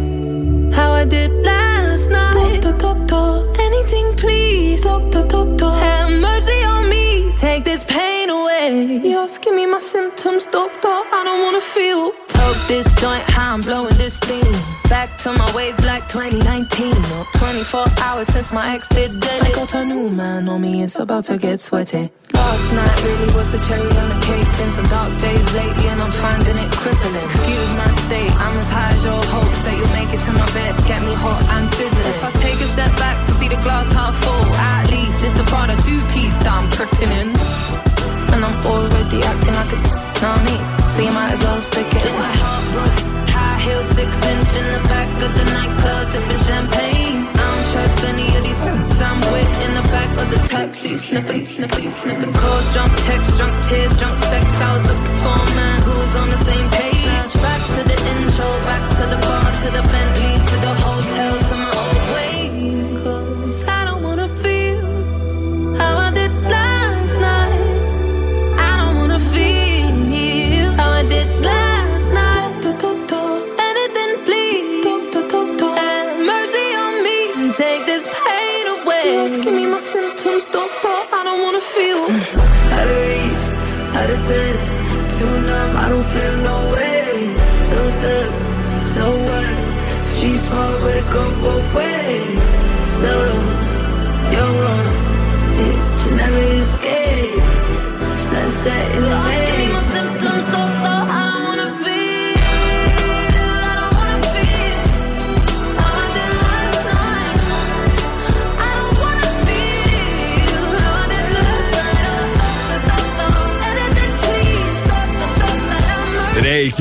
how 0.73 0.93
I 0.93 1.05
did 1.07 1.32
last 1.47 2.11
night. 2.11 2.61
Doctor, 2.62 2.77
doctor, 2.87 3.61
anything 3.61 4.15
please. 4.16 4.82
Doctor, 4.85 5.24
doctor, 5.27 5.70
have 5.70 6.11
mercy 6.28 6.62
on 6.74 6.89
me. 6.91 7.32
Take 7.39 7.65
this 7.65 7.85
pain 7.85 8.28
away. 8.28 9.01
You're 9.03 9.24
asking 9.24 9.57
me 9.57 9.65
my 9.66 9.78
symptoms, 9.78 10.47
doctor. 10.47 10.97
I 11.19 11.23
don't 11.24 11.43
wanna 11.45 11.62
feel. 11.62 12.12
Toke 12.28 12.62
this 12.69 12.87
joint, 13.01 13.24
how 13.35 13.55
I'm 13.55 13.62
blowing 13.62 13.97
this 13.97 14.15
steam. 14.16 14.53
Back 14.91 15.09
to 15.23 15.32
my 15.32 15.49
ways 15.57 15.80
2019 16.11 16.91
or 17.15 17.24
24 17.39 17.87
hours 18.03 18.27
since 18.27 18.51
my 18.51 18.74
ex 18.74 18.89
did 18.89 19.20
dead. 19.20 19.47
I 19.47 19.53
got 19.53 19.73
a 19.74 19.85
new 19.85 20.11
man 20.11 20.49
on 20.49 20.61
me, 20.61 20.82
it's 20.82 20.99
about 20.99 21.23
to 21.31 21.39
get 21.39 21.61
sweaty. 21.61 22.11
Last 22.35 22.73
night 22.74 23.05
really 23.05 23.32
was 23.32 23.53
the 23.53 23.59
cherry 23.62 23.87
on 23.97 24.09
the 24.11 24.19
cake. 24.27 24.51
Been 24.59 24.70
some 24.73 24.87
dark 24.87 25.12
days 25.23 25.47
lately, 25.55 25.87
and 25.87 26.03
I'm 26.03 26.11
finding 26.11 26.57
it 26.59 26.73
crippling. 26.73 27.15
Excuse 27.15 27.70
my 27.74 27.89
state, 27.93 28.32
I'm 28.43 28.59
as 28.59 28.69
high 28.69 28.91
as 28.91 29.05
your 29.05 29.23
hopes 29.23 29.62
that 29.62 29.78
you'll 29.78 29.95
make 29.95 30.11
it 30.11 30.19
to 30.27 30.32
my 30.32 30.51
bed. 30.51 30.74
Get 30.91 31.01
me 31.01 31.15
hot 31.15 31.47
and 31.55 31.69
sizzling. 31.69 32.07
If 32.09 32.24
I 32.24 32.31
take 32.43 32.59
a 32.59 32.66
step 32.66 32.91
back 32.99 33.27
to 33.28 33.32
see 33.39 33.47
the 33.47 33.61
glass 33.62 33.87
half 33.93 34.16
full, 34.19 34.47
at 34.57 34.91
least 34.91 35.23
it's 35.23 35.35
the 35.35 35.45
part 35.45 35.70
of 35.70 35.78
two 35.87 36.03
piece 36.11 36.37
that 36.43 36.51
I'm 36.51 36.69
tripping 36.74 37.12
in. 37.23 37.31
And 38.35 38.45
I'm 38.45 38.59
already 38.66 39.23
acting 39.23 39.55
like 39.55 39.73
a 39.78 40.11
know 40.20 40.32
what 40.32 40.41
I 40.41 40.51
mean? 40.51 40.89
So 40.89 41.03
you 41.03 41.12
might 41.12 41.32
as 41.32 41.43
well 41.43 41.62
stick 41.62 41.87
it. 41.87 42.03
Just 42.03 42.19
a 42.19 42.28
heartbroken 42.43 42.99
high 42.99 42.99
heel, 43.70 43.82
six 43.84 44.10
inch 44.32 44.52
in 44.60 44.66
the 44.74 44.82
back 44.90 45.10
of 45.22 45.30
the 45.38 45.47
nightclub, 45.55 46.02
sipping 46.10 46.42
champagne. 46.48 47.18
I 47.38 47.44
don't 47.51 47.66
trust 47.72 47.98
any 48.10 48.28
of 48.36 48.42
these 48.42 48.60
I'm 49.01 49.20
with 49.32 49.52
in 49.66 49.72
the 49.78 49.86
back 49.94 50.10
of 50.22 50.26
the 50.34 50.40
taxi, 50.47 50.98
sniffing, 50.98 51.44
sniffing, 51.44 51.90
sniffing 51.90 52.34
calls, 52.34 52.66
drunk 52.74 52.92
texts, 53.06 53.36
drunk 53.38 53.55
tears, 53.68 53.92
drunk 54.01 54.18
sex. 54.18 54.44
I 54.68 54.70
was 54.74 54.84
looking 54.90 55.18
for 55.24 55.36
a 55.47 55.51
man 55.60 55.78
who 55.86 55.94
was 56.02 56.14
on 56.16 56.28
the 56.34 56.40
same 56.48 56.68
page. 56.70 57.32
Back 57.47 57.62
to 57.76 57.80
the 57.90 57.98
intro, 58.12 58.48
back 58.70 58.84
to 58.98 59.05
the 59.12 59.18
bar, 59.26 59.48
to 59.62 59.68
the 59.76 59.84
Bentley, 59.92 60.34
to 60.51 60.56
the 60.66 60.72
I 85.82 85.89
don't 85.89 86.09
feel 86.15 86.37
no 86.51 86.57
way. 86.73 87.35
So 87.65 87.89
stuck, 87.89 88.31
so 88.82 89.05
what? 89.27 90.05
Street 90.05 90.37
smart, 90.37 90.81
but 90.82 90.97
it 90.97 91.07
go 91.12 91.24
both 91.43 91.74
ways. 91.74 92.47
So, 93.01 93.12
you're 94.32 94.43
uh, 94.43 94.62
wrong, 94.62 94.89
it 95.65 95.77
you 96.05 96.16
never 96.16 96.45
escape. 96.59 97.43
Sunset 98.19 98.97
in 98.97 99.03
the 99.03 99.30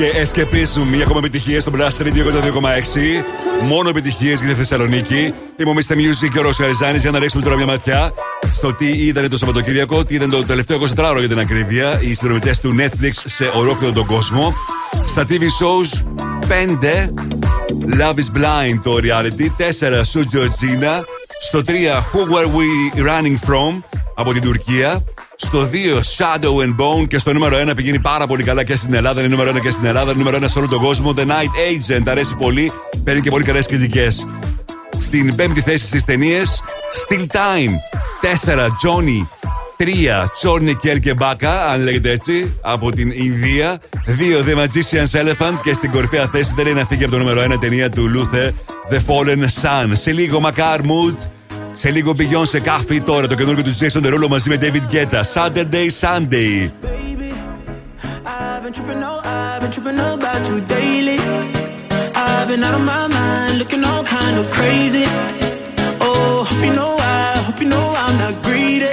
και 0.00 0.12
Escapism, 0.24 0.82
μία 0.90 1.02
ακόμα 1.04 1.18
επιτυχία 1.18 1.60
στο 1.60 1.72
Blast 1.74 2.02
Radio 2.02 2.06
102,6. 2.06 3.66
Μόνο 3.68 3.88
επιτυχίες 3.88 4.40
για 4.40 4.48
τη 4.48 4.54
Θεσσαλονίκη. 4.54 5.34
Είμαι 5.56 5.70
ο 5.70 5.74
Mr. 5.74 5.92
Music 5.92 6.28
και 6.32 6.38
ο 6.38 6.42
Ρώσο 6.42 6.64
Αριζάνη 6.64 6.98
για 6.98 7.10
να 7.10 7.18
ρίξουμε 7.18 7.42
τώρα 7.42 7.56
μια 7.56 7.66
ματιά 7.66 8.12
στο 8.52 8.74
τι 8.74 8.86
είδανε 8.86 9.28
το 9.28 9.36
Σαββατοκύριακο, 9.36 10.04
τι 10.04 10.14
είδαν 10.14 10.30
το 10.30 10.44
τελευταίο 10.44 10.78
24ωρο 10.96 11.18
για 11.18 11.28
την 11.28 11.38
ακρίβεια, 11.38 12.00
οι 12.00 12.14
συνδρομητές 12.14 12.60
του 12.60 12.74
Netflix 12.78 13.10
σε 13.24 13.50
ολόκληρο 13.54 13.92
τον 13.92 14.06
κόσμο. 14.06 14.54
Στα 15.06 15.26
TV 15.28 15.42
shows 15.42 16.02
5 16.48 17.08
Love 18.00 18.14
is 18.14 18.38
Blind 18.38 18.80
το 18.82 18.98
reality, 19.02 19.46
4 19.56 20.02
Su 20.12 20.20
Georgina, 20.20 21.02
στο 21.40 21.62
3 21.66 21.70
Who 22.12 22.18
Were 22.18 22.46
We 22.46 22.98
Running 23.08 23.50
From 23.50 23.82
από 24.14 24.32
την 24.32 24.42
Τουρκία, 24.42 25.04
στο 25.42 25.70
2 25.72 26.00
Shadow 26.16 26.64
and 26.64 26.76
Bone 26.76 27.08
και 27.08 27.18
στο 27.18 27.32
νούμερο 27.32 27.56
1 27.70 27.72
πηγαίνει 27.76 27.98
πάρα 27.98 28.26
πολύ 28.26 28.42
καλά 28.42 28.64
και 28.64 28.76
στην 28.76 28.94
Ελλάδα. 28.94 29.20
Είναι 29.20 29.28
νούμερο 29.28 29.50
1 29.50 29.60
και 29.60 29.70
στην 29.70 29.84
Ελλάδα, 29.84 30.14
νούμερο 30.14 30.36
1 30.36 30.44
σε 30.46 30.58
όλο 30.58 30.68
τον 30.68 30.80
κόσμο. 30.80 31.14
The 31.16 31.26
Night 31.26 31.92
Agent 31.92 32.02
αρέσει 32.06 32.34
πολύ, 32.34 32.72
παίρνει 33.04 33.20
και 33.20 33.30
πολύ 33.30 33.44
καλές 33.44 33.66
κριτικές. 33.66 34.26
Στην 34.96 35.34
πέμπτη 35.34 35.60
θέση 35.60 35.86
στις 35.86 36.04
ταινίες 36.04 36.62
Still 37.08 37.26
Time 37.36 37.72
4 38.44 38.66
Johnny 38.66 39.26
3 39.76 39.84
Τσόρνι 40.34 40.74
Κέρ 40.74 41.00
και 41.00 41.14
Μπάκα, 41.14 41.66
αν 41.66 41.82
λέγεται 41.82 42.10
έτσι, 42.10 42.58
από 42.60 42.90
την 42.90 43.10
Ινδία. 43.10 43.78
2 44.06 44.42
The 44.48 44.58
Magician's 44.58 45.20
Elephant 45.20 45.54
και 45.62 45.72
στην 45.72 45.90
κορυφαία 45.90 46.26
θέση 46.26 46.52
δεν 46.56 46.66
είναι 46.66 46.80
αυτή 46.80 46.94
από 46.94 47.10
το 47.10 47.18
νούμερο 47.18 47.54
1 47.54 47.60
ταινία 47.60 47.90
του 47.90 48.10
Luther 48.14 48.50
The 48.92 48.98
Fallen 49.06 49.42
Sun. 49.62 49.90
Σε 49.92 50.12
λίγο 50.12 50.40
Macar 50.44 50.78
Mood, 50.78 51.14
σε 51.80 51.90
λίγο 51.90 52.14
Beyond 52.18 52.46
σε 52.48 52.60
κάφι 52.60 53.00
τώρα 53.00 53.26
το 53.26 53.34
καινούργιο 53.34 53.62
του 53.62 53.76
Jason 53.78 54.06
Derulo 54.06 54.28
μαζί 54.28 54.48
με 54.48 54.58
David 54.60 54.94
Guetta. 54.94 55.22
Saturday 55.34 55.88
Sunday. 56.00 56.70
I've 58.26 58.62
been 58.62 58.72
tripping, 58.76 59.02
oh, 59.10 59.20
I've 59.24 59.60
been 59.62 59.70
tripping 59.74 59.98
about 60.14 60.42
you 60.48 60.56
daily. 60.76 61.18
I've 62.22 62.46
been 62.50 62.62
out 62.66 62.74
of 62.80 62.84
my 62.92 63.04
mind, 63.18 63.52
looking 63.60 63.82
all 63.90 64.04
kind 64.18 64.36
of 64.40 64.46
crazy. 64.56 65.04
Oh, 66.06 66.44
hope 66.48 66.64
you 66.66 66.74
know 66.78 66.92
I, 66.98 67.38
hope 67.46 67.60
you 67.62 67.68
know 67.74 67.86
I'm 68.02 68.16
not 68.22 68.34
greedy. 68.46 68.89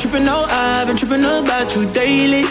tripping, 0.00 0.24
no, 0.24 0.46
I've 0.48 0.86
been 0.86 0.96
tripping 0.96 1.24
about 1.24 1.76
you 1.76 1.84
daily. 1.92 2.44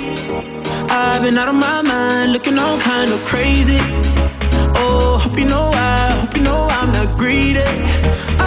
I've 0.87 1.23
been 1.23 1.35
out 1.35 1.47
of 1.47 1.55
my 1.55 1.81
mind, 1.81 2.31
looking 2.31 2.59
all 2.59 2.79
kind 2.79 3.11
of 3.11 3.19
crazy. 3.25 3.79
Oh, 4.75 5.19
hope 5.23 5.35
you 5.35 5.45
know 5.45 5.71
I, 5.73 6.19
hope 6.21 6.35
you 6.35 6.43
know 6.43 6.67
I'm 6.69 6.91
not 6.91 7.17
greedy. 7.17 8.38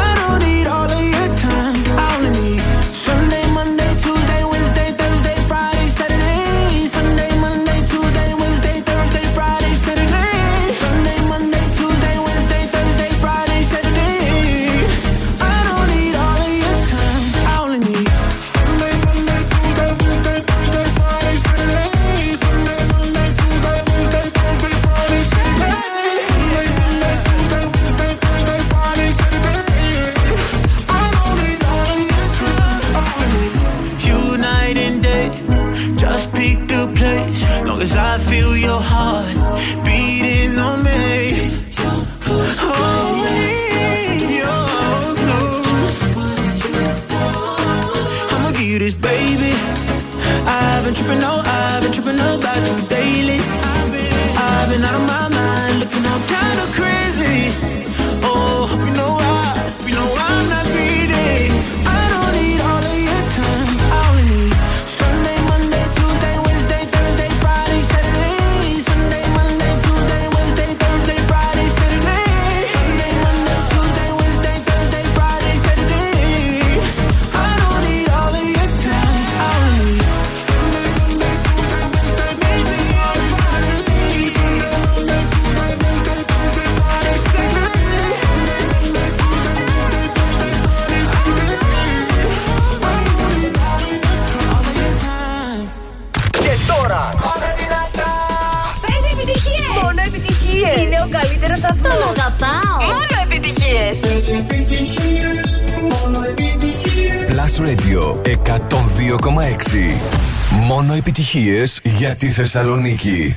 επιτυχίες 111.34 111.80
για 111.82 112.14
τη 112.16 112.30
Θεσσαλονίκη. 112.30 113.36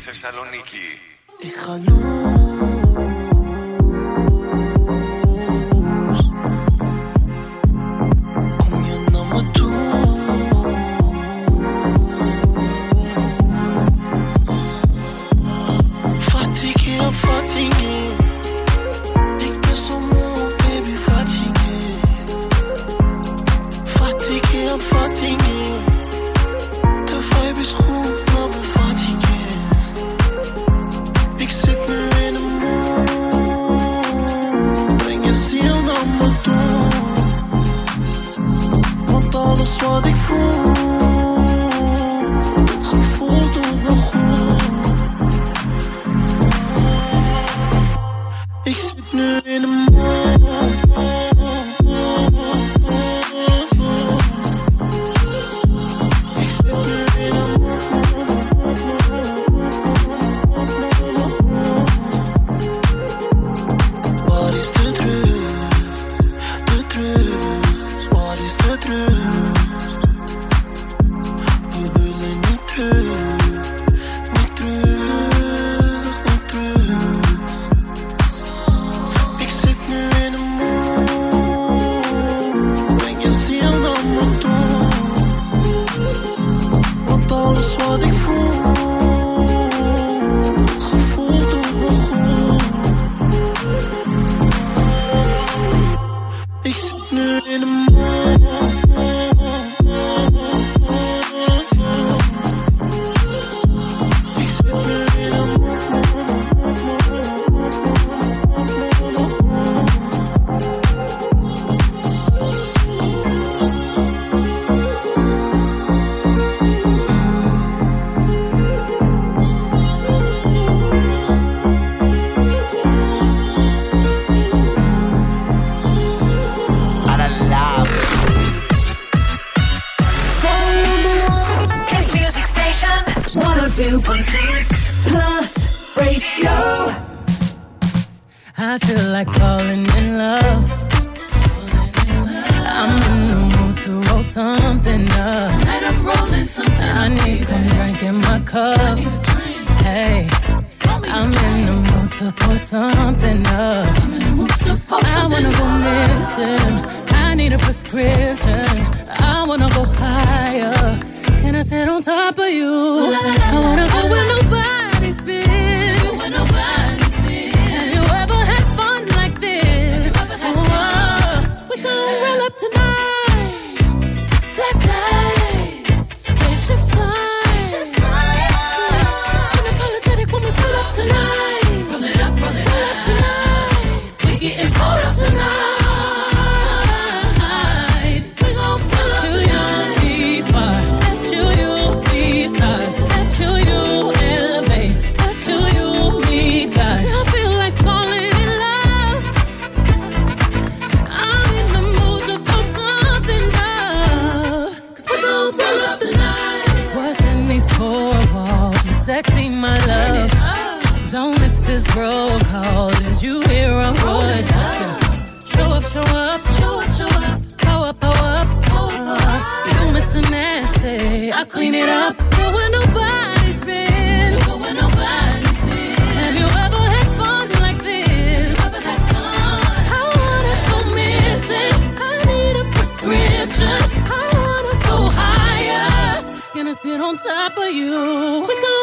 for 237.53 237.65
you. 237.65 238.74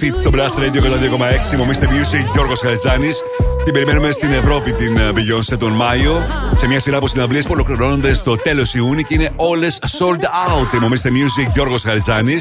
Fit 0.00 0.18
στο 0.18 0.30
Blast 0.34 0.58
Radio 0.58 0.80
102,6. 1.52 1.56
Μομίστε 1.56 1.86
Music, 1.86 2.32
Γιώργος 2.32 2.60
Χαριτζάνη. 2.60 3.08
Την 3.64 3.72
περιμένουμε 3.72 4.10
στην 4.10 4.32
Ευρώπη 4.32 4.72
την 4.72 4.96
ε, 4.96 5.10
Beyoncé 5.14 5.58
τον 5.58 5.72
Μάιο. 5.72 6.26
Σε 6.56 6.66
μια 6.66 6.80
σειρά 6.80 6.96
από 6.96 7.06
συναυλίες 7.06 7.44
που 7.44 7.50
ολοκληρώνονται 7.52 8.12
στο 8.12 8.36
τέλος 8.36 8.74
Ιούνιου 8.74 9.02
και 9.02 9.14
είναι 9.14 9.30
όλες 9.36 9.78
sold 9.98 10.22
out. 10.22 10.80
Μομίστε 10.80 11.10
Music, 11.12 11.52
Γιώργος 11.54 11.82
Χαριτζάνη. 11.82 12.36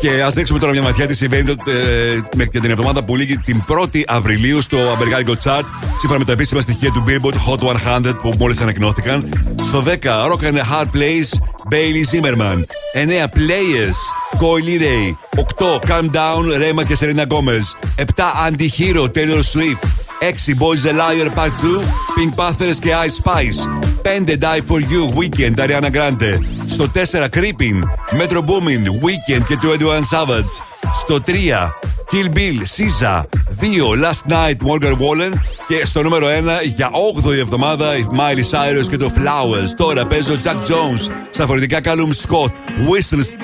Και 0.00 0.22
ας 0.22 0.34
δείξουμε 0.34 0.58
τώρα 0.58 0.72
μια 0.72 0.82
ματιά 0.82 1.06
τι 1.06 1.14
συμβαίνει 1.14 1.50
ε, 1.50 2.18
με, 2.36 2.44
την 2.44 2.70
εβδομάδα 2.70 3.04
που 3.04 3.16
λύγει 3.16 3.38
την 3.38 3.62
1η 3.68 4.02
Απριλίου 4.06 4.60
στο 4.60 4.78
Αμερικάνικο 4.94 5.32
Chart. 5.44 5.64
Σύμφωνα 5.98 6.18
με 6.18 6.24
τα 6.24 6.32
επίσημα 6.32 6.60
στοιχεία 6.60 6.90
του 6.90 7.04
Billboard 7.06 7.34
Hot 7.48 7.76
100 8.06 8.12
που 8.22 8.32
μόλις 8.38 8.60
ανακοινώθηκαν. 8.60 9.28
Στο 9.62 9.84
10 9.86 10.32
Rock 10.32 10.44
and 10.44 10.56
Hard 10.56 10.88
Plays 10.96 11.28
Bailey 11.70 12.04
Zimmerman. 12.12 12.64
9 12.94 13.24
Players 13.36 13.98
Coily 14.40 14.78
Ray. 14.80 15.23
8. 15.36 15.78
Calm 15.86 16.10
Down, 16.10 16.56
Ρέμα 16.56 16.84
και 16.84 16.94
Σερίνα 16.96 17.22
Γκόμε. 17.22 17.60
7. 17.96 18.32
Anti-Hero, 18.48 19.08
Taylor 19.14 19.42
Swift. 19.42 19.84
6. 20.20 20.54
Boys 20.54 20.82
the 20.82 20.92
Liar 20.92 21.30
Part 21.30 21.52
2, 21.60 21.82
Pink 22.16 22.34
Panthers 22.36 22.78
και 22.80 22.90
Ice 23.06 23.16
Spice. 23.22 23.68
5 24.02 24.36
Die 24.38 24.62
For 24.66 24.80
You 24.80 25.02
Weekend 25.18 25.58
Ariana 25.58 25.90
Grande. 25.90 26.38
Στο 26.68 26.88
4 26.88 27.28
Creeping 27.28 27.82
Metro 28.18 28.40
Booming 28.40 28.86
Weekend 29.04 29.42
και 29.48 29.56
21 29.62 30.04
Savage. 30.10 30.52
Στο 31.00 31.20
3 31.26 31.30
Kill 32.10 32.28
Bill 32.36 32.62
SZA 32.76 33.22
2 33.60 33.94
Last 34.04 34.32
Night 34.32 34.68
Morgan 34.68 34.92
Wallen. 34.92 35.32
Και 35.68 35.86
στο 35.86 36.02
νούμερο 36.02 36.26
1 36.26 36.30
για 36.76 36.90
8η 37.24 37.38
εβδομάδα 37.38 37.92
Miley 37.92 38.50
Cyrus 38.50 38.86
και 38.90 38.96
το 38.96 39.12
Flowers. 39.16 39.68
Τώρα 39.76 40.06
παίζω 40.06 40.34
Jack 40.44 40.56
Jones 40.56 41.10
στα 41.30 41.46
φορητικά 41.46 41.80
Callum 41.84 42.12
Scott 42.28 42.50
Whistles 42.88 43.43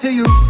to 0.00 0.10
you. 0.10 0.49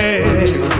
mujer. 0.00 0.79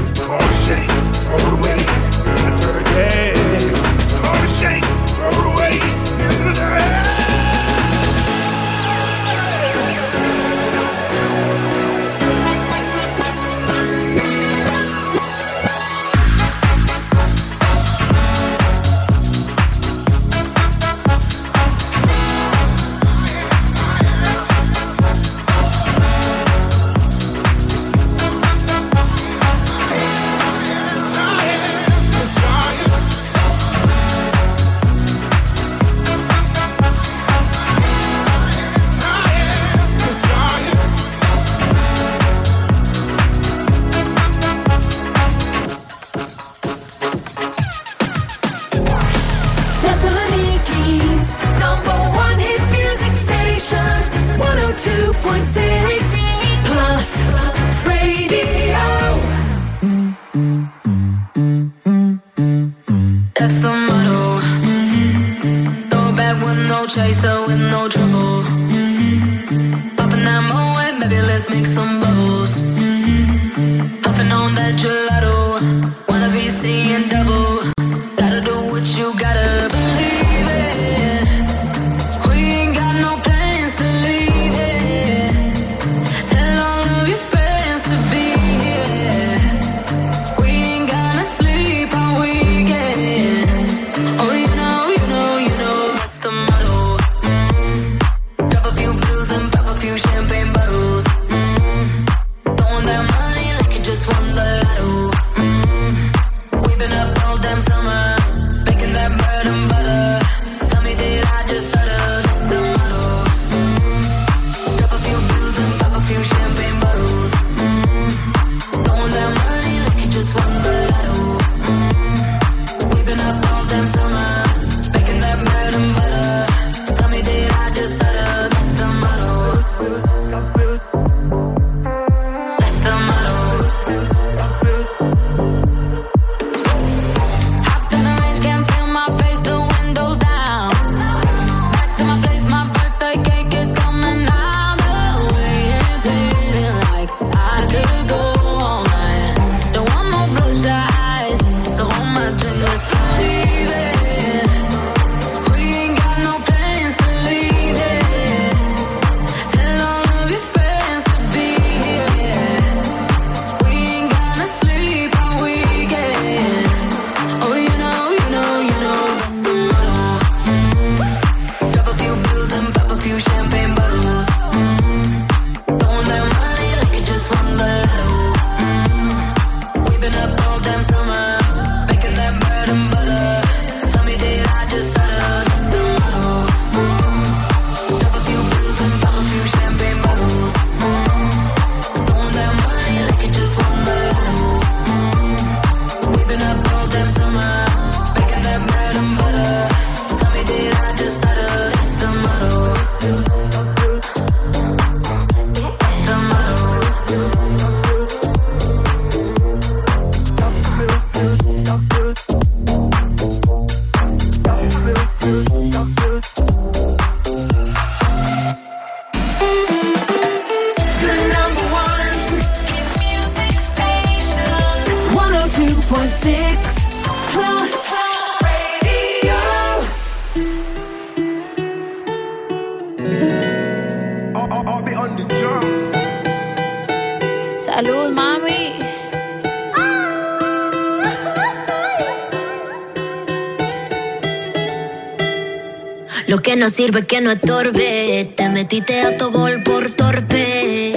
Sirve 246.90 247.06
que 247.06 247.20
no 247.20 247.30
estorbe. 247.30 248.32
Te 248.36 248.48
metiste 248.48 249.02
a 249.02 249.16
tu 249.16 249.30
gol 249.30 249.62
por 249.62 249.92
torpe. 249.92 250.92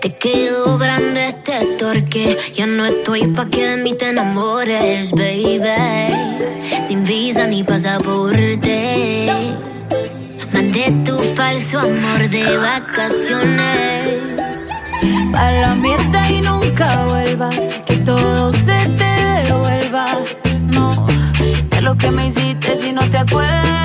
Te 0.00 0.14
quedó 0.14 0.78
grande 0.78 1.26
este 1.26 1.76
torque. 1.76 2.36
Ya 2.54 2.66
no 2.66 2.84
estoy 2.86 3.26
pa' 3.28 3.46
que 3.46 3.66
de 3.66 3.76
mí 3.78 3.94
te 3.96 4.10
enamores, 4.10 5.10
baby. 5.10 5.58
Sin 6.86 7.02
visa 7.04 7.46
ni 7.48 7.64
pasaporte. 7.64 9.26
Mandé 10.52 10.92
tu 11.04 11.18
falso 11.34 11.80
amor 11.80 12.28
de 12.28 12.56
vacaciones. 12.58 14.20
Pa' 15.32 15.50
la 15.50 15.74
mierda 15.74 16.30
y 16.30 16.42
nunca 16.42 17.06
vuelvas. 17.06 17.58
Que 17.86 17.96
todo 17.96 18.52
se 18.52 18.78
te 18.98 19.12
devuelva. 19.46 20.06
No, 20.68 21.06
de 21.70 21.80
lo 21.80 21.96
que 21.96 22.10
me 22.12 22.26
hiciste 22.26 22.76
si 22.76 22.92
no 22.92 23.10
te 23.10 23.18
acuerdas. 23.18 23.82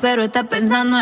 Pero 0.00 0.22
estás 0.22 0.46
pensando 0.46 0.96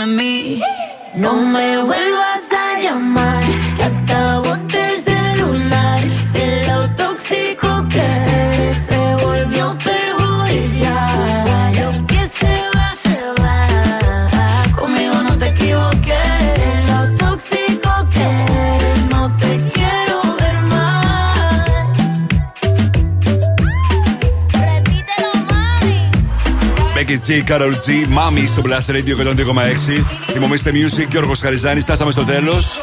G, 27.28 27.30
Carol 27.50 27.72
G, 27.72 27.88
Mami 27.88 28.44
στο 28.46 28.62
Blast 28.64 28.90
Radio 28.90 29.16
102,6. 29.16 30.04
Θυμόμαστε 30.32 30.70
Music, 30.74 31.06
Γιώργο 31.10 31.32
Χαριζάνης. 31.40 31.82
Φτάσαμε 31.82 32.10
στο 32.10 32.24
τέλος. 32.24 32.80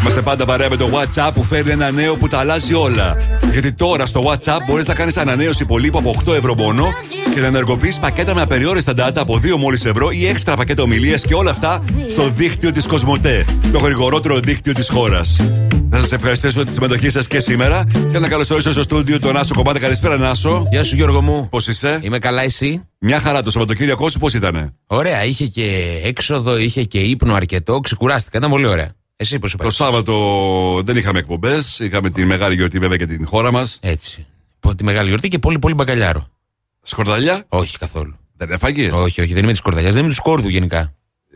Είμαστε 0.00 0.22
πάντα 0.22 0.44
παρέα 0.44 0.68
με 0.68 0.76
το 0.76 0.90
WhatsApp 0.92 1.30
που 1.34 1.42
φέρνει 1.42 1.70
ένα 1.70 1.90
νέο 1.90 2.16
που 2.16 2.28
τα 2.28 2.38
αλλάζει 2.38 2.74
όλα. 2.74 3.16
Γιατί 3.52 3.72
τώρα 3.72 4.06
στο 4.06 4.24
WhatsApp 4.26 4.58
μπορείς 4.66 4.86
να 4.86 4.94
κάνεις 4.94 5.16
ανανέωση 5.16 5.62
υπολείπου 5.62 5.98
από 5.98 6.14
8 6.26 6.34
ευρώ 6.34 6.54
μόνο 6.54 6.86
και 7.34 7.40
να 7.40 7.46
ενεργοποιήσει 7.46 8.00
πακέτα 8.00 8.34
με 8.34 8.40
απεριόριστα 8.40 8.92
data 8.96 9.16
από 9.16 9.40
2 9.42 9.56
μόλις 9.58 9.84
ευρώ 9.84 10.10
ή 10.10 10.26
έξτρα 10.26 10.56
πακέτα 10.56 10.82
ομιλίας 10.82 11.22
και 11.22 11.34
όλα 11.34 11.50
αυτά 11.50 11.84
στο 12.10 12.28
δίκτυο 12.28 12.72
της 12.72 12.86
Κοσμοτέ, 12.86 13.44
το 13.72 13.78
γρηγορότερο 13.78 14.38
δίκτυο 14.40 14.72
της 14.72 14.88
χώρας. 14.88 15.40
Να 15.90 16.00
σας 16.00 16.12
ευχαριστήσω 16.12 16.52
για 16.54 16.64
τη 16.64 16.72
συμμετοχή 16.72 17.08
σας 17.10 17.26
και 17.26 17.40
σήμερα 17.40 17.84
και 18.12 18.18
να 18.18 18.28
καλωσορίσω 18.28 18.72
στο 18.72 18.82
στούντιο 18.82 19.18
τον 19.18 19.36
Άσο 19.36 19.54
Κομπάτα. 19.54 19.78
Καλησπέρα, 19.78 20.16
Νάσο. 20.16 20.66
Γεια 20.70 20.84
σου 20.84 20.96
Γιώργο 20.96 21.22
μου. 21.22 21.48
Πώς 21.50 21.68
είσαι; 21.68 21.98
Είμαι 22.02 22.18
καλά, 22.18 22.42
εσύ; 22.42 22.87
Μια 23.00 23.20
χαρά 23.20 23.42
το 23.42 23.50
Σαββατοκύριακό 23.50 24.08
σου 24.08 24.18
πώς 24.18 24.34
ήταν. 24.34 24.74
Ωραία, 24.86 25.24
είχε 25.24 25.46
και 25.46 26.00
έξοδο, 26.04 26.56
είχε 26.56 26.84
και 26.84 27.00
ύπνο 27.00 27.34
αρκετό. 27.34 27.80
Ξεκουράστηκα, 27.80 28.38
ήταν 28.38 28.50
πολύ 28.50 28.66
ωραία. 28.66 28.92
Εσύ 29.16 29.38
πώς 29.38 29.56
Το 29.58 29.70
Σάββατο 29.70 30.14
δεν 30.84 30.96
είχαμε 30.96 31.18
εκπομπές. 31.18 31.78
Είχαμε 31.78 32.10
τη 32.10 32.24
μεγάλη 32.24 32.54
γιορτή 32.54 32.78
βέβαια 32.78 32.96
και 32.96 33.06
την 33.06 33.26
χώρα 33.26 33.52
μας. 33.52 33.78
Έτσι. 33.82 34.26
Πω, 34.60 34.74
Τη 34.74 34.84
μεγάλη 34.84 35.08
γιορτή 35.08 35.28
και 35.28 35.38
πολύ 35.38 35.58
πολύ 35.58 35.74
μπαγκαλιάρο. 35.74 36.28
Σκορδαλιά; 36.82 37.44
Όχι 37.48 37.78
καθόλου. 37.78 38.16
Δεν 38.36 38.50
έφαγες; 38.50 38.92
Όχι, 38.92 39.20
όχι, 39.20 39.34
δεν 39.34 39.42
είμαι 39.42 39.52
της 39.52 39.60
κορδαλιά, 39.60 39.90
δεν 39.90 39.98
είμαι 39.98 40.08
του 40.08 40.14
σκόρδου 40.14 40.48
γενικά. 40.48 40.94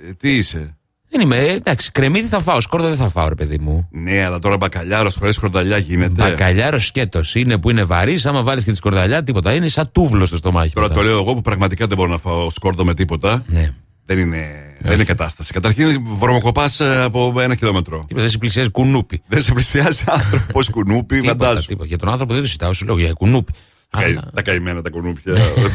Ε, 0.09 0.13
τι 0.13 0.37
είσαι; 0.37 0.79
Δεν 1.15 1.21
είμαι, 1.21 1.37
ε, 1.37 1.53
εντάξει, 1.53 1.91
κρεμμύδι 1.91 2.27
θα 2.27 2.41
φάω, 2.41 2.61
σκόρδο 2.61 2.89
δεν 2.89 2.97
θα 2.97 3.09
φάω, 3.09 3.29
ρε 3.29 3.35
παιδί 3.35 3.59
μου. 3.59 3.89
Ναι, 3.91 4.25
αλλά 4.25 4.39
τώρα 4.39 4.57
μπακαλιάρος 4.57 5.17
χωρίς 5.17 5.39
κορδαλιά 5.39 5.79
γίνεται. 5.79 6.13
Μπακαλιάρος 6.23 6.87
σκέτος 6.87 7.35
είναι 7.35 7.59
που 7.59 7.71
είναι 7.71 7.83
βαρύς, 7.85 8.27
άμα 8.27 8.43
βάλεις 8.43 8.65
και 8.65 8.71
τη 8.71 8.77
σκορδαλιά, 8.77 9.23
τίποτα. 9.23 9.53
Είναι 9.55 9.69
σαν 9.69 9.89
τούβλο 9.93 10.25
στο 10.25 10.37
στομάχι. 10.37 10.73
Τώρα 10.73 10.89
μετά. 10.89 11.01
το 11.01 11.07
λέω 11.07 11.19
εγώ 11.19 11.35
που 11.35 11.41
πραγματικά 11.41 11.87
δεν 11.87 11.97
μπορώ 11.97 12.11
να 12.11 12.19
φάω 12.19 12.51
σκόρδο 12.51 12.85
με 12.85 12.95
τίποτα. 12.95 13.43
Ναι. 13.47 13.73
Δεν 14.07 14.19
είναι, 14.19 14.47
δεν 14.79 14.93
είναι 14.95 15.05
κατάσταση. 15.05 15.53
Καταρχήν 15.53 16.07
βρωμοκοπάς 16.19 16.81
από 16.81 17.35
ένα 17.41 17.55
χιλιόμετρο. 17.55 17.97
Τίποτα, 17.99 18.21
δεν 18.21 18.31
σε 18.31 18.39
πλησιάζει 18.39 18.71
κουνούπι. 18.71 19.23
Δεν 19.27 19.43
σε 19.43 19.53
πλησιάζει 19.53 20.05
άνθρωπος 20.07 20.71
κουνούπι, 20.75 21.15
Τίποτα, 21.21 21.33
φαντάζομαι. 21.33 21.63
τίποτα. 21.67 21.87
Για 21.89 21.99
τον 21.99 22.09
άνθρωπο 22.09 22.33
δεν 22.33 22.41
το 22.43 22.47
συζητάω, 22.47 22.73
σου 22.73 22.85
λέω 22.87 22.99
για 22.99 23.13
κουνούπι. 23.13 23.53
Τα 23.91 24.01
καη- 24.01 24.19
Τα 24.35 24.43
καημένα 24.43 24.83
τα 24.83 24.91
κουνούπια. 24.91 25.33
δεν 25.33 25.73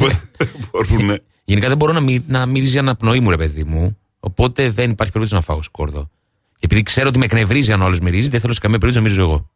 μπορούν. 0.71 1.19
Γενικά 1.45 1.67
δεν 1.67 1.77
μπορώ 1.77 1.93
να, 1.93 1.99
μι, 1.99 2.23
να 2.27 2.45
μυρίζει 2.45 2.77
αναπνοή 2.77 3.19
μου, 3.19 3.29
ρε 3.29 3.37
παιδί 3.37 3.63
μου. 3.63 3.97
Οπότε 4.19 4.69
δεν 4.69 4.89
υπάρχει 4.89 5.13
περίπτωση 5.13 5.33
να 5.33 5.41
φάω 5.41 5.61
σκόρδο. 5.63 6.09
Και 6.51 6.65
επειδή 6.65 6.83
ξέρω 6.83 7.07
ότι 7.07 7.19
με 7.19 7.25
εκνευρίζει 7.25 7.71
αν 7.71 7.81
ο 7.81 7.85
άλλος 7.85 7.99
μυρίζει, 7.99 8.29
δεν 8.29 8.39
θέλω 8.39 8.53
σε 8.53 8.59
καμία 8.59 8.77
περίπτωση 8.77 9.05
να 9.05 9.11
μυρίζω 9.11 9.29
εγώ. 9.31 9.49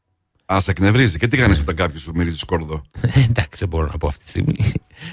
Α, 0.53 0.59
σε 0.59 0.71
εκνευρίζεις. 0.71 1.17
Και 1.17 1.27
τι 1.27 1.37
κάνεις 1.37 1.59
όταν 1.59 1.75
κάποιος 1.75 2.01
σου 2.01 2.11
μυρίζει 2.15 2.37
σκόρδο; 2.37 2.81
Ε, 3.01 3.07
εντάξει, 3.19 3.57
δεν 3.59 3.67
μπορώ 3.67 3.87
να 3.91 3.97
πω 3.97 4.07
αυτή 4.07 4.23
τη 4.23 4.29
στιγμή. 4.29 4.55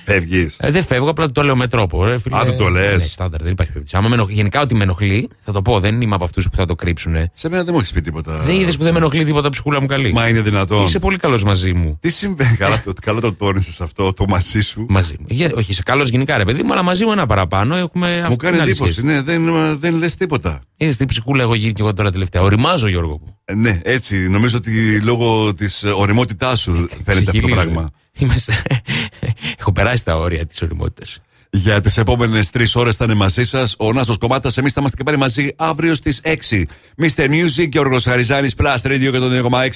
Φεύγεις. 0.05 0.57
Ε, 0.58 0.70
δεν 0.70 0.84
φεύγω, 0.84 1.10
απλά 1.10 1.31
το 1.31 1.42
λέω 1.42 1.57
με 1.57 1.67
τρόπο. 1.68 2.05
Ρε, 2.05 2.18
φίλε. 2.18 2.36
Α, 2.39 2.44
του 2.44 2.57
το 2.57 2.68
λες. 2.68 2.99
Ναι, 2.99 3.05
στάνταρ, 3.05 3.42
δεν 3.42 3.52
υπάρχει 3.52 3.73
περίπτωση. 3.73 3.97
Άμα 3.97 4.08
με 4.08 4.15
ενοχ- 4.15 4.31
Γενικά, 4.31 4.60
ότι 4.60 4.75
με 4.75 4.83
ενοχλεί, 4.83 5.28
θα 5.44 5.52
το 5.52 5.62
πω. 5.62 5.81
Δεν 5.81 6.00
είμαι 6.00 6.15
από 6.15 6.25
αυτούς 6.25 6.49
που 6.49 6.57
θα 6.57 6.67
το 6.67 6.75
κρύψουν. 6.75 7.15
Σε 7.34 7.49
μένα 7.49 7.62
δεν 7.65 7.73
μου 7.73 7.78
έχεις 7.78 7.92
πει 7.92 8.00
τίποτα. 8.00 8.36
Δεν 8.39 8.55
είδες 8.60 8.76
που 8.76 8.83
δεν 8.83 8.92
με 8.92 8.99
ενοχλεί 8.99 9.25
τίποτα 9.25 9.49
ψυχούλα 9.49 9.81
μου 9.81 9.86
καλή. 9.86 10.12
Μα 10.12 10.28
είναι 10.28 10.41
δυνατόν. 10.41 10.84
Είσαι 10.84 10.99
πολύ 10.99 11.17
καλός 11.17 11.42
μαζί 11.44 11.73
μου. 11.73 11.99
Τι 12.00 12.08
συμβαίνει, 12.08 12.57
καλά 12.57 12.83
το, 12.84 12.92
καλά 13.02 13.20
το 13.20 13.34
τόνισες 13.34 13.81
αυτό, 13.81 14.12
το 14.12 14.25
μαζί 14.28 14.60
σου. 14.60 14.86
Μαζί 14.89 15.17
μου. 15.20 15.26
Για- 15.28 15.52
όχι, 15.57 15.70
είσαι 15.70 15.83
καλός 15.83 16.08
γενικά, 16.08 16.36
ρε 16.36 16.44
παιδί 16.44 16.62
μου, 16.62 16.73
αλλά 16.73 16.83
μαζί 16.83 17.05
μου 17.05 17.12
ένα 17.12 17.26
παραπάνω. 17.26 17.76
Έχουμε 17.76 18.17
Μου 18.17 18.23
αυτή 18.23 18.36
κάνει 18.36 18.52
την 18.52 18.62
άλλη 18.62 18.70
εντύπωση. 18.70 18.92
σχέση. 18.92 19.07
Ναι, 19.07 19.23
δεν, 19.23 19.42
δεν 19.78 19.94
λες 19.94 20.15
τίποτα. 20.15 20.60
Είδες 20.76 20.97
τι 20.97 21.07
ψυχούλα 21.07 21.42
έχω 21.42 21.55
γίνει 21.55 21.73
και 21.73 21.83
εγώ 21.83 21.92
τώρα 21.92 22.10
τελευταία. 22.10 22.42
Οριμάζω, 22.42 22.89
Γιώργο 22.89 23.18
μου. 23.25 23.36
Ε, 23.44 23.55
ναι, 23.55 23.81
έτσι. 23.84 24.28
Νομίζω 24.28 24.57
ότι 24.57 25.00
λόγω 25.00 25.27
της 25.57 25.84
οριμότητάς 25.84 26.60
σου 26.60 26.73
φαίνεται 26.73 27.10
αυτό 27.10 27.24
το 27.24 27.31
Ψυχηλίζω. 27.31 27.55
πράγμα. 27.62 27.90
Είμαστε... 28.18 28.62
έχω 29.58 29.73
περάσει 29.73 30.05
τα 30.05 30.16
όρια 30.16 30.47
της 30.47 30.62
οριμότητας. 30.62 31.20
Για 31.50 31.81
τις 31.81 31.97
επόμενες 31.97 32.50
τρεις 32.50 32.74
ώρες 32.76 32.94
θα 32.97 33.05
είναι 33.05 33.15
μαζί 33.15 33.44
σας 33.44 33.74
ο 33.78 33.92
Νάσος 33.92 34.18
Κομμάτας. 34.18 34.57
Εμείς 34.57 34.73
θα 34.73 34.76
είμαστε 34.81 34.97
και 34.97 35.05
πάλι 35.05 35.16
μαζί 35.16 35.48
αύριο 35.57 35.94
στις 35.94 36.20
6. 36.24 36.62
Mr. 37.02 37.28
Music 37.28 37.50
και 37.55 37.62
ο 37.62 37.68
Γιώργος 37.70 38.05
Χαριζάνης 38.05 38.55
Plus 38.58 38.76
Radio 38.82 39.12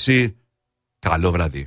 102,6. 0.06 0.34
Καλό 0.98 1.31
βράδυ. 1.31 1.60